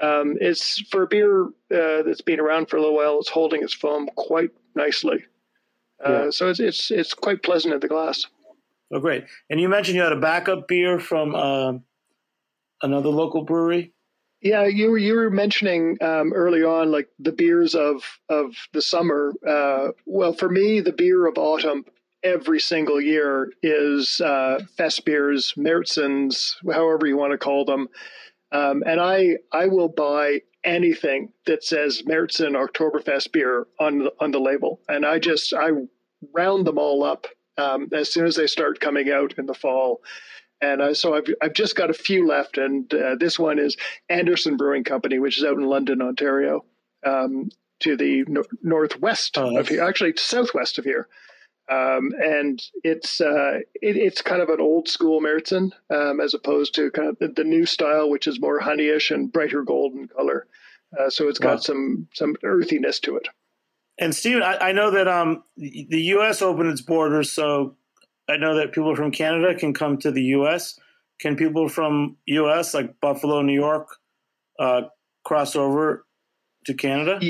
Um, 0.00 0.36
it's 0.40 0.80
for 0.92 1.02
a 1.02 1.06
beer 1.08 1.46
uh, 1.46 2.02
that's 2.06 2.20
been 2.20 2.38
around 2.38 2.68
for 2.68 2.76
a 2.76 2.80
little 2.80 2.94
while. 2.94 3.18
It's 3.18 3.28
holding 3.28 3.64
its 3.64 3.74
foam 3.74 4.08
quite 4.14 4.50
nicely, 4.76 5.24
uh, 6.06 6.12
yeah. 6.12 6.30
so 6.30 6.48
it's 6.48 6.60
it's 6.60 6.92
it's 6.92 7.12
quite 7.12 7.42
pleasant 7.42 7.74
in 7.74 7.80
the 7.80 7.88
glass. 7.88 8.24
Oh, 8.92 9.00
great! 9.00 9.24
And 9.50 9.60
you 9.60 9.68
mentioned 9.68 9.96
you 9.96 10.02
had 10.02 10.12
a 10.12 10.20
backup 10.20 10.68
beer 10.68 11.00
from 11.00 11.34
uh, 11.34 11.72
another 12.82 13.08
local 13.08 13.42
brewery. 13.42 13.94
Yeah, 14.46 14.66
you 14.66 14.92
were 14.92 14.98
you 14.98 15.14
were 15.16 15.30
mentioning 15.30 15.98
um, 16.00 16.32
early 16.32 16.62
on 16.62 16.92
like 16.92 17.08
the 17.18 17.32
beers 17.32 17.74
of 17.74 18.04
of 18.28 18.54
the 18.72 18.80
summer. 18.80 19.32
Uh, 19.44 19.88
well, 20.04 20.32
for 20.32 20.48
me, 20.48 20.78
the 20.78 20.92
beer 20.92 21.26
of 21.26 21.36
autumn 21.36 21.84
every 22.22 22.60
single 22.60 23.00
year 23.00 23.50
is 23.64 24.20
uh, 24.20 24.60
fest 24.76 25.04
beers, 25.04 25.54
Märzens, 25.56 26.54
however 26.72 27.08
you 27.08 27.16
want 27.16 27.32
to 27.32 27.38
call 27.38 27.64
them. 27.64 27.88
Um, 28.52 28.84
and 28.86 29.00
I 29.00 29.38
I 29.52 29.66
will 29.66 29.88
buy 29.88 30.42
anything 30.62 31.32
that 31.46 31.64
says 31.64 32.02
Märzen 32.06 32.54
Oktoberfest 32.54 33.32
beer 33.32 33.66
on 33.80 34.08
on 34.20 34.30
the 34.30 34.38
label, 34.40 34.80
and 34.88 35.04
I 35.04 35.18
just 35.18 35.54
I 35.54 35.70
round 36.32 36.68
them 36.68 36.78
all 36.78 37.02
up 37.02 37.26
um, 37.58 37.88
as 37.92 38.12
soon 38.12 38.26
as 38.26 38.36
they 38.36 38.46
start 38.46 38.78
coming 38.78 39.10
out 39.10 39.34
in 39.38 39.46
the 39.46 39.54
fall. 39.54 40.02
And 40.60 40.80
uh, 40.80 40.94
so 40.94 41.14
I've, 41.14 41.26
I've 41.42 41.52
just 41.52 41.76
got 41.76 41.90
a 41.90 41.94
few 41.94 42.26
left. 42.26 42.58
And 42.58 42.92
uh, 42.92 43.16
this 43.18 43.38
one 43.38 43.58
is 43.58 43.76
Anderson 44.08 44.56
Brewing 44.56 44.84
Company, 44.84 45.18
which 45.18 45.38
is 45.38 45.44
out 45.44 45.58
in 45.58 45.64
London, 45.64 46.00
Ontario, 46.00 46.64
um, 47.04 47.50
to 47.80 47.96
the 47.96 48.24
no- 48.26 48.44
northwest 48.62 49.36
oh, 49.38 49.58
of 49.58 49.68
here, 49.68 49.82
actually 49.82 50.14
southwest 50.16 50.78
of 50.78 50.84
here. 50.84 51.08
Um, 51.68 52.12
and 52.22 52.62
it's 52.84 53.20
uh, 53.20 53.58
it, 53.74 53.96
it's 53.96 54.22
kind 54.22 54.40
of 54.40 54.50
an 54.50 54.60
old 54.60 54.88
school 54.88 55.20
Märzen 55.20 55.72
um, 55.90 56.20
as 56.20 56.32
opposed 56.32 56.76
to 56.76 56.92
kind 56.92 57.08
of 57.08 57.18
the, 57.18 57.28
the, 57.28 57.42
new 57.42 57.66
style, 57.66 58.08
which 58.08 58.28
is 58.28 58.40
more 58.40 58.60
honeyish 58.60 59.12
and 59.12 59.32
brighter 59.32 59.64
golden 59.64 60.06
color. 60.06 60.46
Uh, 60.96 61.10
so 61.10 61.28
it's 61.28 61.40
got 61.40 61.54
wow. 61.54 61.56
some 61.56 62.08
some 62.14 62.36
earthiness 62.44 63.00
to 63.00 63.16
it. 63.16 63.28
And 63.98 64.14
Stephen, 64.14 64.44
I, 64.44 64.68
I 64.68 64.72
know 64.72 64.92
that 64.92 65.08
um, 65.08 65.42
the 65.56 66.02
U.S. 66.02 66.40
opened 66.40 66.70
its 66.70 66.82
borders, 66.82 67.32
so 67.32 67.76
I 68.28 68.36
know 68.36 68.56
that 68.56 68.72
people 68.72 68.96
from 68.96 69.12
Canada 69.12 69.54
can 69.54 69.72
come 69.72 69.98
to 69.98 70.10
the 70.10 70.22
U.S. 70.22 70.78
Can 71.20 71.36
people 71.36 71.68
from 71.68 72.16
U.S. 72.26 72.74
like 72.74 73.00
Buffalo, 73.00 73.42
New 73.42 73.54
York, 73.54 73.88
uh, 74.58 74.82
cross 75.24 75.56
over 75.56 76.04
to 76.66 76.74
Canada? 76.74 77.20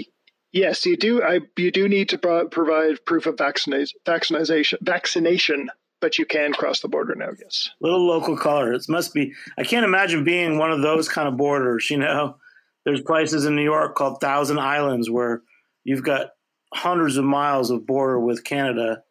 Yes, 0.52 0.86
you 0.86 0.96
do. 0.96 1.22
I, 1.22 1.40
you 1.56 1.70
do 1.70 1.88
need 1.88 2.08
to 2.10 2.18
pro- 2.18 2.48
provide 2.48 3.04
proof 3.04 3.26
of 3.26 3.36
vaccination, 3.36 4.00
vaccination, 4.06 4.78
vaccination, 4.80 5.70
but 6.00 6.18
you 6.18 6.24
can 6.24 6.52
cross 6.52 6.80
the 6.80 6.88
border 6.88 7.14
now. 7.14 7.30
Yes. 7.38 7.70
Little 7.80 8.06
local 8.06 8.36
color. 8.36 8.72
It 8.72 8.88
must 8.88 9.12
be. 9.12 9.34
I 9.58 9.64
can't 9.64 9.84
imagine 9.84 10.24
being 10.24 10.58
one 10.58 10.72
of 10.72 10.82
those 10.82 11.08
kind 11.08 11.28
of 11.28 11.36
borders. 11.36 11.90
You 11.90 11.98
know, 11.98 12.36
there's 12.84 13.02
places 13.02 13.44
in 13.44 13.54
New 13.54 13.64
York 13.64 13.94
called 13.96 14.20
Thousand 14.20 14.58
Islands 14.58 15.10
where 15.10 15.42
you've 15.84 16.04
got 16.04 16.30
hundreds 16.72 17.16
of 17.16 17.24
miles 17.24 17.70
of 17.70 17.86
border 17.86 18.18
with 18.18 18.44
Canada, 18.44 19.02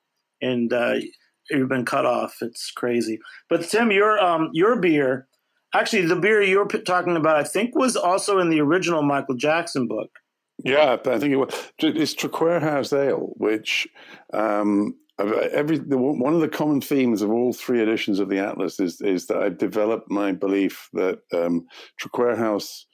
and 0.42 0.74
uh, 0.74 0.96
you've 1.50 1.70
been 1.70 1.86
cut 1.86 2.06
off. 2.06 2.38
It's 2.42 2.72
crazy. 2.72 3.20
But 3.50 3.64
Tim, 3.64 3.92
your 3.92 4.20
um, 4.20 4.50
your 4.54 4.80
beer, 4.80 5.28
actually, 5.74 6.06
the 6.06 6.16
beer 6.16 6.42
you 6.42 6.60
were 6.60 6.68
talking 6.68 7.16
about, 7.16 7.38
I 7.38 7.44
think, 7.44 7.76
was 7.76 7.96
also 7.96 8.40
in 8.40 8.50
the 8.50 8.62
original 8.62 9.04
Michael 9.04 9.36
Jackson 9.36 9.88
book. 9.88 10.10
Yeah, 10.64 10.98
I 11.06 11.20
think 11.20 11.34
it 11.34 11.38
was. 11.38 11.72
It's 11.80 12.16
Traquair 12.16 12.62
House 12.62 12.94
Ale, 12.94 13.34
which 13.38 13.88
um, 14.34 14.96
every 15.20 15.78
the, 15.78 15.98
one 15.98 16.34
of 16.34 16.42
the 16.42 16.50
common 16.50 16.82
themes 16.82 17.22
of 17.22 17.32
all 17.32 17.54
three 17.54 17.82
editions 17.82 18.20
of 18.20 18.30
the 18.30 18.40
Atlas 18.40 18.80
is 18.80 19.02
is 19.02 19.28
that 19.28 19.38
I've 19.38 19.58
developed 19.58 20.10
my 20.10 20.32
belief 20.32 20.90
that 20.94 21.20
um, 21.34 21.68
Traquair 22.02 22.38
House 22.38 22.86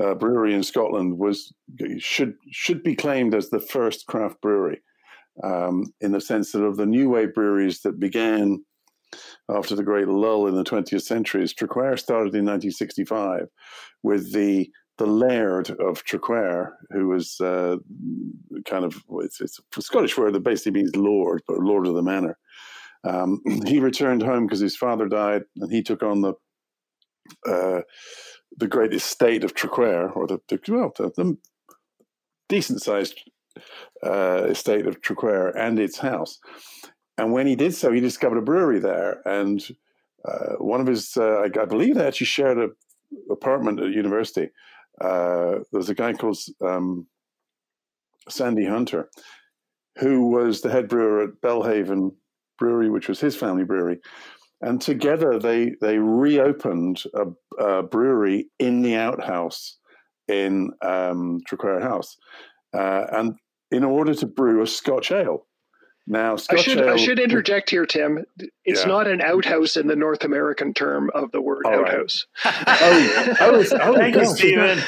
uh, 0.00 0.14
Brewery 0.14 0.54
in 0.54 0.62
Scotland 0.62 1.18
was 1.18 1.52
should 1.98 2.34
should 2.50 2.82
be 2.82 2.94
claimed 2.94 3.34
as 3.34 3.50
the 3.50 3.60
first 3.60 4.06
craft 4.06 4.40
brewery, 4.40 4.82
um, 5.42 5.92
in 6.00 6.12
the 6.12 6.20
sense 6.20 6.52
that 6.52 6.62
of 6.62 6.76
the 6.76 6.86
new 6.86 7.10
wave 7.10 7.34
breweries 7.34 7.80
that 7.82 7.98
began 7.98 8.64
after 9.48 9.74
the 9.74 9.82
great 9.82 10.08
lull 10.08 10.46
in 10.46 10.54
the 10.54 10.64
20th 10.64 11.02
century, 11.02 11.44
Traquair 11.44 11.98
started 11.98 12.34
in 12.34 12.44
1965 12.44 13.48
with 14.02 14.32
the 14.32 14.70
the 14.96 15.06
Laird 15.06 15.70
of 15.70 16.04
Traquair, 16.04 16.70
who 16.90 17.08
was 17.08 17.40
uh, 17.40 17.76
kind 18.64 18.84
of 18.84 19.02
it's, 19.22 19.40
it's, 19.40 19.58
a 19.76 19.82
Scottish 19.82 20.16
word 20.16 20.34
that 20.34 20.44
basically 20.44 20.82
means 20.82 20.94
lord, 20.94 21.42
but 21.48 21.58
lord 21.58 21.88
of 21.88 21.94
the 21.94 22.02
manor. 22.02 22.38
Um, 23.02 23.40
he 23.66 23.80
returned 23.80 24.22
home 24.22 24.46
because 24.46 24.60
his 24.60 24.76
father 24.76 25.08
died, 25.08 25.42
and 25.56 25.72
he 25.72 25.82
took 25.82 26.02
on 26.04 26.20
the 26.20 26.34
uh, 27.48 27.80
the 28.56 28.68
great 28.68 28.94
estate 28.94 29.42
of 29.42 29.54
Traquair, 29.54 30.14
or 30.14 30.28
the, 30.28 30.38
the 30.48 30.60
well, 30.68 30.92
the, 30.96 31.10
the 31.16 31.36
decent 32.48 32.82
sized 32.82 33.18
uh, 34.04 34.46
estate 34.48 34.86
of 34.86 35.00
Traquair 35.00 35.52
and 35.56 35.78
its 35.78 35.98
house. 35.98 36.38
And 37.18 37.32
when 37.32 37.46
he 37.46 37.56
did 37.56 37.74
so, 37.74 37.92
he 37.92 38.00
discovered 38.00 38.38
a 38.38 38.42
brewery 38.42 38.80
there, 38.80 39.22
and 39.24 39.64
uh, 40.24 40.54
one 40.58 40.80
of 40.80 40.86
his, 40.86 41.16
uh, 41.16 41.46
I, 41.46 41.60
I, 41.60 41.64
believe, 41.64 41.94
they 41.94 42.06
actually 42.06 42.26
shared 42.26 42.58
an 42.58 42.72
apartment 43.30 43.80
at 43.80 43.90
university 43.90 44.50
uh, 45.00 45.58
there's 45.72 45.88
a 45.88 45.94
guy 45.94 46.12
called 46.12 46.38
um, 46.64 47.06
Sandy 48.28 48.66
Hunter, 48.66 49.08
who 49.98 50.28
was 50.28 50.60
the 50.60 50.70
head 50.70 50.88
brewer 50.88 51.24
at 51.24 51.40
Belhaven 51.40 52.12
Brewery, 52.58 52.90
which 52.90 53.08
was 53.08 53.20
his 53.20 53.36
family 53.36 53.64
brewery. 53.64 53.98
And 54.60 54.80
together 54.80 55.38
they 55.38 55.74
they 55.80 55.98
reopened 55.98 57.02
a, 57.14 57.26
a 57.62 57.82
brewery 57.82 58.48
in 58.58 58.82
the 58.82 58.96
outhouse 58.96 59.78
in 60.28 60.70
um, 60.80 61.40
Traquair 61.48 61.82
House, 61.82 62.16
uh, 62.72 63.06
and 63.12 63.34
in 63.70 63.84
order 63.84 64.14
to 64.14 64.26
brew 64.26 64.62
a 64.62 64.66
Scotch 64.66 65.10
ale. 65.10 65.46
Now, 66.06 66.36
Scotch 66.36 66.58
I 66.58 66.62
should 66.62 66.78
ale, 66.78 66.90
I 66.90 66.96
should 66.96 67.18
interject 67.18 67.70
here, 67.70 67.86
Tim. 67.86 68.24
It's 68.64 68.82
yeah. 68.82 68.86
not 68.86 69.06
an 69.06 69.22
outhouse 69.22 69.76
in 69.76 69.86
the 69.86 69.96
North 69.96 70.24
American 70.24 70.74
term 70.74 71.10
of 71.14 71.32
the 71.32 71.40
word 71.40 71.64
All 71.64 71.80
outhouse. 71.80 72.26
Right. 72.44 72.54
oh, 72.66 73.36
oh, 73.40 73.64
oh, 73.80 73.94
thank 73.96 74.14
you, 74.14 74.26
Stephen. 74.26 74.80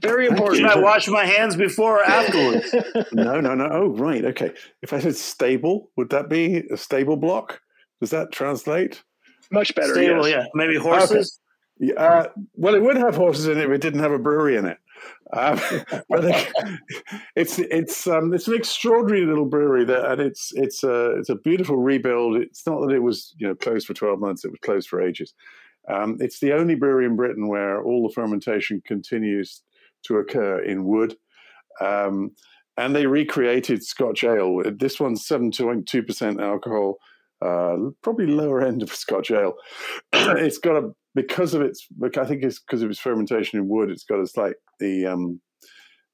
Very 0.00 0.26
important. 0.26 0.58
Should 0.58 0.78
I 0.78 0.78
wash 0.78 1.08
my 1.08 1.24
hands 1.24 1.56
before 1.56 2.00
or 2.00 2.04
afterwards? 2.04 2.74
no, 3.12 3.40
no, 3.40 3.54
no. 3.54 3.68
Oh, 3.70 3.88
right. 3.88 4.24
Okay. 4.26 4.52
If 4.82 4.92
I 4.92 5.00
said 5.00 5.16
stable, 5.16 5.90
would 5.96 6.10
that 6.10 6.28
be 6.28 6.64
a 6.70 6.76
stable 6.76 7.16
block? 7.16 7.60
Does 8.00 8.10
that 8.10 8.30
translate? 8.30 9.02
Much 9.50 9.74
better. 9.74 9.94
Stable, 9.94 10.28
yes. 10.28 10.44
yeah. 10.44 10.46
Maybe 10.54 10.76
horses. 10.76 11.40
Okay. 11.82 11.94
Uh, 11.94 12.26
well, 12.54 12.74
it 12.74 12.82
would 12.82 12.96
have 12.96 13.16
horses 13.16 13.46
in 13.46 13.58
it 13.58 13.64
if 13.64 13.70
it 13.70 13.80
didn't 13.80 14.00
have 14.00 14.12
a 14.12 14.18
brewery 14.18 14.56
in 14.56 14.66
it. 14.66 14.78
Um, 15.32 15.60
but 16.08 16.24
it's 17.34 17.58
it's 17.58 18.06
um, 18.06 18.32
it's 18.32 18.48
an 18.48 18.54
extraordinary 18.54 19.26
little 19.26 19.46
brewery 19.46 19.84
that, 19.84 20.10
and 20.12 20.20
it's 20.20 20.52
it's 20.54 20.84
a 20.84 21.12
it's 21.18 21.28
a 21.28 21.36
beautiful 21.36 21.76
rebuild. 21.76 22.36
It's 22.36 22.66
not 22.66 22.80
that 22.80 22.94
it 22.94 23.00
was 23.00 23.34
you 23.38 23.46
know 23.46 23.54
closed 23.54 23.86
for 23.86 23.94
twelve 23.94 24.20
months; 24.20 24.44
it 24.44 24.50
was 24.50 24.60
closed 24.60 24.88
for 24.88 25.02
ages. 25.02 25.34
Um, 25.88 26.16
it's 26.20 26.40
the 26.40 26.52
only 26.52 26.74
brewery 26.74 27.06
in 27.06 27.16
Britain 27.16 27.48
where 27.48 27.82
all 27.82 28.06
the 28.06 28.12
fermentation 28.12 28.82
continues 28.84 29.62
to 30.04 30.16
occur 30.16 30.60
in 30.60 30.84
wood. 30.84 31.16
Um, 31.80 32.32
and 32.76 32.94
they 32.94 33.06
recreated 33.06 33.82
Scotch 33.84 34.24
ale. 34.24 34.62
This 34.78 35.00
one's 35.00 35.26
seven 35.26 35.50
point 35.50 35.86
two 35.86 36.02
percent 36.02 36.40
alcohol, 36.40 36.98
uh, 37.40 37.76
probably 38.02 38.26
lower 38.26 38.62
end 38.62 38.82
of 38.82 38.94
Scotch 38.94 39.30
ale. 39.30 39.54
it's 40.12 40.58
got 40.58 40.76
a 40.76 40.90
because 41.16 41.54
of 41.54 41.62
its, 41.62 41.88
I 42.18 42.26
think 42.26 42.44
it's 42.44 42.60
because 42.60 42.82
of 42.82 42.90
its 42.90 43.00
fermentation 43.00 43.58
in 43.58 43.68
wood. 43.68 43.90
It's 43.90 44.04
got 44.04 44.20
a 44.20 44.26
slight 44.26 44.56
the 44.78 45.06
um, 45.06 45.40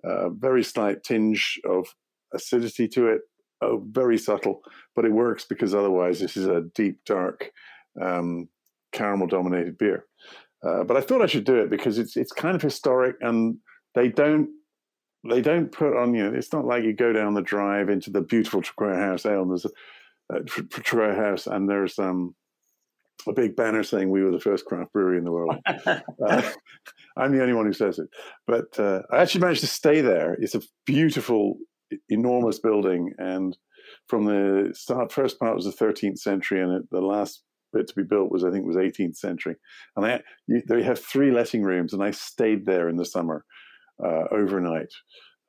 uh, 0.04 0.30
very 0.30 0.62
slight 0.62 1.02
tinge 1.02 1.60
of 1.68 1.88
acidity 2.32 2.86
to 2.88 3.08
it, 3.08 3.22
oh, 3.60 3.84
very 3.90 4.16
subtle, 4.16 4.62
but 4.94 5.04
it 5.04 5.12
works 5.12 5.44
because 5.44 5.74
otherwise 5.74 6.20
this 6.20 6.36
is 6.36 6.46
a 6.46 6.62
deep, 6.74 7.00
dark, 7.04 7.50
um, 8.00 8.48
caramel-dominated 8.92 9.76
beer. 9.76 10.06
Uh, 10.64 10.84
but 10.84 10.96
I 10.96 11.00
thought 11.00 11.20
I 11.20 11.26
should 11.26 11.44
do 11.44 11.56
it 11.56 11.68
because 11.68 11.98
it's 11.98 12.16
it's 12.16 12.32
kind 12.32 12.54
of 12.54 12.62
historic, 12.62 13.16
and 13.20 13.56
they 13.96 14.08
don't 14.08 14.50
they 15.28 15.40
don't 15.40 15.72
put 15.72 15.96
on 15.96 16.14
you. 16.14 16.30
Know, 16.30 16.38
it's 16.38 16.52
not 16.52 16.64
like 16.64 16.84
you 16.84 16.94
go 16.94 17.12
down 17.12 17.34
the 17.34 17.42
drive 17.42 17.88
into 17.88 18.10
the 18.10 18.20
beautiful 18.20 18.62
Traquair 18.62 18.96
House 18.96 19.26
Ale. 19.26 19.42
And 19.42 19.50
there's 19.50 19.66
a, 19.66 20.40
Traquair 20.44 21.16
House, 21.16 21.48
and 21.48 21.68
there's 21.68 21.98
um 21.98 22.36
a 23.26 23.32
big 23.32 23.56
banner 23.56 23.82
saying 23.82 24.10
we 24.10 24.22
were 24.22 24.30
the 24.30 24.40
first 24.40 24.64
craft 24.64 24.92
brewery 24.92 25.18
in 25.18 25.24
the 25.24 25.32
world. 25.32 25.56
uh, 25.66 26.02
I'm 27.16 27.32
the 27.32 27.42
only 27.42 27.54
one 27.54 27.66
who 27.66 27.72
says 27.72 27.98
it. 27.98 28.08
But 28.46 28.78
uh, 28.78 29.02
I 29.10 29.18
actually 29.18 29.42
managed 29.42 29.60
to 29.60 29.66
stay 29.66 30.00
there. 30.00 30.34
It's 30.40 30.54
a 30.54 30.62
beautiful, 30.86 31.56
enormous 32.08 32.58
building. 32.58 33.12
And 33.18 33.56
from 34.08 34.24
the 34.24 34.70
start, 34.74 35.12
first 35.12 35.38
part 35.38 35.54
was 35.54 35.64
the 35.64 35.84
13th 35.84 36.18
century, 36.18 36.62
and 36.62 36.72
it, 36.72 36.82
the 36.90 37.00
last 37.00 37.42
bit 37.72 37.88
to 37.88 37.94
be 37.94 38.02
built 38.02 38.30
was, 38.30 38.44
I 38.44 38.50
think, 38.50 38.66
was 38.66 38.76
18th 38.76 39.16
century. 39.16 39.56
And 39.96 40.06
I, 40.06 40.20
you, 40.46 40.62
they 40.68 40.82
have 40.82 40.98
three 40.98 41.30
letting 41.30 41.62
rooms, 41.62 41.92
and 41.92 42.02
I 42.02 42.10
stayed 42.10 42.66
there 42.66 42.88
in 42.88 42.96
the 42.96 43.04
summer 43.04 43.44
uh, 44.04 44.24
overnight. 44.30 44.92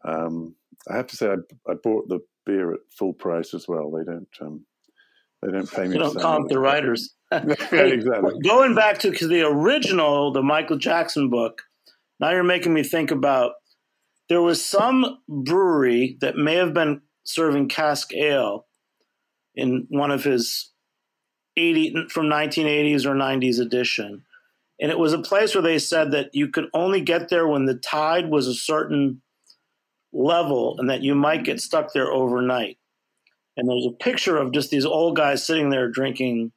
Um, 0.06 0.56
I 0.90 0.98
have 0.98 1.08
to 1.08 1.16
say, 1.16 1.28
I, 1.28 1.72
I, 1.72 1.76
bought 1.82 2.10
the 2.10 2.20
beer 2.46 2.74
at 2.74 2.80
full 2.98 3.14
price 3.14 3.54
as 3.54 3.68
well. 3.68 3.90
They 3.92 4.04
don't. 4.04 4.28
Um, 4.42 4.66
they 5.42 5.52
don't 5.52 5.72
pay 5.72 5.84
me. 5.84 5.90
They 5.90 5.98
don't 5.98 6.20
comp 6.20 6.50
the 6.50 6.60
writers. 6.60 7.16
exactly. 7.72 8.40
Going 8.42 8.76
back 8.76 9.00
to 9.00 9.12
because 9.12 9.30
the 9.30 9.42
original, 9.42 10.32
the 10.32 10.44
Michael 10.44 10.78
Jackson 10.78 11.30
book, 11.30 11.62
now 12.20 12.32
you're 12.32 12.44
making 12.44 12.74
me 12.74 12.84
think 12.84 13.12
about 13.12 13.54
there 14.30 14.42
was 14.42 14.64
some 14.64 15.20
brewery 15.28 16.18
that 16.22 16.38
may 16.38 16.56
have 16.56 16.74
been 16.74 17.02
serving 17.24 17.70
cask 17.70 18.14
ale 18.14 18.66
in 19.56 19.86
one 19.90 20.12
of 20.12 20.24
his 20.24 20.72
80 21.58 22.08
from 22.10 22.26
1980s 22.28 23.06
or 23.06 23.14
90s 23.14 23.60
edition. 23.60 24.24
And 24.80 24.92
it 24.92 24.98
was 24.98 25.14
a 25.14 25.20
place 25.20 25.54
where 25.54 25.62
they 25.62 25.80
said 25.80 26.12
that 26.12 26.32
you 26.34 26.48
could 26.48 26.66
only 26.74 27.02
get 27.02 27.30
there 27.30 27.48
when 27.48 27.66
the 27.66 27.76
tide 27.76 28.30
was 28.30 28.48
a 28.48 28.54
certain 28.54 29.22
level 30.12 30.76
and 30.80 30.90
that 30.90 31.04
you 31.04 31.16
might 31.16 31.46
get 31.46 31.62
stuck 31.62 31.94
there 31.94 32.12
overnight. 32.12 32.78
And 33.56 33.70
there's 33.70 33.86
a 33.86 34.04
picture 34.04 34.38
of 34.38 34.52
just 34.52 34.72
these 34.72 34.86
old 34.86 35.16
guys 35.16 35.46
sitting 35.46 35.70
there 35.70 35.90
drinking 35.90 36.52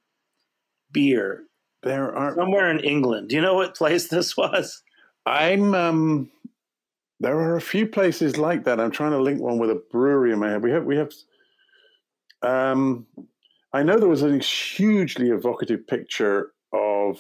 beer. 0.93 1.45
There 1.83 2.15
are 2.17 2.35
somewhere 2.35 2.71
in 2.71 2.81
England. 2.81 3.29
Do 3.29 3.37
you 3.37 3.43
know 3.43 3.55
what 3.55 3.77
place 3.77 4.09
this 4.09 4.37
was? 4.37 4.83
I'm 5.25 5.75
um 5.75 6.31
there 7.19 7.39
are 7.39 7.57
a 7.57 7.61
few 7.61 7.87
places 7.87 8.37
like 8.37 8.65
that. 8.65 8.79
I'm 8.79 8.91
trying 8.91 9.13
to 9.13 9.23
link 9.23 9.41
one 9.41 9.59
with 9.59 9.71
a 9.71 9.83
brewery 9.91 10.33
in 10.33 10.39
my 10.39 10.51
head. 10.51 10.63
We 10.63 10.71
have 10.71 10.85
we 10.85 10.97
have 10.97 11.13
um 12.43 13.07
I 13.73 13.83
know 13.83 13.99
there 13.99 14.09
was 14.09 14.23
a 14.23 14.39
hugely 14.39 15.31
evocative 15.31 15.87
picture 15.87 16.53
of 16.73 17.19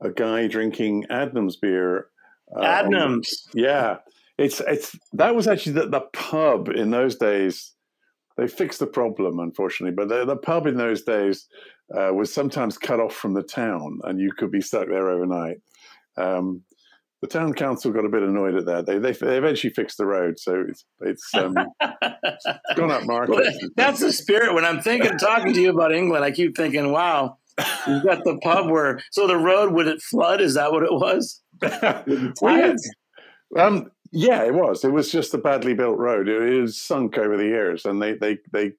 a 0.00 0.10
guy 0.10 0.46
drinking 0.48 1.06
Adnams 1.10 1.56
beer. 1.60 2.08
Uh, 2.54 2.60
Adnams. 2.60 3.46
yeah. 3.54 3.98
It's 4.38 4.60
it's 4.60 4.98
that 5.12 5.34
was 5.34 5.46
actually 5.46 5.72
the, 5.72 5.88
the 5.88 6.00
pub 6.12 6.68
in 6.68 6.90
those 6.90 7.16
days 7.16 7.72
they 8.36 8.48
fixed 8.48 8.80
the 8.80 8.86
problem, 8.86 9.38
unfortunately. 9.38 9.94
But 9.94 10.08
the, 10.08 10.24
the 10.24 10.36
pub 10.36 10.66
in 10.66 10.76
those 10.76 11.02
days 11.02 11.46
uh, 11.94 12.12
was 12.12 12.32
sometimes 12.32 12.78
cut 12.78 13.00
off 13.00 13.14
from 13.14 13.34
the 13.34 13.42
town, 13.42 14.00
and 14.04 14.20
you 14.20 14.32
could 14.32 14.50
be 14.50 14.60
stuck 14.60 14.88
there 14.88 15.10
overnight. 15.10 15.58
Um, 16.16 16.62
the 17.22 17.28
town 17.28 17.54
council 17.54 17.92
got 17.92 18.04
a 18.04 18.08
bit 18.08 18.22
annoyed 18.22 18.56
at 18.56 18.66
that. 18.66 18.86
They 18.86 18.98
they, 18.98 19.12
they 19.12 19.38
eventually 19.38 19.72
fixed 19.72 19.96
the 19.96 20.06
road, 20.06 20.40
so 20.40 20.64
it's 20.68 20.84
it's, 21.00 21.34
um, 21.34 21.54
it's 21.80 22.46
gone 22.74 22.90
up 22.90 23.04
market. 23.04 23.30
Well, 23.30 23.52
that's 23.76 24.00
the 24.00 24.12
spirit. 24.12 24.54
When 24.54 24.64
I'm 24.64 24.80
thinking, 24.80 25.16
talking 25.18 25.54
to 25.54 25.60
you 25.60 25.70
about 25.70 25.94
England, 25.94 26.24
I 26.24 26.32
keep 26.32 26.56
thinking, 26.56 26.90
wow, 26.90 27.38
you've 27.86 28.02
got 28.02 28.24
the 28.24 28.38
pub 28.42 28.68
where. 28.68 29.00
So 29.12 29.28
the 29.28 29.36
road 29.36 29.72
would 29.72 29.86
it 29.86 30.02
flood? 30.02 30.40
Is 30.40 30.54
that 30.54 30.72
what 30.72 30.82
it 30.82 30.92
was? 30.92 31.40
well, 31.62 31.96
yeah. 32.42 32.74
Um, 33.56 33.90
yeah, 34.12 34.44
it 34.44 34.54
was. 34.54 34.84
It 34.84 34.92
was 34.92 35.10
just 35.10 35.32
a 35.32 35.38
badly 35.38 35.72
built 35.72 35.98
road. 35.98 36.28
It, 36.28 36.60
was 36.60 36.78
sunk 36.78 37.16
over 37.16 37.36
the 37.36 37.46
years, 37.46 37.86
and 37.86 38.00
they 38.00 38.12
they 38.14 38.38
they 38.52 38.72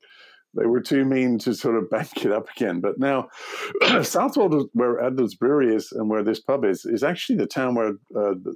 they 0.55 0.67
were 0.67 0.81
too 0.81 1.05
mean 1.05 1.39
to 1.39 1.55
sort 1.55 1.75
of 1.75 1.89
bank 1.91 2.23
it 2.23 2.31
up 2.31 2.49
again. 2.55 2.79
But 2.79 2.99
now, 2.99 3.29
Southwold, 4.03 4.69
where 4.73 5.01
Adnams 5.01 5.35
Brewery 5.35 5.75
is 5.75 5.91
and 5.91 6.09
where 6.09 6.23
this 6.23 6.39
pub 6.39 6.63
is, 6.63 6.85
is 6.85 7.03
actually 7.03 7.37
the 7.37 7.47
town 7.47 7.73
where 7.73 7.89
uh, 8.15 8.35
the, 8.43 8.55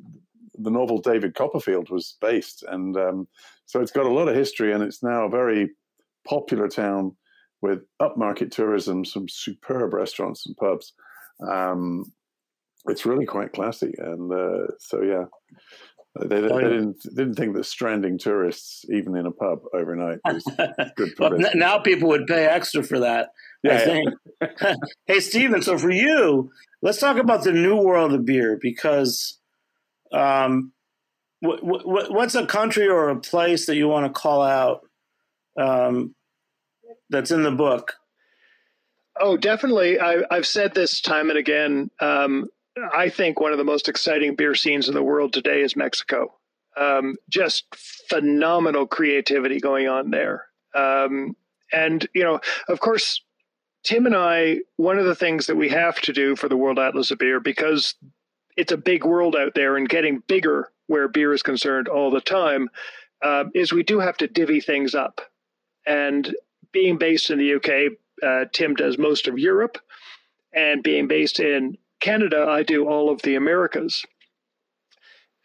the, 0.59 0.69
novel 0.69 0.99
David 0.99 1.33
Copperfield 1.33 1.89
was 1.89 2.15
based. 2.21 2.63
And 2.67 2.95
um, 2.95 3.27
so 3.65 3.81
it's 3.81 3.91
got 3.91 4.05
a 4.05 4.13
lot 4.13 4.27
of 4.27 4.35
history, 4.35 4.71
and 4.71 4.83
it's 4.83 5.01
now 5.01 5.25
a 5.25 5.29
very 5.29 5.71
popular 6.27 6.67
town 6.67 7.15
with 7.61 7.79
upmarket 7.99 8.51
tourism, 8.51 9.03
some 9.03 9.27
superb 9.27 9.93
restaurants 9.93 10.45
and 10.45 10.55
pubs. 10.57 10.93
Um, 11.49 12.11
it's 12.85 13.05
really 13.05 13.25
quite 13.25 13.53
classy. 13.53 13.93
And 13.97 14.31
uh, 14.31 14.67
so, 14.79 15.01
yeah. 15.01 15.25
They, 16.21 16.41
they, 16.41 16.47
yeah. 16.47 16.59
didn't 16.61 17.01
didn't 17.03 17.35
think 17.35 17.55
that 17.55 17.65
stranding 17.65 18.17
tourists, 18.17 18.85
even 18.89 19.15
in 19.15 19.25
a 19.25 19.31
pub 19.31 19.59
overnight, 19.73 20.19
was 20.25 20.43
good 20.95 21.13
well, 21.19 21.33
n- 21.33 21.57
now 21.57 21.79
people 21.79 22.09
would 22.09 22.27
pay 22.27 22.45
extra 22.45 22.83
for 22.83 22.99
that. 22.99 23.29
Yeah, 23.63 23.73
I 23.73 23.77
think. 23.79 24.09
Yeah. 24.41 24.73
hey, 25.05 25.19
Stephen. 25.19 25.61
So 25.61 25.77
for 25.77 25.91
you, 25.91 26.51
let's 26.81 26.99
talk 26.99 27.17
about 27.17 27.43
the 27.43 27.51
new 27.51 27.75
world 27.75 28.13
of 28.13 28.25
beer 28.25 28.57
because, 28.61 29.39
um, 30.11 30.71
what, 31.39 31.63
what, 31.63 32.11
what's 32.11 32.35
a 32.35 32.45
country 32.45 32.87
or 32.87 33.09
a 33.09 33.19
place 33.19 33.65
that 33.65 33.75
you 33.75 33.87
want 33.87 34.05
to 34.05 34.19
call 34.19 34.41
out 34.41 34.81
um, 35.59 36.15
that's 37.09 37.31
in 37.31 37.43
the 37.43 37.51
book? 37.51 37.93
Oh, 39.19 39.37
definitely. 39.37 39.99
I, 39.99 40.23
have 40.31 40.47
said 40.47 40.73
this 40.73 41.01
time 41.01 41.29
and 41.29 41.39
again. 41.39 41.89
Um, 41.99 42.49
I 42.93 43.09
think 43.09 43.39
one 43.39 43.51
of 43.51 43.57
the 43.57 43.63
most 43.63 43.87
exciting 43.89 44.35
beer 44.35 44.55
scenes 44.55 44.87
in 44.87 44.93
the 44.93 45.03
world 45.03 45.33
today 45.33 45.61
is 45.61 45.75
Mexico. 45.75 46.33
Um, 46.75 47.15
just 47.29 47.65
phenomenal 48.09 48.85
creativity 48.85 49.59
going 49.59 49.87
on 49.87 50.11
there. 50.11 50.45
Um, 50.75 51.35
and, 51.71 52.07
you 52.13 52.23
know, 52.23 52.39
of 52.67 52.79
course, 52.79 53.21
Tim 53.83 54.05
and 54.05 54.15
I, 54.15 54.59
one 54.75 54.99
of 54.99 55.05
the 55.05 55.15
things 55.15 55.47
that 55.47 55.55
we 55.55 55.69
have 55.69 55.99
to 56.01 56.13
do 56.13 56.35
for 56.35 56.49
the 56.49 56.57
World 56.57 56.79
Atlas 56.79 57.11
of 57.11 57.19
Beer, 57.19 57.39
because 57.39 57.95
it's 58.55 58.71
a 58.71 58.77
big 58.77 59.05
world 59.05 59.35
out 59.35 59.53
there 59.55 59.77
and 59.77 59.89
getting 59.89 60.23
bigger 60.27 60.71
where 60.87 61.07
beer 61.07 61.33
is 61.33 61.43
concerned 61.43 61.87
all 61.87 62.11
the 62.11 62.21
time, 62.21 62.69
uh, 63.21 63.45
is 63.53 63.71
we 63.71 63.83
do 63.83 63.99
have 63.99 64.17
to 64.17 64.27
divvy 64.27 64.61
things 64.61 64.93
up. 64.93 65.21
And 65.85 66.35
being 66.71 66.97
based 66.97 67.29
in 67.29 67.39
the 67.39 67.55
UK, 67.55 67.93
uh, 68.21 68.45
Tim 68.51 68.75
does 68.75 68.97
most 68.97 69.27
of 69.27 69.39
Europe. 69.39 69.77
And 70.53 70.81
being 70.81 71.07
based 71.07 71.39
in 71.39 71.77
Canada, 71.99 72.45
I 72.47 72.63
do 72.63 72.87
all 72.87 73.09
of 73.09 73.21
the 73.21 73.35
Americas. 73.35 74.05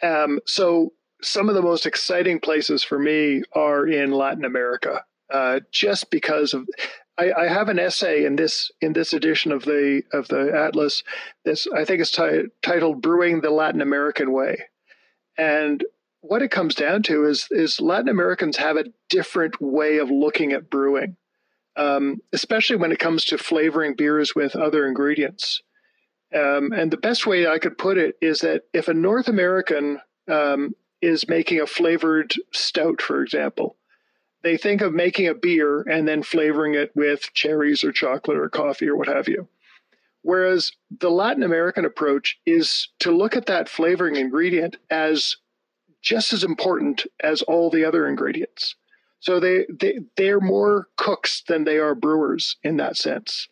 Um, 0.03 0.41
so 0.47 0.93
some 1.23 1.49
of 1.49 1.55
the 1.55 1.63
most 1.63 1.87
exciting 1.87 2.41
places 2.41 2.83
for 2.83 2.99
me 2.99 3.43
are 3.53 3.87
in 3.87 4.11
Latin 4.11 4.45
America, 4.45 5.05
uh, 5.33 5.61
just 5.71 6.11
because 6.11 6.55
of. 6.55 6.69
I, 7.19 7.31
I, 7.33 7.47
have 7.47 7.69
an 7.69 7.79
essay 7.79 8.25
in 8.25 8.37
this 8.37 8.71
in 8.81 8.95
this 8.95 9.13
edition 9.13 9.53
of 9.53 9.65
the 9.65 10.03
of 10.15 10.29
the 10.29 10.51
atlas. 10.55 11.03
This 11.45 11.67
I 11.67 11.85
think 11.85 12.01
is 12.01 12.11
t- 12.11 12.45
titled 12.63 13.03
"Brewing 13.03 13.43
the 13.43 13.51
Latin 13.51 13.83
American 13.83 14.33
Way," 14.33 14.65
and 15.37 15.85
what 16.23 16.41
it 16.41 16.51
comes 16.51 16.75
down 16.75 17.03
to 17.05 17.27
is 17.27 17.49
is 17.51 17.81
Latin 17.81 18.09
Americans 18.09 18.57
have 18.57 18.77
a 18.77 18.87
different 19.11 19.61
way 19.61 19.99
of 19.99 20.11
looking 20.11 20.53
at 20.53 20.71
brewing, 20.71 21.17
um, 21.77 22.21
especially 22.33 22.77
when 22.77 22.93
it 22.93 22.99
comes 22.99 23.27
to 23.27 23.37
flavoring 23.37 23.95
beers 23.95 24.35
with 24.35 24.57
other 24.57 24.87
ingredients. 24.87 25.61
Um, 26.35 26.73
and 26.73 26.91
the 26.91 26.97
best 26.97 27.27
way 27.27 27.47
I 27.47 27.59
could 27.59 27.77
put 27.77 27.99
it 27.99 28.17
is 28.21 28.41
that 28.41 28.63
if 28.73 28.89
a 28.89 28.95
North 28.95 29.29
American 29.29 30.01
um, 30.29 30.75
is 31.01 31.29
making 31.29 31.61
a 31.61 31.67
flavored 31.67 32.35
stout, 32.53 33.03
for 33.03 33.23
example, 33.23 33.77
they 34.43 34.57
think 34.57 34.81
of 34.81 34.93
making 34.93 35.29
a 35.29 35.35
beer 35.35 35.83
and 35.83 36.07
then 36.07 36.23
flavoring 36.23 36.75
it 36.75 36.91
with 36.95 37.33
cherries 37.35 37.85
or 37.85 37.93
chocolate 37.93 38.39
or 38.39 38.49
coffee 38.49 38.89
or 38.89 38.97
what 38.97 39.09
have 39.09 39.29
you. 39.29 39.49
Whereas 40.23 40.73
the 40.91 41.11
Latin 41.11 41.43
American 41.43 41.85
approach 41.85 42.39
is 42.47 42.89
to 43.01 43.11
look 43.11 43.37
at 43.37 43.47
that 43.47 43.69
flavoring 43.69 44.17
ingredient 44.17 44.77
as 44.91 45.37
just 46.01 46.33
as 46.33 46.45
important 46.45 47.07
as 47.21 47.43
all 47.43 47.71
the 47.71 47.85
other 47.85 48.09
ingredients. 48.09 48.77
So 49.21 49.39
they, 49.39 49.67
they 49.69 50.01
they're 50.17 50.41
more 50.41 50.89
cooks 50.97 51.43
than 51.47 51.65
they 51.65 51.79
are 51.79 51.95
brewers 51.95 52.57
in 52.65 52.77
that 52.79 52.97
sense. 52.97 53.49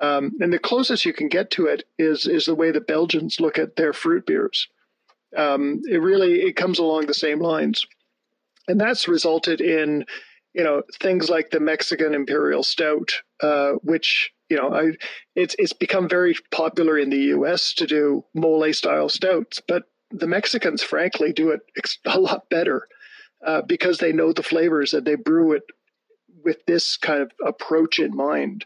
Um, 0.00 0.32
and 0.40 0.52
the 0.52 0.58
closest 0.58 1.04
you 1.04 1.12
can 1.12 1.28
get 1.28 1.50
to 1.52 1.66
it 1.66 1.84
is 1.98 2.26
is 2.26 2.46
the 2.46 2.54
way 2.54 2.70
the 2.70 2.80
Belgians 2.80 3.40
look 3.40 3.58
at 3.58 3.76
their 3.76 3.92
fruit 3.92 4.26
beers. 4.26 4.68
Um, 5.36 5.82
it 5.88 5.98
really 5.98 6.42
it 6.42 6.56
comes 6.56 6.78
along 6.78 7.06
the 7.06 7.14
same 7.14 7.38
lines, 7.40 7.86
and 8.66 8.80
that's 8.80 9.08
resulted 9.08 9.60
in 9.60 10.06
you 10.54 10.64
know 10.64 10.82
things 11.00 11.28
like 11.28 11.50
the 11.50 11.60
Mexican 11.60 12.14
Imperial 12.14 12.62
Stout, 12.62 13.12
uh, 13.42 13.72
which 13.82 14.32
you 14.48 14.56
know 14.56 14.72
I, 14.72 14.92
it's 15.36 15.54
it's 15.58 15.74
become 15.74 16.08
very 16.08 16.34
popular 16.50 16.98
in 16.98 17.10
the 17.10 17.24
U.S. 17.34 17.74
to 17.74 17.86
do 17.86 18.24
mole 18.34 18.72
style 18.72 19.10
stouts, 19.10 19.60
but 19.68 19.84
the 20.10 20.26
Mexicans 20.26 20.82
frankly 20.82 21.32
do 21.32 21.50
it 21.50 21.60
a 22.06 22.18
lot 22.18 22.48
better 22.48 22.88
uh, 23.46 23.62
because 23.62 23.98
they 23.98 24.12
know 24.12 24.32
the 24.32 24.42
flavors 24.42 24.92
and 24.92 25.06
they 25.06 25.14
brew 25.14 25.52
it 25.52 25.62
with 26.42 26.64
this 26.66 26.96
kind 26.96 27.22
of 27.22 27.30
approach 27.46 27.98
in 27.98 28.16
mind. 28.16 28.64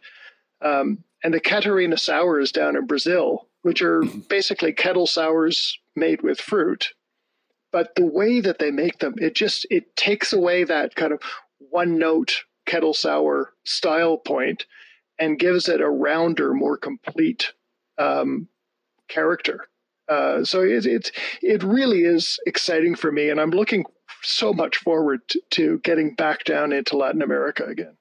Um, 0.62 1.04
and 1.24 1.32
the 1.32 1.40
Catarina 1.40 1.96
sours 1.96 2.52
down 2.52 2.76
in 2.76 2.86
Brazil, 2.86 3.48
which 3.62 3.80
are 3.82 4.02
basically 4.28 4.72
kettle 4.72 5.06
sours 5.06 5.78
made 5.96 6.22
with 6.22 6.40
fruit. 6.40 6.90
But 7.72 7.96
the 7.96 8.06
way 8.06 8.40
that 8.40 8.60
they 8.60 8.70
make 8.70 8.98
them, 8.98 9.14
it 9.16 9.34
just 9.34 9.66
it 9.70 9.96
takes 9.96 10.32
away 10.32 10.62
that 10.62 10.94
kind 10.94 11.12
of 11.12 11.20
one 11.58 11.98
note 11.98 12.44
kettle 12.66 12.94
sour 12.94 13.52
style 13.64 14.16
point 14.16 14.66
and 15.18 15.38
gives 15.38 15.68
it 15.68 15.80
a 15.80 15.88
rounder, 15.88 16.54
more 16.54 16.76
complete 16.76 17.52
um, 17.98 18.48
character. 19.08 19.66
Uh, 20.08 20.44
so 20.44 20.60
it, 20.60 20.86
it 20.86 21.10
it 21.42 21.62
really 21.64 22.02
is 22.02 22.38
exciting 22.46 22.94
for 22.94 23.10
me, 23.10 23.30
and 23.30 23.40
I'm 23.40 23.50
looking 23.50 23.86
so 24.22 24.52
much 24.52 24.76
forward 24.76 25.20
to, 25.28 25.40
to 25.50 25.78
getting 25.78 26.14
back 26.14 26.44
down 26.44 26.72
into 26.72 26.96
Latin 26.96 27.22
America 27.22 27.64
again. 27.64 27.96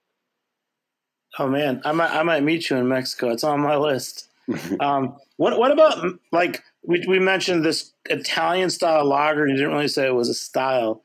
Oh 1.39 1.47
man, 1.47 1.81
I 1.84 1.91
might 1.91 2.11
I 2.11 2.23
might 2.23 2.43
meet 2.43 2.69
you 2.69 2.77
in 2.77 2.88
Mexico. 2.88 3.29
It's 3.29 3.43
on 3.43 3.61
my 3.61 3.75
list. 3.75 4.29
um, 4.79 5.17
what 5.38 5.57
what 5.57 5.71
about 5.71 6.03
like 6.31 6.63
we 6.84 7.03
we 7.07 7.19
mentioned 7.19 7.63
this 7.65 7.93
Italian 8.05 8.69
style 8.69 9.05
lager? 9.05 9.47
You 9.47 9.55
didn't 9.55 9.71
really 9.71 9.88
say 9.88 10.07
it 10.07 10.15
was 10.15 10.29
a 10.29 10.34
style. 10.34 11.03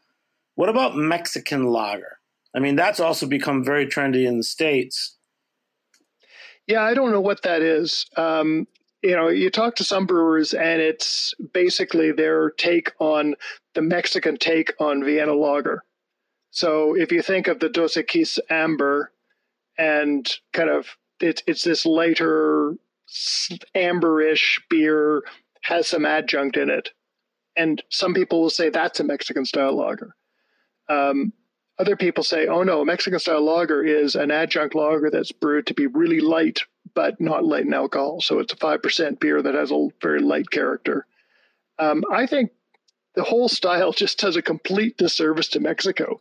What 0.55 0.69
about 0.69 0.97
Mexican 0.97 1.65
lager? 1.65 2.19
I 2.55 2.61
mean, 2.61 2.77
that's 2.77 3.01
also 3.01 3.27
become 3.27 3.65
very 3.65 3.87
trendy 3.87 4.27
in 4.27 4.39
the 4.39 4.45
states. 4.45 5.17
Yeah, 6.67 6.83
I 6.83 6.95
don't 6.95 7.13
know 7.13 7.21
what 7.21 7.43
that 7.43 7.63
is. 7.63 8.07
Um, 8.17 8.67
you 9.03 9.15
know, 9.15 9.29
you 9.29 9.51
talk 9.51 9.77
to 9.77 9.85
some 9.85 10.07
brewers, 10.07 10.53
and 10.53 10.81
it's 10.83 11.33
basically 11.53 12.13
their 12.13 12.51
take 12.51 12.93
on 12.99 13.35
the 13.75 13.83
Mexican 13.83 14.37
take 14.37 14.75
on 14.81 15.05
Vienna 15.05 15.35
lager. 15.35 15.85
So 16.51 16.97
if 16.97 17.13
you 17.13 17.23
think 17.23 17.47
of 17.47 17.61
the 17.61 17.69
Dos 17.69 17.95
Equis 17.95 18.39
Amber, 18.51 19.13
and 19.79 20.29
kind 20.53 20.69
of 20.69 20.97
it's 21.21 21.43
it's 21.47 21.65
this 21.65 21.87
lighter 21.87 22.75
amberish 23.75 24.61
beer 24.69 25.23
has 25.63 25.87
some 25.87 26.05
adjunct 26.05 26.57
in 26.57 26.69
it, 26.69 26.91
and 27.57 27.83
some 27.89 28.13
people 28.13 28.43
will 28.43 28.51
say 28.51 28.69
that's 28.69 29.01
a 29.01 29.05
Mexican 29.05 29.45
style 29.45 29.77
lager. 29.77 30.15
Um, 30.89 31.33
other 31.79 31.97
people 31.97 32.25
say, 32.25 32.47
oh 32.49 32.63
no, 32.63 32.81
a 32.81 32.85
Mexican 32.85 33.21
style 33.21 33.45
lager 33.45 33.85
is 33.85 34.17
an 34.17 34.31
adjunct 34.31 34.75
lager 34.75 35.11
that's 35.11 35.33
brewed 35.33 35.67
to 35.69 35.75
be 35.75 35.87
really 35.87 36.21
light, 36.21 36.63
but 36.95 37.21
not 37.21 37.45
light 37.45 37.67
in 37.67 37.75
alcohol. 37.75 38.21
So 38.21 38.41
it's 38.41 38.53
a 38.53 38.57
5% 38.57 39.21
beer 39.21 39.41
that 39.41 39.55
has 39.55 39.71
a 39.71 39.89
very 40.03 40.21
light 40.21 40.51
character. 40.51 41.07
Um, 41.79 42.03
I 42.13 42.27
think 42.27 42.51
the 43.15 43.23
whole 43.23 43.49
style 43.49 43.93
just 43.97 44.19
does 44.19 44.37
a 44.37 44.43
complete 44.43 44.97
disservice 44.97 45.49
to 45.49 45.61
Mexico 45.61 46.21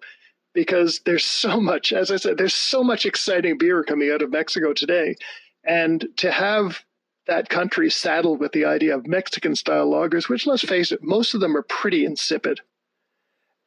because 0.58 1.02
there's 1.06 1.24
so 1.24 1.62
much, 1.62 1.94
as 1.94 2.10
I 2.10 2.16
said, 2.16 2.40
there's 2.40 2.56
so 2.56 2.84
much 2.84 3.06
exciting 3.06 3.60
beer 3.60 3.84
coming 3.84 4.12
out 4.12 4.24
of 4.24 4.32
Mexico 4.32 4.74
today. 4.74 5.16
And 5.64 6.08
to 6.18 6.32
have 6.32 6.84
that 7.28 7.48
country 7.48 7.92
saddled 7.92 8.40
with 8.40 8.54
the 8.54 8.66
idea 8.66 8.98
of 8.98 9.06
Mexican 9.06 9.56
style 9.56 9.92
lagers, 9.92 10.28
which 10.28 10.48
let's 10.48 10.64
face 10.64 10.92
it, 10.92 11.04
most 11.04 11.36
of 11.36 11.42
them 11.42 11.56
are 11.56 11.62
pretty 11.62 12.06
insipid. 12.06 12.62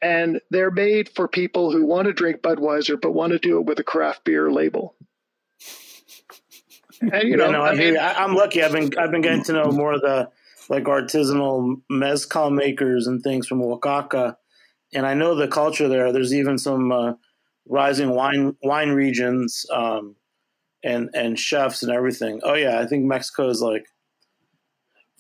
and 0.03 0.41
they're 0.51 0.70
made 0.70 1.09
for 1.09 1.28
people 1.28 1.70
who 1.72 1.84
want 1.84 2.07
to 2.07 2.12
drink 2.12 2.41
Budweiser 2.43 3.01
but 3.01 3.12
want 3.12 3.32
to 3.32 3.38
do 3.38 3.59
it 3.59 3.66
with 3.66 3.78
a 3.78 3.84
craft 3.84 4.24
beer 4.24 4.51
label. 4.51 4.95
And 7.01 7.28
you 7.28 7.36
know, 7.36 7.47
yeah, 7.47 7.51
no, 7.51 7.62
I 7.62 7.74
mean, 7.74 7.97
I, 7.97 8.24
am 8.24 8.34
lucky. 8.34 8.62
I've 8.62 8.72
been 8.72 8.91
I've 8.99 9.11
been 9.11 9.22
getting 9.22 9.45
to 9.45 9.53
know 9.53 9.70
more 9.70 9.95
of 9.95 10.03
the 10.03 10.30
like 10.68 10.84
artisanal 10.84 11.80
mezcal 11.88 12.51
makers 12.51 13.07
and 13.07 13.22
things 13.22 13.47
from 13.47 13.62
Oaxaca, 13.62 14.36
and 14.93 15.07
I 15.07 15.14
know 15.14 15.34
the 15.34 15.49
culture 15.49 15.88
there. 15.88 16.12
There's 16.12 16.34
even 16.34 16.59
some 16.59 16.93
uh, 16.93 17.12
rising 17.68 18.11
wine 18.11 18.57
wine 18.62 18.91
regions 18.91 19.66
um, 19.72 20.16
and 20.82 21.11
and 21.14 21.38
chefs 21.38 21.82
and 21.82 21.93
everything. 21.93 22.41
Oh 22.43 22.55
yeah, 22.55 22.80
I 22.80 22.86
think 22.86 23.05
Mexico 23.05 23.49
is 23.49 23.61
like 23.61 23.86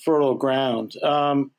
fertile 0.04 0.34
ground. 0.34 0.94
Um, 1.02 1.52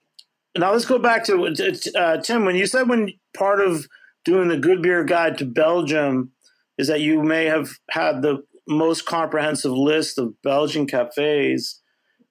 now 0.58 0.74
let's 0.74 0.86
go 0.86 1.00
back 1.00 1.24
to 1.26 1.54
uh, 1.96 2.18
Tim. 2.18 2.46
When 2.46 2.56
you 2.56 2.66
said 2.66 2.90
when 2.90 3.14
part 3.36 3.62
of 3.62 3.88
doing 4.26 4.50
the 4.50 4.58
Good 4.58 4.82
Beer 4.82 5.04
Guide 5.04 5.38
to 5.38 5.46
Belgium 5.46 6.32
is 6.78 6.88
that 6.88 7.02
you 7.02 7.24
may 7.24 7.46
have 7.46 7.70
had 7.90 8.22
the 8.22 8.44
most 8.68 9.06
comprehensive 9.06 9.72
list 9.72 10.18
of 10.18 10.40
Belgian 10.42 10.88
cafes. 10.88 11.82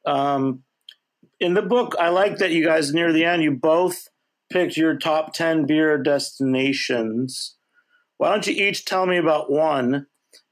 Um, 0.06 0.62
in 1.38 1.54
the 1.54 1.62
book, 1.62 1.94
I 1.98 2.08
like 2.10 2.38
that 2.38 2.50
you 2.50 2.64
guys 2.64 2.92
near 2.92 3.12
the 3.12 3.24
end 3.24 3.42
you 3.42 3.52
both 3.52 4.08
picked 4.50 4.76
your 4.76 4.96
top 4.96 5.32
ten 5.32 5.66
beer 5.66 5.96
destinations. 6.02 7.56
Why 8.18 8.30
don't 8.30 8.46
you 8.46 8.52
each 8.52 8.84
tell 8.84 9.06
me 9.06 9.16
about 9.16 9.50
one? 9.50 10.06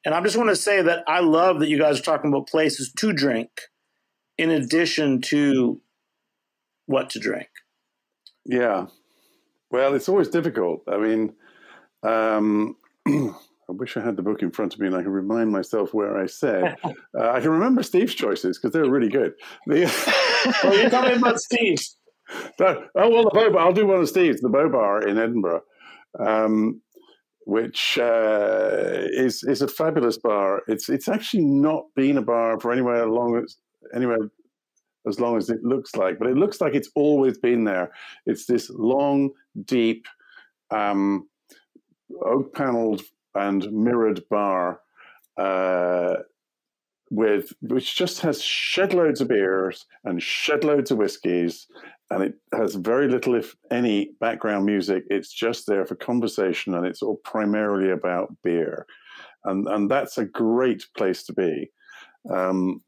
And 0.05 0.15
I 0.15 0.23
just 0.23 0.37
want 0.37 0.49
to 0.49 0.57
say 0.57 0.81
that 0.81 1.05
I 1.07 1.21
love 1.21 1.61
that 1.61 1.69
you 1.69 1.79
guys 1.79 2.01
are 2.01 2.03
talking 2.03 2.31
about 2.31 2.49
places 2.49 2.93
to 2.99 3.13
drink 3.13 3.51
in 4.39 4.51
addition 4.51 5.21
to 5.23 5.81
what 6.87 7.11
to 7.11 7.19
drink. 7.19 7.49
Yeah. 8.47 8.87
Well, 9.71 9.95
it's 9.95 10.09
always 10.09 10.29
difficult. 10.29 10.83
I 10.89 10.97
mean, 10.97 11.35
um, 12.03 12.77
I 13.07 13.73
wish 13.73 13.97
I 13.97 14.01
had 14.01 14.17
the 14.17 14.23
book 14.23 14.41
in 14.41 14.51
front 14.51 14.73
of 14.73 14.81
me 14.81 14.87
and 14.87 14.97
I 14.97 15.03
can 15.03 15.13
remind 15.13 15.51
myself 15.51 15.93
where 15.93 16.17
I 16.17 16.27
said. 16.27 16.77
uh, 16.85 16.93
I 17.31 17.41
can 17.41 17.51
remember 17.51 17.83
Steve's 17.83 18.15
choices 18.15 18.59
because 18.59 18.73
they're 18.73 18.89
really 18.89 19.11
good. 19.11 19.35
The, 19.67 19.85
well, 20.65 20.79
you're 20.79 20.89
talking 20.89 21.19
about 21.19 21.41
Steve. 21.41 21.79
oh 22.61 22.87
well, 22.95 23.25
the 23.25 23.31
Bow 23.33 23.51
Bar. 23.51 23.63
I'll 23.63 23.73
do 23.73 23.87
one 23.87 24.01
of 24.01 24.09
Steve's, 24.09 24.41
the 24.41 24.49
Bow 24.49 24.69
Bar 24.69 25.07
in 25.07 25.19
Edinburgh, 25.19 25.63
um, 26.19 26.81
which 27.47 27.99
uh, 27.99 29.07
is 29.13 29.43
is 29.45 29.63
a 29.63 29.69
fabulous 29.69 30.19
bar. 30.19 30.63
It's 30.69 30.89
it's 30.89 31.09
actually 31.09 31.45
not 31.45 31.85
been 31.97 32.19
a 32.19 32.23
bar 32.23 32.61
for 32.61 32.73
anywhere 32.73 33.07
long 33.07 33.43
as 33.43 33.57
anywhere 33.95 34.31
as 35.07 35.21
long 35.21 35.37
as 35.37 35.49
it 35.49 35.63
looks 35.63 35.97
like, 35.97 36.19
but 36.19 36.29
it 36.29 36.37
looks 36.37 36.61
like 36.61 36.75
it's 36.75 36.91
always 36.95 37.39
been 37.39 37.65
there. 37.65 37.91
It's 38.27 38.45
this 38.45 38.69
long, 38.71 39.31
deep, 39.65 40.07
um, 40.71 41.29
oak 42.25 42.55
paneled 42.55 43.03
and 43.35 43.71
mirrored 43.73 44.23
bar 44.29 44.81
uh, 45.39 46.17
with 47.11 47.53
which 47.63 47.97
just 47.97 48.21
has 48.21 48.43
shed 48.43 48.93
loads 48.93 49.21
of 49.21 49.29
beers 49.29 49.87
and 50.05 50.23
shed 50.23 50.65
loads 50.65 50.91
of 50.91 50.99
whiskies 50.99 51.67
and 52.11 52.23
it 52.23 52.35
has 52.55 52.75
very 52.75 53.09
little 53.09 53.35
if 53.35 53.55
any 53.71 54.11
background 54.21 54.65
music 54.65 55.05
it's 55.09 55.33
just 55.33 55.67
there 55.67 55.85
for 55.85 55.95
conversation 55.95 56.75
and 56.75 56.87
it's 56.87 57.03
all 57.03 57.21
primarily 57.25 57.91
about 57.91 58.35
beer 58.43 58.87
and 59.45 59.67
and 59.69 59.91
that's 59.91 60.19
a 60.19 60.25
great 60.25 60.85
place 60.97 61.25
to 61.25 61.33
be 61.33 61.71
um, 62.31 62.81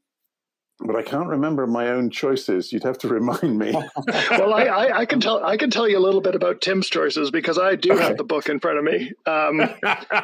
but 0.83 0.95
I 0.95 1.03
can't 1.03 1.27
remember 1.27 1.67
my 1.67 1.89
own 1.89 2.09
choices. 2.09 2.71
You'd 2.71 2.83
have 2.83 2.97
to 2.99 3.07
remind 3.13 3.57
me. 3.57 3.71
well, 4.31 4.53
I, 4.53 4.63
I, 4.63 4.99
I, 4.99 5.05
can 5.05 5.19
tell 5.19 5.43
I 5.43 5.57
can 5.57 5.69
tell 5.69 5.87
you 5.87 5.97
a 5.97 5.99
little 5.99 6.21
bit 6.21 6.35
about 6.35 6.61
Tim's 6.61 6.89
choices 6.89 7.31
because 7.31 7.57
I 7.57 7.75
do 7.75 7.93
okay. 7.93 8.03
have 8.03 8.17
the 8.17 8.23
book 8.23 8.49
in 8.49 8.59
front 8.59 8.79
of 8.79 8.83
me. 8.83 9.11
Um, 9.25 9.61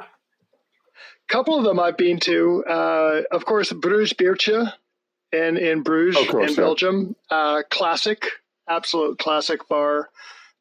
couple 1.27 1.57
of 1.57 1.63
them 1.63 1.79
I've 1.79 1.97
been 1.97 2.19
to. 2.21 2.63
Uh, 2.65 3.21
of 3.31 3.45
course, 3.45 3.71
Bruges 3.71 4.13
Beertje 4.13 4.71
in 5.31 5.57
in 5.57 5.83
Bruges 5.83 6.27
course, 6.27 6.51
in 6.51 6.55
yeah. 6.55 6.61
Belgium. 6.61 7.15
Uh, 7.29 7.63
classic, 7.69 8.25
absolute 8.69 9.17
classic 9.17 9.67
bar. 9.67 10.09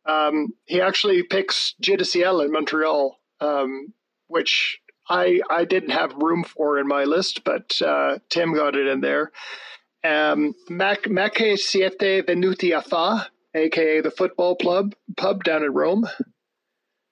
Um, 0.05 0.49
he 0.67 0.81
actually 0.81 1.23
picks 1.23 1.75
Dieu 1.81 1.97
du 1.97 2.05
Ciel 2.05 2.41
in 2.41 2.53
Montreal, 2.53 3.19
um, 3.41 3.93
which 4.29 4.79
I 5.09 5.41
I 5.51 5.65
didn't 5.65 5.91
have 5.91 6.15
room 6.15 6.45
for 6.45 6.79
in 6.79 6.87
my 6.87 7.05
list, 7.05 7.45
but 7.45 7.81
uh, 7.83 8.19
Tim 8.29 8.55
got 8.55 8.77
it 8.77 8.87
in 8.87 9.01
there. 9.01 9.33
Um, 10.05 10.55
Ma 10.69 10.95
Che 10.95 11.57
Siete 11.57 12.23
Venuti 12.27 12.77
a 12.77 12.83
Fa, 12.83 13.29
aka 13.55 14.01
the 14.01 14.11
football 14.11 14.57
pub 14.57 14.95
pub 15.17 15.43
down 15.45 15.65
in 15.65 15.73
Rome. 15.73 16.09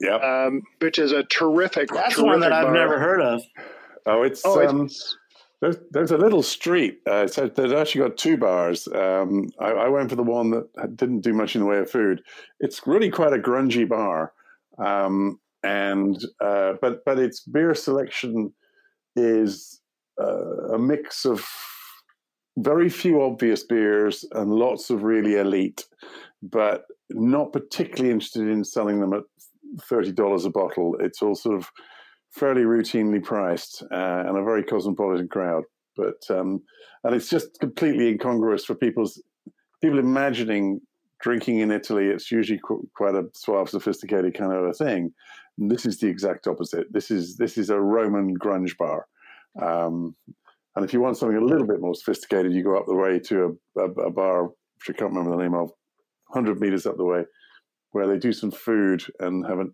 Yeah, 0.01 0.17
um, 0.17 0.63
which 0.81 0.99
is 0.99 1.13
a 1.13 1.25
terrific. 1.25 1.89
That's 1.89 2.15
terrific 2.15 2.27
one 2.27 2.41
that 2.41 2.53
I've 2.53 2.73
never 2.73 2.99
heard 2.99 3.21
of. 3.21 3.43
Oh, 4.07 4.23
it's, 4.23 4.43
oh, 4.45 4.67
um, 4.67 4.87
it's 4.87 5.17
there's, 5.61 5.77
there's 5.91 6.11
a 6.11 6.19
little 6.19 6.43
street. 6.43 6.99
Uh, 7.07 7.27
so 7.27 7.49
there's 7.49 7.73
actually 7.73 8.03
got 8.03 8.17
two 8.17 8.37
bars. 8.37 8.89
Um, 8.89 9.49
I, 9.59 9.71
I, 9.71 9.89
went 9.89 10.11
for 10.11 10.17
the 10.17 10.23
one 10.23 10.51
that 10.51 10.97
didn't 10.97 11.21
do 11.21 11.33
much 11.33 11.55
in 11.55 11.63
the 11.63 11.67
way 11.67 11.79
of 11.79 11.91
food. 11.91 12.23
It's 12.61 12.87
really 12.87 13.11
quite 13.11 13.33
a 13.33 13.39
grungy 13.39 13.89
bar, 13.89 14.33
um, 14.79 15.41
and 15.63 16.23
uh, 16.41 16.75
but 16.81 17.05
but 17.05 17.19
its 17.19 17.41
beer 17.41 17.75
selection 17.75 18.53
is 19.17 19.81
uh, 20.21 20.75
a 20.75 20.79
mix 20.79 21.25
of 21.25 21.47
very 22.59 22.89
few 22.89 23.23
obvious 23.23 23.65
beers 23.65 24.25
and 24.33 24.51
lots 24.51 24.91
of 24.91 25.03
really 25.03 25.37
elite, 25.37 25.85
but 26.43 26.85
not 27.11 27.53
particularly 27.53 28.13
interested 28.13 28.49
in 28.49 28.65
selling 28.65 29.01
them 29.01 29.13
at 29.13 29.23
$30 29.91 30.47
a 30.47 30.51
bottle. 30.51 30.97
It's 31.01 31.21
all 31.21 31.35
sort 31.35 31.57
of 31.57 31.71
fairly 32.35 32.63
routinely 32.63 33.23
priced 33.23 33.83
uh, 33.93 34.25
and 34.27 34.37
a 34.37 34.43
very 34.43 34.65
cosmopolitan 34.65 35.29
crowd. 35.29 35.65
But 35.97 36.23
um, 36.31 36.63
and 37.05 37.15
it's 37.15 37.29
just 37.29 37.61
completely 37.61 38.09
incongruous 38.09 38.65
for 38.65 38.75
people's 38.75 39.23
people 39.81 39.99
imagining 39.99 40.81
drinking 41.21 41.61
in 41.61 41.71
Italy. 41.71 42.07
It's 42.07 42.33
usually 42.33 42.59
qu- 42.67 42.89
quite 42.97 43.15
a 43.15 43.25
suave, 43.33 43.71
sophisticated 43.71 44.35
kind 44.35 44.53
of 44.53 44.65
a 44.65 44.73
thing. 44.73 45.13
And 45.59 45.71
this 45.71 45.87
is 45.87 45.99
the 45.99 46.09
exact 46.09 46.49
opposite. 46.49 46.87
This 46.91 47.11
is 47.11 47.37
this 47.37 47.57
is 47.57 47.71
a 47.71 47.81
Roman 47.81 48.37
grunge 48.37 48.77
bar. 48.77 49.07
Um, 49.63 50.17
and 50.75 50.85
if 50.85 50.93
you 50.93 51.01
want 51.01 51.17
something 51.17 51.39
a 51.39 51.45
little 51.45 51.67
bit 51.67 51.81
more 51.81 51.95
sophisticated, 51.95 52.53
you 52.53 52.65
go 52.65 52.77
up 52.77 52.87
the 52.87 52.97
way 52.97 53.21
to 53.21 53.57
a, 53.77 53.81
a, 53.81 53.91
a 54.07 54.11
bar, 54.11 54.47
which 54.47 54.91
I 54.91 54.93
can't 54.93 55.13
remember 55.13 55.31
the 55.37 55.43
name 55.43 55.55
of, 55.55 55.71
100 56.29 56.61
meters 56.61 56.85
up 56.85 56.97
the 56.97 57.05
way, 57.05 57.25
where 57.93 58.09
they 58.09 58.19
do 58.19 58.33
some 58.33 58.51
food 58.51 59.05
and 59.21 59.47
have 59.47 59.61
an 59.61 59.73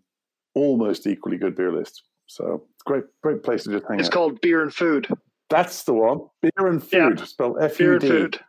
almost 0.53 1.07
equally 1.07 1.37
good 1.37 1.55
beer 1.55 1.73
list. 1.73 2.03
So 2.31 2.63
great, 2.85 3.03
great 3.21 3.43
place 3.43 3.65
to 3.65 3.71
just 3.71 3.85
hang 3.89 3.99
it's 3.99 4.07
out. 4.07 4.13
Called 4.13 4.39
Beer 4.39 4.61
and 4.61 4.73
Food. 4.73 5.07
That's 5.49 5.83
the 5.83 5.93
one. 5.93 6.21
Beer 6.41 6.67
and 6.67 6.81
Food, 6.81 7.19
yeah. 7.19 7.25
spelled 7.25 7.57
F 7.59 7.77
U 7.81 7.99
D. 7.99 8.07
Beer 8.07 8.15
and 8.15 8.33
Food. 8.33 8.39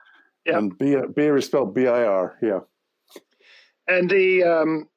Yeah. 0.46 0.58
And 0.58 0.78
beer, 0.78 1.08
beer 1.08 1.36
is 1.36 1.46
spelled 1.46 1.74
B 1.74 1.88
I 1.88 2.04
R. 2.04 2.38
Yeah. 2.40 2.60
And 3.88 4.08
the 4.08 4.44
um, 4.44 4.88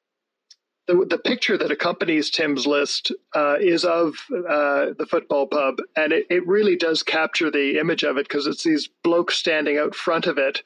the, 0.86 1.04
the 1.04 1.18
picture 1.18 1.58
that 1.58 1.72
accompanies 1.72 2.30
Tim's 2.30 2.64
list 2.64 3.10
uh, 3.34 3.56
is 3.58 3.84
of 3.84 4.14
uh, 4.30 4.94
the 4.96 5.06
football 5.10 5.48
pub, 5.48 5.78
and 5.96 6.12
it, 6.12 6.26
it 6.30 6.46
really 6.46 6.76
does 6.76 7.02
capture 7.02 7.50
the 7.50 7.80
image 7.80 8.04
of 8.04 8.16
it 8.18 8.28
because 8.28 8.46
it's 8.46 8.62
these 8.62 8.88
blokes 9.02 9.34
standing 9.34 9.78
out 9.78 9.96
front 9.96 10.28
of 10.28 10.38
it. 10.38 10.62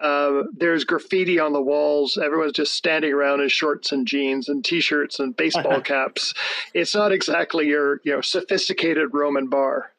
Uh, 0.00 0.42
there's 0.56 0.84
graffiti 0.84 1.38
on 1.38 1.52
the 1.52 1.62
walls. 1.62 2.18
Everyone's 2.22 2.52
just 2.52 2.74
standing 2.74 3.12
around 3.12 3.40
in 3.40 3.48
shorts 3.48 3.92
and 3.92 4.06
jeans 4.06 4.48
and 4.48 4.64
t-shirts 4.64 5.20
and 5.20 5.36
baseball 5.36 5.80
caps. 5.82 6.34
It's 6.74 6.94
not 6.94 7.12
exactly 7.12 7.68
your 7.68 8.00
you 8.04 8.12
know 8.12 8.20
sophisticated 8.20 9.14
Roman 9.14 9.48
bar. 9.48 9.92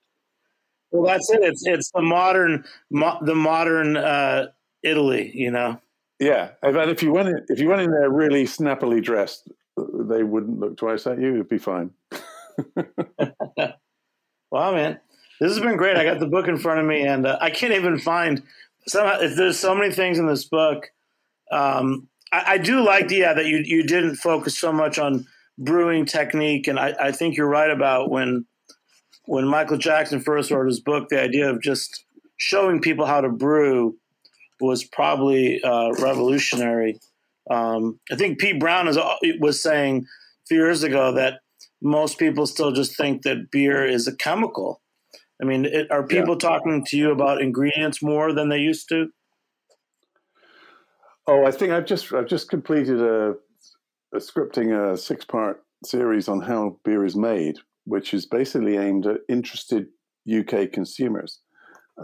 Well, 0.92 1.06
that's 1.06 1.30
it. 1.32 1.40
It's 1.42 1.66
it's 1.66 1.92
the 1.92 2.02
modern 2.02 2.66
mo- 2.92 3.20
the 3.22 3.36
modern 3.36 3.98
uh, 3.98 4.48
Italy. 4.84 5.32
You 5.34 5.52
know. 5.52 5.80
Yeah, 6.20 6.52
and 6.62 6.78
if 6.90 7.04
you 7.04 7.12
went 7.12 7.28
in, 7.28 7.46
if 7.50 7.60
you 7.60 7.68
went 7.68 7.82
in 7.82 7.92
there 7.92 8.10
really 8.10 8.46
snappily 8.46 9.02
dressed, 9.02 9.50
they 9.78 10.24
wouldn't 10.24 10.60
look 10.60 10.78
twice 10.78 11.06
at 11.08 11.20
you. 11.20 11.34
It'd 11.34 11.50
be 11.50 11.58
fine. 11.58 11.92
wow, 14.50 14.72
man, 14.72 15.00
this 15.40 15.52
has 15.52 15.60
been 15.60 15.76
great. 15.76 15.98
I 15.98 16.06
got 16.06 16.20
the 16.20 16.28
book 16.28 16.48
in 16.48 16.58
front 16.58 16.80
of 16.80 16.86
me, 16.86 17.02
and 17.06 17.28
uh, 17.28 17.38
I 17.42 17.50
can't 17.50 17.74
even 17.74 18.00
find. 18.00 18.44
Some, 18.88 19.36
there's 19.36 19.60
so 19.60 19.74
many 19.76 19.94
things 19.94 20.20
in 20.20 20.28
this 20.28 20.46
book. 20.46 20.92
Um, 21.52 22.08
I, 22.32 22.44
I, 22.48 22.58
do 22.58 22.84
like 22.84 23.08
the 23.08 23.18
yeah 23.18 23.34
that 23.34 23.46
you 23.46 23.58
you 23.58 23.84
didn't 23.84 24.16
focus 24.16 24.58
so 24.58 24.72
much 24.72 25.00
on 25.00 25.26
brewing 25.58 26.06
technique, 26.06 26.68
and 26.68 26.80
I, 26.80 26.94
I 27.00 27.12
think 27.12 27.38
you're 27.38 27.48
right 27.48 27.70
about 27.70 28.10
when 28.10 28.46
when 29.26 29.48
Michael 29.48 29.78
Jackson 29.78 30.20
first 30.20 30.52
wrote 30.52 30.68
his 30.68 30.80
book, 30.80 31.10
the 31.10 31.22
idea 31.22 31.50
of 31.50 31.62
just 31.62 32.06
showing 32.38 32.82
people 32.82 33.06
how 33.06 33.22
to 33.22 33.30
brew 33.30 33.96
was 34.60 34.84
probably 34.84 35.62
uh, 35.64 35.92
revolutionary. 36.00 37.00
Um, 37.50 38.00
I 38.12 38.16
think 38.16 38.40
Pete 38.40 38.60
Brown 38.60 38.88
is, 38.88 38.98
was 39.40 39.62
saying 39.62 40.06
a 40.06 40.46
few 40.48 40.58
years 40.58 40.84
ago 40.84 41.12
that 41.14 41.42
most 41.82 42.18
people 42.18 42.48
still 42.48 42.72
just 42.72 42.98
think 42.98 43.24
that 43.24 43.52
beer 43.52 43.86
is 43.86 44.08
a 44.08 44.16
chemical. 44.16 44.82
I 45.42 45.46
mean, 45.46 45.66
it, 45.66 45.92
are 45.92 46.06
people 46.06 46.36
yeah. 46.36 46.50
talking 46.50 46.86
to 46.86 46.98
you 46.98 47.12
about 47.12 47.42
ingredients 47.42 48.02
more 48.02 48.34
than 48.34 48.50
they 48.50 48.60
used 48.60 48.88
to? 48.90 49.08
Oh, 51.28 51.46
I 51.46 51.52
think 51.52 51.72
I've 51.72 51.86
just 51.86 52.14
I've 52.14 52.28
just 52.28 52.50
completed 52.50 53.02
a 53.02 53.36
scripting 54.16 54.74
a 54.74 54.98
six 54.98 55.26
part 55.26 55.64
series 55.84 56.28
on 56.28 56.42
how 56.42 56.78
beer 56.84 57.06
is 57.06 57.16
made, 57.16 57.58
which 57.86 58.14
is 58.14 58.26
basically 58.26 58.78
aimed 58.78 59.08
at 59.08 59.22
interested 59.28 59.88
UK 60.32 60.72
consumers. 60.72 61.40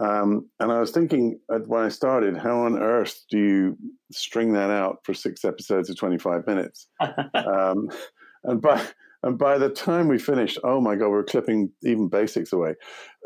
Um, 0.00 0.48
and 0.58 0.72
I 0.72 0.80
was 0.80 0.90
thinking 0.90 1.38
when 1.66 1.84
I 1.84 1.88
started, 1.88 2.36
how 2.36 2.60
on 2.60 2.78
earth 2.78 3.24
do 3.30 3.38
you 3.38 3.78
string 4.10 4.52
that 4.54 4.70
out 4.70 5.00
for 5.04 5.12
six 5.12 5.44
episodes 5.44 5.90
of 5.90 5.96
25 5.96 6.46
minutes? 6.46 6.88
um, 7.34 7.88
and 8.44 8.60
by 8.60 8.82
and 9.22 9.38
by 9.38 9.58
the 9.58 9.68
time 9.68 10.08
we 10.08 10.18
finished, 10.18 10.58
oh 10.64 10.80
my 10.80 10.96
god, 10.96 11.08
we 11.08 11.18
are 11.18 11.24
clipping 11.24 11.70
even 11.82 12.08
basics 12.08 12.52
away. 12.52 12.74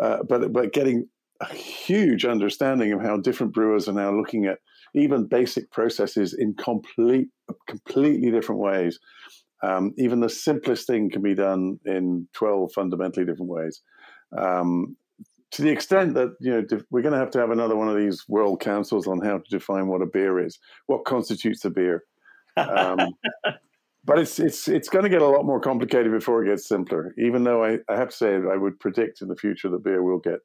Uh, 0.00 0.22
but 0.28 0.52
but 0.52 0.72
getting 0.72 1.08
a 1.40 1.54
huge 1.54 2.24
understanding 2.24 2.92
of 2.92 3.02
how 3.02 3.16
different 3.16 3.52
brewers 3.52 3.88
are 3.88 3.92
now 3.92 4.10
looking 4.10 4.46
at 4.46 4.58
even 4.94 5.26
basic 5.26 5.70
processes 5.70 6.34
in 6.34 6.54
complete 6.54 7.28
completely 7.68 8.30
different 8.30 8.60
ways. 8.60 8.98
Um, 9.62 9.94
even 9.96 10.20
the 10.20 10.28
simplest 10.28 10.86
thing 10.86 11.10
can 11.10 11.22
be 11.22 11.34
done 11.34 11.78
in 11.86 12.28
12 12.34 12.72
fundamentally 12.74 13.24
different 13.24 13.50
ways. 13.50 13.80
Um, 14.36 14.96
to 15.52 15.62
the 15.62 15.70
extent 15.70 16.14
that 16.14 16.34
you 16.40 16.52
know 16.52 16.62
we're 16.90 17.02
going 17.02 17.12
to 17.12 17.18
have 17.18 17.30
to 17.30 17.38
have 17.38 17.50
another 17.50 17.76
one 17.76 17.88
of 17.88 17.96
these 17.96 18.24
world 18.28 18.60
councils 18.60 19.06
on 19.06 19.24
how 19.24 19.38
to 19.38 19.44
define 19.48 19.86
what 19.86 20.02
a 20.02 20.06
beer 20.06 20.44
is, 20.44 20.58
what 20.86 21.04
constitutes 21.06 21.64
a 21.64 21.70
beer. 21.70 22.04
Um, 22.56 22.98
but 24.06 24.20
it's 24.20 24.38
it's 24.38 24.68
it's 24.68 24.88
going 24.88 25.02
to 25.02 25.10
get 25.10 25.20
a 25.20 25.26
lot 25.26 25.44
more 25.44 25.60
complicated 25.60 26.12
before 26.12 26.42
it 26.42 26.48
gets 26.48 26.66
simpler. 26.66 27.12
Even 27.18 27.42
though 27.42 27.64
I, 27.64 27.78
I 27.88 27.96
have 27.96 28.10
to 28.10 28.16
say 28.16 28.34
I 28.34 28.56
would 28.56 28.78
predict 28.78 29.20
in 29.20 29.28
the 29.28 29.36
future 29.36 29.68
that 29.68 29.84
beer 29.84 30.02
will 30.02 30.20
get 30.20 30.38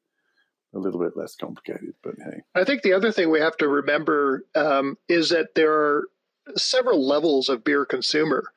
a 0.74 0.80
little 0.80 1.00
bit 1.00 1.16
less 1.16 1.36
complicated. 1.36 1.94
But 2.04 2.16
hey, 2.18 2.42
I 2.56 2.64
think 2.64 2.82
the 2.82 2.94
other 2.94 3.12
thing 3.12 3.30
we 3.30 3.40
have 3.40 3.58
to 3.58 3.68
remember 3.68 4.46
um, 4.56 4.98
is 5.08 5.30
that 5.30 5.54
there 5.56 5.72
are 5.72 6.08
several 6.56 7.08
levels 7.08 7.50
of 7.50 7.64
beer 7.64 7.86
consumer. 7.86 8.52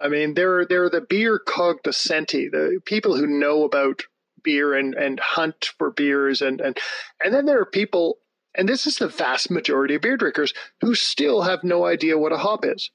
I 0.00 0.08
mean, 0.08 0.34
there 0.34 0.64
there 0.64 0.84
are 0.84 0.90
the 0.90 1.00
beer 1.00 1.40
cognoscenti, 1.44 2.48
the 2.50 2.80
people 2.84 3.16
who 3.16 3.26
know 3.26 3.64
about 3.64 4.02
beer 4.44 4.74
and 4.74 4.94
and 4.94 5.18
hunt 5.18 5.72
for 5.78 5.90
beers, 5.90 6.40
and 6.42 6.60
and 6.60 6.78
and 7.22 7.34
then 7.34 7.46
there 7.46 7.60
are 7.60 7.66
people, 7.66 8.18
and 8.54 8.68
this 8.68 8.86
is 8.86 8.96
the 8.96 9.08
vast 9.08 9.50
majority 9.50 9.96
of 9.96 10.02
beer 10.02 10.16
drinkers 10.16 10.54
who 10.80 10.94
still 10.94 11.42
have 11.42 11.64
no 11.64 11.84
idea 11.84 12.18
what 12.18 12.32
a 12.32 12.38
hop 12.38 12.64
is. 12.64 12.90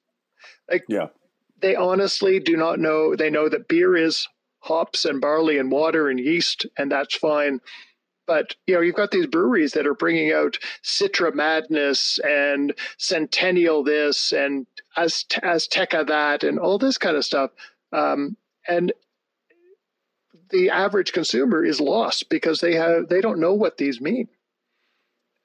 Like, 0.69 0.85
yeah 0.87 1.07
they 1.61 1.75
honestly 1.75 2.39
do 2.39 2.55
not 2.57 2.79
know. 2.79 3.15
They 3.15 3.29
know 3.29 3.49
that 3.49 3.67
beer 3.67 3.95
is 3.95 4.27
hops 4.59 5.05
and 5.05 5.21
barley 5.21 5.57
and 5.57 5.71
water 5.71 6.09
and 6.09 6.19
yeast, 6.19 6.65
and 6.77 6.91
that's 6.91 7.15
fine. 7.15 7.59
But 8.27 8.55
you 8.67 8.75
know, 8.75 8.81
you've 8.81 8.95
got 8.95 9.11
these 9.11 9.25
breweries 9.25 9.73
that 9.73 9.87
are 9.87 9.95
bringing 9.95 10.31
out 10.31 10.59
Citra 10.83 11.33
Madness 11.33 12.19
and 12.23 12.73
Centennial 12.97 13.83
this 13.83 14.31
and 14.31 14.67
Azacca 14.97 16.05
that 16.07 16.43
and 16.43 16.59
all 16.59 16.77
this 16.77 16.97
kind 16.97 17.17
of 17.17 17.25
stuff. 17.25 17.51
Um, 17.91 18.37
and 18.67 18.93
the 20.51 20.69
average 20.69 21.11
consumer 21.11 21.65
is 21.65 21.79
lost 21.79 22.29
because 22.29 22.59
they 22.59 22.75
have 22.75 23.09
they 23.09 23.21
don't 23.21 23.39
know 23.39 23.53
what 23.53 23.77
these 23.77 23.99
mean. 23.99 24.27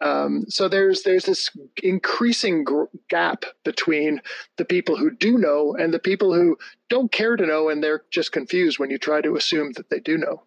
Um, 0.05 0.45
so 0.51 0.69
there's 0.69 1.03
there's 1.03 1.25
this 1.25 1.51
increasing 1.83 2.63
gr- 2.63 2.85
gap 3.09 3.47
between 3.65 4.21
the 4.59 4.65
people 4.67 4.97
who 4.97 5.11
do 5.11 5.39
know 5.39 5.75
and 5.75 5.95
the 5.95 5.99
people 5.99 6.35
who 6.35 6.59
don't 6.91 7.11
care 7.11 7.37
to 7.37 7.47
know, 7.47 7.71
and 7.71 7.83
they're 7.83 8.03
just 8.11 8.31
confused 8.31 8.79
when 8.79 8.91
you 8.91 8.99
try 8.99 9.23
to 9.23 9.35
assume 9.35 9.73
that 9.73 9.89
they 9.89 10.01
do 10.01 10.19
know. 10.19 10.43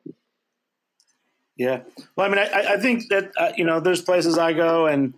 Yeah, 1.55 1.81
well, 2.15 2.27
I 2.27 2.29
mean, 2.29 2.37
I, 2.37 2.75
I 2.75 2.77
think 2.79 3.09
that 3.09 3.31
uh, 3.35 3.51
you 3.57 3.65
know, 3.65 3.79
there's 3.79 4.03
places 4.03 4.37
I 4.37 4.53
go, 4.53 4.85
and 4.85 5.15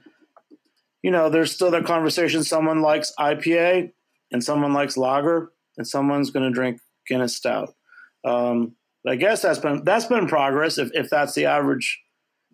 you 1.04 1.12
know, 1.12 1.30
there's 1.30 1.52
still 1.52 1.72
that 1.72 1.86
conversation. 1.86 2.46
Someone 2.46 2.82
likes 2.82 3.12
IPA, 3.20 3.92
and 4.32 4.42
someone 4.42 4.72
likes 4.72 4.96
lager, 4.96 5.52
and 5.78 5.86
someone's 5.86 6.32
going 6.32 6.46
to 6.46 6.56
drink 6.56 6.80
Guinness 7.06 7.36
Stout. 7.36 7.76
Um, 8.24 8.76
I 9.06 9.18
guess 9.18 9.42
that's 9.42 9.60
been 9.60 9.84
that's 9.84 10.06
been 10.06 10.28
progress 10.28 10.78
if, 10.78 10.92
if 10.94 11.10
that's 11.10 11.34
the 11.34 11.46
average 11.46 12.00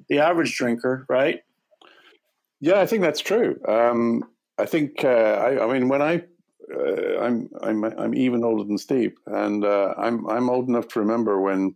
the 0.09 0.17
average 0.17 0.57
drinker, 0.57 1.05
right? 1.07 1.41
Yeah, 2.65 2.79
I 2.79 2.87
think 2.87 3.03
that's 3.03 3.19
true. 3.21 3.59
Um, 3.67 4.23
I 4.57 4.65
think 4.65 5.03
uh, 5.03 5.07
I, 5.07 5.63
I, 5.63 5.71
mean 5.71 5.87
when 5.87 6.01
I 6.01 6.23
uh, 6.75 7.19
I'm 7.19 7.47
I'm 7.61 7.83
I'm 7.83 8.15
even 8.15 8.43
older 8.43 8.63
than 8.63 8.79
Steve, 8.79 9.13
and 9.27 9.63
uh, 9.63 9.93
I'm 9.99 10.27
I'm 10.27 10.49
old 10.49 10.67
enough 10.67 10.87
to 10.87 10.99
remember 10.99 11.39
when 11.39 11.75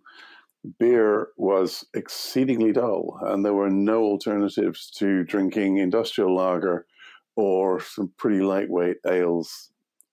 beer 0.80 1.28
was 1.38 1.86
exceedingly 1.94 2.72
dull, 2.72 3.20
and 3.22 3.46
there 3.46 3.54
were 3.54 3.70
no 3.70 4.02
alternatives 4.02 4.90
to 4.98 5.24
drinking 5.26 5.78
industrial 5.78 6.36
lager 6.36 6.88
or 7.36 7.80
some 7.80 8.12
pretty 8.18 8.42
lightweight 8.42 8.98
ales, 9.06 9.70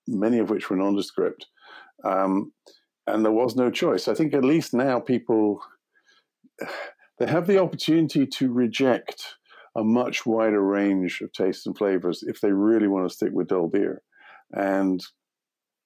many 0.07 0.41
of 0.41 0.51
which 0.51 0.69
were 0.69 0.77
nondescript, 0.77 1.47
um, 2.05 2.53
and 3.07 3.25
there 3.25 3.33
was 3.33 3.57
no 3.57 3.71
choice. 3.71 4.09
I 4.09 4.15
think 4.15 4.35
at 4.35 4.45
least 4.45 4.75
now 4.75 5.01
people 5.01 5.63
they 7.19 7.27
have 7.27 7.47
the 7.47 7.63
opportunity 7.63 8.27
to 8.27 8.53
reject 8.53 9.36
a 9.77 9.85
much 9.85 10.25
wider 10.25 10.63
range 10.63 11.21
of 11.21 11.33
tastes 11.33 11.67
and 11.67 11.77
flavors 11.77 12.25
if 12.27 12.41
they 12.41 12.53
really 12.53 12.89
want 12.89 13.09
to 13.09 13.15
stick 13.15 13.31
with 13.33 13.49
dull 13.49 13.69
beer, 13.69 14.03
and 14.53 15.05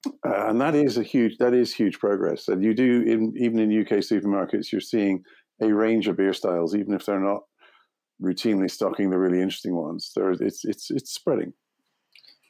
uh, 0.07 0.47
and 0.49 0.61
that 0.61 0.75
is 0.75 0.97
a 0.97 1.03
huge 1.03 1.37
that 1.39 1.55
is 1.55 1.75
huge 1.75 1.99
progress. 1.99 2.49
And 2.49 2.65
you 2.65 2.75
do 2.75 3.03
in, 3.03 3.35
even 3.37 3.59
in 3.59 3.81
UK 3.81 3.99
supermarkets, 3.99 4.73
you're 4.73 4.81
seeing 4.81 5.25
a 5.61 5.73
range 5.73 6.09
of 6.09 6.17
beer 6.17 6.33
styles, 6.33 6.75
even 6.75 6.95
if 6.95 7.05
they're 7.05 7.21
not 7.21 7.43
routinely 8.23 8.71
stocking 8.71 9.11
the 9.11 9.19
really 9.19 9.41
interesting 9.41 9.75
ones. 9.75 10.13
There, 10.15 10.31
it's 10.31 10.65
it's 10.65 10.91
it's 10.91 11.13
spreading. 11.13 11.53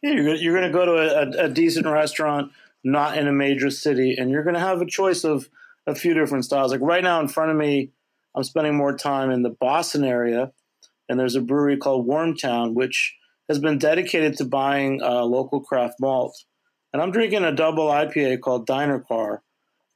Yeah, 0.03 0.13
you're 0.13 0.35
you're 0.35 0.57
going 0.57 0.71
to 0.71 0.79
go 0.79 0.85
to 0.85 1.41
a, 1.41 1.47
a, 1.47 1.49
decent 1.49 1.87
restaurant, 1.87 2.53
not 2.83 3.19
in 3.19 3.29
a 3.29 3.33
major 3.33 3.71
city, 3.71 4.17
and 4.19 4.31
you're 4.31 4.45
going 4.45 4.55
to 4.55 4.61
have 4.61 4.81
a 4.81 4.87
choice 4.87 5.25
of 5.25 5.49
a 5.87 5.95
few 5.95 6.15
different 6.15 6.45
styles. 6.45 6.73
Like 6.73 6.81
right 6.81 7.03
now 7.03 7.21
in 7.21 7.29
front 7.29 7.51
of 7.51 7.57
me, 7.57 7.91
I'm 8.35 8.45
spending 8.45 8.77
more 8.77 8.97
time 8.97 9.31
in 9.31 9.43
the 9.43 9.51
Boston 9.51 10.05
area, 10.05 10.53
and 11.11 11.19
there's 11.19 11.35
a 11.35 11.41
brewery 11.41 11.77
called 11.77 12.07
Wormtown, 12.07 12.73
which 12.73 13.17
has 13.49 13.59
been 13.59 13.79
dedicated 13.79 14.37
to 14.37 14.45
buying 14.45 15.03
uh, 15.03 15.25
local 15.25 15.61
craft 15.61 15.97
malt. 16.01 16.45
And 16.93 17.03
I'm 17.03 17.11
drinking 17.11 17.43
a 17.43 17.53
double 17.53 17.89
IPA 17.89 18.41
called 18.41 18.65
Diner 18.65 19.01
Car, 19.01 19.43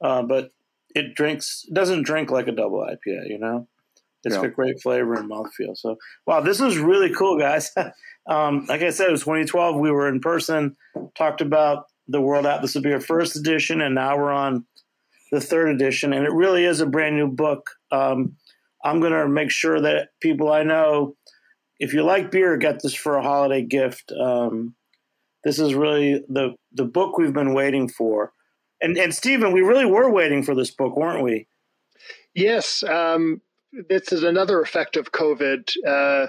uh, 0.03 0.23
but 0.23 0.51
it 0.93 1.15
drinks 1.15 1.63
it 1.67 1.73
doesn't 1.73 2.03
drink 2.03 2.31
like 2.31 2.47
a 2.47 2.51
double 2.51 2.79
IPA, 2.79 3.29
you 3.29 3.39
know. 3.39 3.67
It's 4.25 4.35
yeah. 4.35 4.41
got 4.41 4.55
great 4.55 4.81
flavor 4.81 5.13
and 5.13 5.29
mouthfeel. 5.29 5.77
So, 5.77 5.97
wow, 6.25 6.41
this 6.41 6.59
is 6.59 6.77
really 6.77 7.13
cool, 7.13 7.39
guys. 7.39 7.71
um, 8.27 8.65
like 8.67 8.81
I 8.81 8.89
said, 8.89 9.07
it 9.07 9.11
was 9.11 9.21
2012. 9.21 9.77
We 9.77 9.91
were 9.91 10.09
in 10.09 10.19
person, 10.19 10.75
talked 11.15 11.41
about 11.41 11.85
the 12.09 12.19
World 12.19 12.45
Atlas 12.45 12.75
of 12.75 12.83
Beer 12.83 12.99
first 12.99 13.37
edition, 13.37 13.81
and 13.81 13.95
now 13.95 14.17
we're 14.17 14.31
on 14.31 14.65
the 15.31 15.39
third 15.39 15.69
edition. 15.69 16.11
And 16.11 16.25
it 16.25 16.31
really 16.31 16.65
is 16.65 16.81
a 16.81 16.85
brand 16.85 17.15
new 17.15 17.27
book. 17.27 17.69
Um, 17.91 18.35
I'm 18.85 18.99
going 18.99 19.11
to 19.11 19.27
make 19.27 19.51
sure 19.51 19.81
that 19.81 20.09
people 20.21 20.51
I 20.51 20.63
know, 20.63 21.15
if 21.79 21.93
you 21.93 22.03
like 22.03 22.31
beer, 22.31 22.55
get 22.55 22.81
this 22.81 22.93
for 22.93 23.17
a 23.17 23.23
holiday 23.23 23.63
gift. 23.63 24.11
Um, 24.11 24.75
this 25.43 25.59
is 25.59 25.73
really 25.73 26.23
the 26.29 26.55
the 26.71 26.85
book 26.85 27.17
we've 27.17 27.33
been 27.33 27.53
waiting 27.53 27.89
for. 27.89 28.31
And 28.81 28.97
and 28.97 29.13
Stephen, 29.13 29.51
we 29.51 29.61
really 29.61 29.85
were 29.85 30.09
waiting 30.09 30.43
for 30.43 30.55
this 30.55 30.71
book, 30.71 30.95
weren't 30.95 31.23
we? 31.23 31.47
Yes. 32.33 32.83
Um, 32.83 33.41
this 33.89 34.11
is 34.11 34.23
another 34.23 34.61
effect 34.61 34.97
of 34.97 35.11
COVID. 35.11 35.71
Uh, 35.85 36.27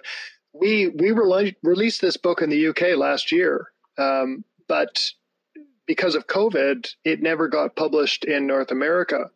we 0.53 0.89
we 0.89 1.13
re- 1.13 1.57
released 1.63 2.01
this 2.01 2.17
book 2.17 2.43
in 2.43 2.51
the 2.51 2.69
UK 2.69 2.97
last 2.97 3.31
year, 3.31 3.69
um, 3.99 4.45
but 4.69 5.11
because 5.87 6.15
of 6.15 6.27
COVID, 6.27 6.89
it 7.05 7.23
never 7.23 7.49
got 7.49 7.77
published 7.77 8.25
in 8.25 8.47
North 8.47 8.71
America. 8.71 9.31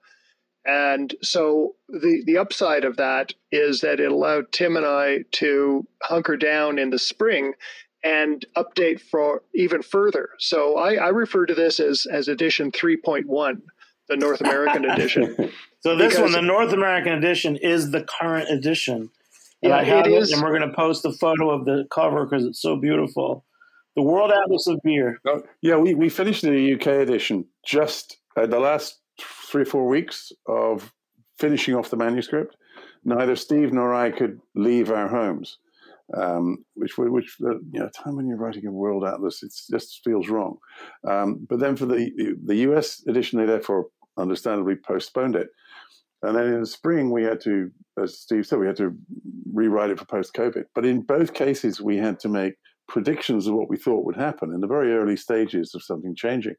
And 0.65 1.15
so 1.23 1.75
the 1.89 2.23
the 2.27 2.39
upside 2.39 2.85
of 2.85 2.97
that 2.97 3.33
is 3.51 3.81
that 3.81 4.01
it 4.01 4.13
allowed 4.13 4.53
Tim 4.53 4.77
and 4.77 4.87
I 4.87 5.25
to 5.33 5.87
hunker 6.03 6.37
down 6.37 6.79
in 6.79 6.91
the 6.91 6.99
spring 6.99 7.55
and 8.05 8.45
update 8.57 9.01
for 9.01 9.43
even 9.55 9.83
further. 9.83 10.31
So 10.39 10.77
I, 10.77 10.95
I 10.95 11.09
refer 11.09 11.47
to 11.47 11.55
this 11.55 11.81
as 11.81 12.07
as 12.11 12.29
edition 12.29 12.73
3.1, 12.73 13.61
the 14.09 14.17
North 14.17 14.41
American 14.41 14.85
edition. 14.91 15.51
So 15.81 15.97
this 15.97 16.15
because, 16.15 16.33
one, 16.33 16.33
the 16.33 16.43
North 16.43 16.73
American 16.73 17.15
edition, 17.15 17.57
is 17.57 17.91
the 17.91 18.03
current 18.03 18.51
edition. 18.51 19.11
And 19.63 19.71
yeah, 19.71 19.77
I 19.77 19.85
have 19.85 20.07
it, 20.07 20.13
it 20.13 20.33
and 20.33 20.43
we're 20.43 20.57
going 20.57 20.69
to 20.69 20.77
post 20.77 21.05
a 21.05 21.13
photo 21.13 21.51
of 21.51 21.65
the 21.65 21.87
cover 21.91 22.27
because 22.27 22.45
it's 22.45 22.61
so 22.61 22.77
beautiful. 22.77 23.45
The 23.97 24.03
World 24.03 24.31
Atlas 24.31 24.67
of 24.67 24.81
Beer. 24.85 25.19
Oh, 25.27 25.43
yeah, 25.63 25.77
we, 25.77 25.95
we 25.95 26.09
finished 26.09 26.43
the 26.43 26.75
UK 26.75 26.87
edition 26.87 27.47
just 27.67 28.19
uh, 28.37 28.47
the 28.47 28.61
last 28.61 29.00
three 29.51 29.63
or 29.63 29.67
four 29.67 29.89
weeks 29.89 30.33
of 30.47 30.93
finishing 31.39 31.75
off 31.75 31.91
the 31.91 31.97
manuscript, 31.97 32.57
neither 33.05 33.35
Steve 33.35 33.73
nor 33.73 33.95
I 33.95 34.11
could 34.11 34.41
leave 34.55 34.91
our 34.91 35.09
homes. 35.09 35.59
Um, 36.17 36.65
which, 36.75 36.99
which 36.99 37.37
uh, 37.41 37.61
you 37.71 37.79
know, 37.79 37.89
time 37.91 38.17
when 38.17 38.27
you're 38.27 38.37
writing 38.37 38.67
a 38.67 38.73
world 38.73 39.05
atlas, 39.05 39.45
it 39.45 39.53
just 39.71 40.01
feels 40.03 40.29
wrong. 40.29 40.57
Um, 41.09 41.47
but 41.49 41.61
then 41.61 41.77
for 41.77 41.87
the 41.87 42.11
the 42.45 42.57
US 42.69 43.01
edition, 43.07 43.39
they 43.39 43.47
therefore 43.47 43.87
understandably 44.19 44.75
postponed 44.75 45.37
it. 45.37 45.51
And 46.23 46.37
then 46.37 46.47
in 46.47 46.61
the 46.61 46.67
spring, 46.67 47.11
we 47.11 47.23
had 47.23 47.41
to, 47.43 47.71
as 48.03 48.19
Steve 48.19 48.45
said, 48.45 48.59
we 48.59 48.67
had 48.67 48.77
to 48.77 48.95
rewrite 49.53 49.91
it 49.91 49.99
for 50.01 50.05
post 50.05 50.35
COVID. 50.35 50.65
But 50.75 50.85
in 50.85 51.03
both 51.03 51.33
cases, 51.33 51.81
we 51.81 51.97
had 51.97 52.19
to 52.21 52.29
make 52.29 52.55
predictions 52.89 53.47
of 53.47 53.55
what 53.55 53.71
we 53.71 53.77
thought 53.77 54.05
would 54.05 54.17
happen 54.17 54.53
in 54.53 54.61
the 54.61 54.67
very 54.67 54.93
early 54.93 55.17
stages 55.17 55.75
of 55.75 55.83
something 55.83 56.15
changing. 56.15 56.57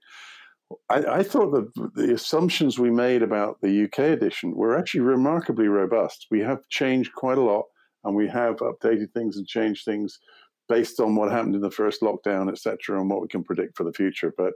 I, 0.89 1.19
I, 1.19 1.23
thought 1.23 1.51
that 1.51 1.91
the 1.95 2.13
assumptions 2.13 2.77
we 2.77 2.89
made 2.89 3.23
about 3.23 3.61
the 3.61 3.85
UK 3.85 3.99
edition 3.99 4.55
were 4.55 4.77
actually 4.77 5.01
remarkably 5.01 5.67
robust. 5.67 6.27
We 6.29 6.39
have 6.41 6.67
changed 6.69 7.13
quite 7.13 7.37
a 7.37 7.43
lot, 7.43 7.65
and 8.03 8.15
we 8.15 8.27
have 8.27 8.57
updated 8.57 9.11
things 9.13 9.37
and 9.37 9.47
changed 9.47 9.85
things 9.85 10.19
based 10.69 10.99
on 10.99 11.15
what 11.15 11.31
happened 11.31 11.55
in 11.55 11.61
the 11.61 11.71
first 11.71 12.01
lockdown, 12.01 12.49
etc., 12.49 12.99
and 12.99 13.09
what 13.09 13.21
we 13.21 13.27
can 13.27 13.43
predict 13.43 13.77
for 13.77 13.83
the 13.83 13.93
future. 13.93 14.33
But 14.37 14.53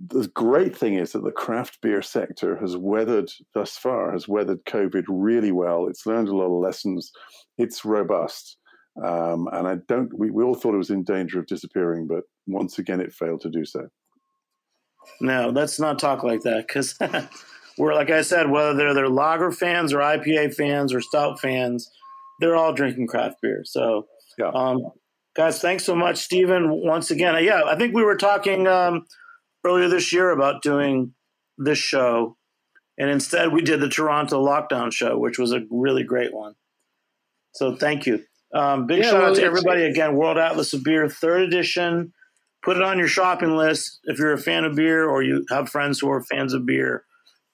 the 0.00 0.28
great 0.28 0.76
thing 0.76 0.94
is 0.94 1.12
that 1.12 1.24
the 1.24 1.32
craft 1.32 1.80
beer 1.82 2.02
sector 2.02 2.56
has 2.56 2.76
weathered 2.76 3.30
thus 3.54 3.76
far 3.76 4.12
has 4.12 4.26
weathered 4.26 4.64
COVID 4.64 5.04
really 5.08 5.52
well. 5.52 5.86
It's 5.86 6.06
learned 6.06 6.28
a 6.28 6.36
lot 6.36 6.46
of 6.46 6.62
lessons. 6.62 7.12
It's 7.58 7.84
robust, 7.84 8.56
um, 9.04 9.48
and 9.52 9.68
I 9.68 9.76
don't. 9.88 10.16
We, 10.18 10.30
we 10.30 10.44
all 10.44 10.54
thought 10.54 10.74
it 10.74 10.78
was 10.78 10.90
in 10.90 11.04
danger 11.04 11.38
of 11.38 11.46
disappearing, 11.46 12.06
but 12.06 12.24
once 12.46 12.78
again, 12.78 13.00
it 13.00 13.12
failed 13.12 13.42
to 13.42 13.50
do 13.50 13.64
so. 13.64 13.88
No, 15.20 15.50
let's 15.50 15.80
not 15.80 15.98
talk 15.98 16.22
like 16.22 16.42
that 16.42 16.66
because 16.66 16.98
we're 17.78 17.94
like 17.94 18.10
I 18.10 18.22
said, 18.22 18.50
whether 18.50 18.74
they're, 18.74 18.94
they're 18.94 19.08
lager 19.08 19.52
fans 19.52 19.92
or 19.92 19.98
IPA 19.98 20.54
fans 20.54 20.92
or 20.92 21.00
stout 21.00 21.40
fans, 21.40 21.90
they're 22.40 22.56
all 22.56 22.72
drinking 22.72 23.06
craft 23.06 23.36
beer. 23.40 23.62
So, 23.64 24.06
yeah. 24.38 24.50
um, 24.54 24.90
guys, 25.34 25.60
thanks 25.60 25.84
so 25.84 25.94
much, 25.94 26.18
Stephen. 26.18 26.70
Once 26.70 27.10
again, 27.10 27.42
yeah, 27.44 27.62
I 27.66 27.76
think 27.76 27.94
we 27.94 28.02
were 28.02 28.16
talking. 28.16 28.66
Um, 28.66 29.06
earlier 29.66 29.88
this 29.88 30.12
year 30.12 30.30
about 30.30 30.62
doing 30.62 31.12
this 31.58 31.78
show, 31.78 32.36
and 32.98 33.10
instead 33.10 33.52
we 33.52 33.62
did 33.62 33.80
the 33.80 33.88
Toronto 33.88 34.44
lockdown 34.44 34.92
show, 34.92 35.18
which 35.18 35.38
was 35.38 35.52
a 35.52 35.62
really 35.70 36.04
great 36.04 36.32
one. 36.32 36.54
So 37.52 37.74
thank 37.74 38.06
you. 38.06 38.22
Um, 38.54 38.86
big 38.86 38.98
yeah, 38.98 39.10
shout 39.10 39.20
well, 39.20 39.30
out 39.30 39.36
to 39.36 39.42
everybody 39.42 39.82
again. 39.84 40.14
World 40.14 40.38
Atlas 40.38 40.72
of 40.72 40.84
Beer, 40.84 41.08
third 41.08 41.42
edition. 41.42 42.12
Put 42.66 42.78
it 42.78 42.82
on 42.82 42.98
your 42.98 43.06
shopping 43.06 43.56
list 43.56 44.00
if 44.04 44.18
you're 44.18 44.32
a 44.32 44.38
fan 44.38 44.64
of 44.64 44.74
beer 44.74 45.08
or 45.08 45.22
you 45.22 45.46
have 45.50 45.68
friends 45.68 46.00
who 46.00 46.10
are 46.10 46.24
fans 46.24 46.52
of 46.52 46.66
beer. 46.66 47.04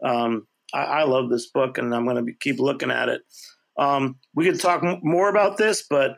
Um, 0.02 0.46
I, 0.72 0.84
I, 0.84 1.02
love 1.04 1.28
this 1.28 1.48
book, 1.48 1.76
and 1.76 1.94
I'm 1.94 2.06
going 2.06 2.24
to 2.24 2.32
keep 2.40 2.58
looking 2.58 2.90
at 2.90 3.10
it. 3.10 3.20
Um, 3.76 4.16
we 4.34 4.46
could 4.46 4.58
talk 4.58 4.82
m- 4.82 5.00
more 5.02 5.28
about 5.28 5.58
this, 5.58 5.84
but 5.88 6.16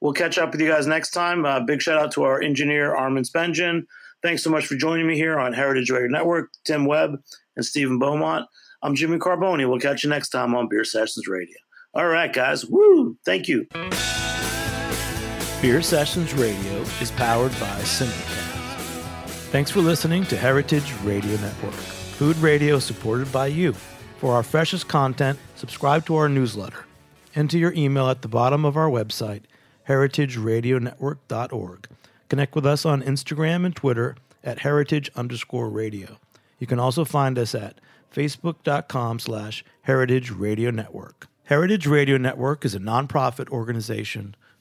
we'll 0.00 0.12
catch 0.12 0.38
up 0.38 0.52
with 0.52 0.60
you 0.60 0.68
guys 0.68 0.86
next 0.86 1.10
time. 1.10 1.44
Uh, 1.44 1.58
big 1.58 1.82
shout 1.82 1.98
out 1.98 2.12
to 2.12 2.22
our 2.22 2.40
engineer 2.40 2.94
Armin 2.94 3.24
Spengen. 3.24 3.82
Thanks 4.22 4.44
so 4.44 4.50
much 4.50 4.66
for 4.66 4.76
joining 4.76 5.08
me 5.08 5.16
here 5.16 5.40
on 5.40 5.52
Heritage 5.52 5.90
Radio 5.90 6.08
Network, 6.08 6.50
Tim 6.64 6.86
Webb 6.86 7.16
and 7.56 7.64
Stephen 7.64 7.98
Beaumont. 7.98 8.46
I'm 8.80 8.94
Jimmy 8.94 9.18
Carbone. 9.18 9.68
We'll 9.68 9.80
catch 9.80 10.04
you 10.04 10.10
next 10.10 10.28
time 10.28 10.54
on 10.54 10.68
Beer 10.68 10.84
Sessions 10.84 11.26
Radio. 11.26 11.56
All 11.94 12.06
right, 12.06 12.32
guys. 12.32 12.64
Woo! 12.64 13.18
Thank 13.24 13.48
you. 13.48 13.66
Beer 15.62 15.80
Sessions 15.80 16.34
Radio 16.34 16.82
is 17.00 17.10
powered 17.12 17.52
by 17.52 17.80
Simplecast. 17.80 18.52
Thanks 19.50 19.70
for 19.70 19.80
listening 19.80 20.26
to 20.26 20.36
Heritage 20.36 20.92
Radio 21.02 21.34
Network, 21.38 21.72
food 21.72 22.36
radio 22.36 22.78
supported 22.78 23.32
by 23.32 23.46
you. 23.46 23.72
For 24.18 24.34
our 24.34 24.42
freshest 24.42 24.86
content, 24.86 25.38
subscribe 25.54 26.04
to 26.06 26.16
our 26.16 26.28
newsletter. 26.28 26.84
Enter 27.34 27.56
your 27.56 27.72
email 27.72 28.10
at 28.10 28.20
the 28.20 28.28
bottom 28.28 28.66
of 28.66 28.76
our 28.76 28.90
website, 28.90 29.44
heritageradionetwork.org 29.88 31.88
Connect 32.28 32.54
with 32.54 32.66
us 32.66 32.84
on 32.84 33.02
Instagram 33.02 33.64
and 33.64 33.74
Twitter 33.74 34.16
at 34.42 34.60
heritage 34.60 35.10
underscore 35.14 35.70
radio. 35.70 36.18
You 36.58 36.66
can 36.66 36.78
also 36.78 37.04
find 37.04 37.38
us 37.38 37.54
at 37.54 37.80
facebook.com 38.14 39.20
slash 39.20 39.64
heritage 39.82 40.30
radio 40.30 40.70
network. 40.70 41.28
Heritage 41.44 41.86
Radio 41.86 42.18
Network 42.18 42.64
is 42.64 42.74
a 42.74 42.80
nonprofit 42.80 43.48
organization 43.50 44.34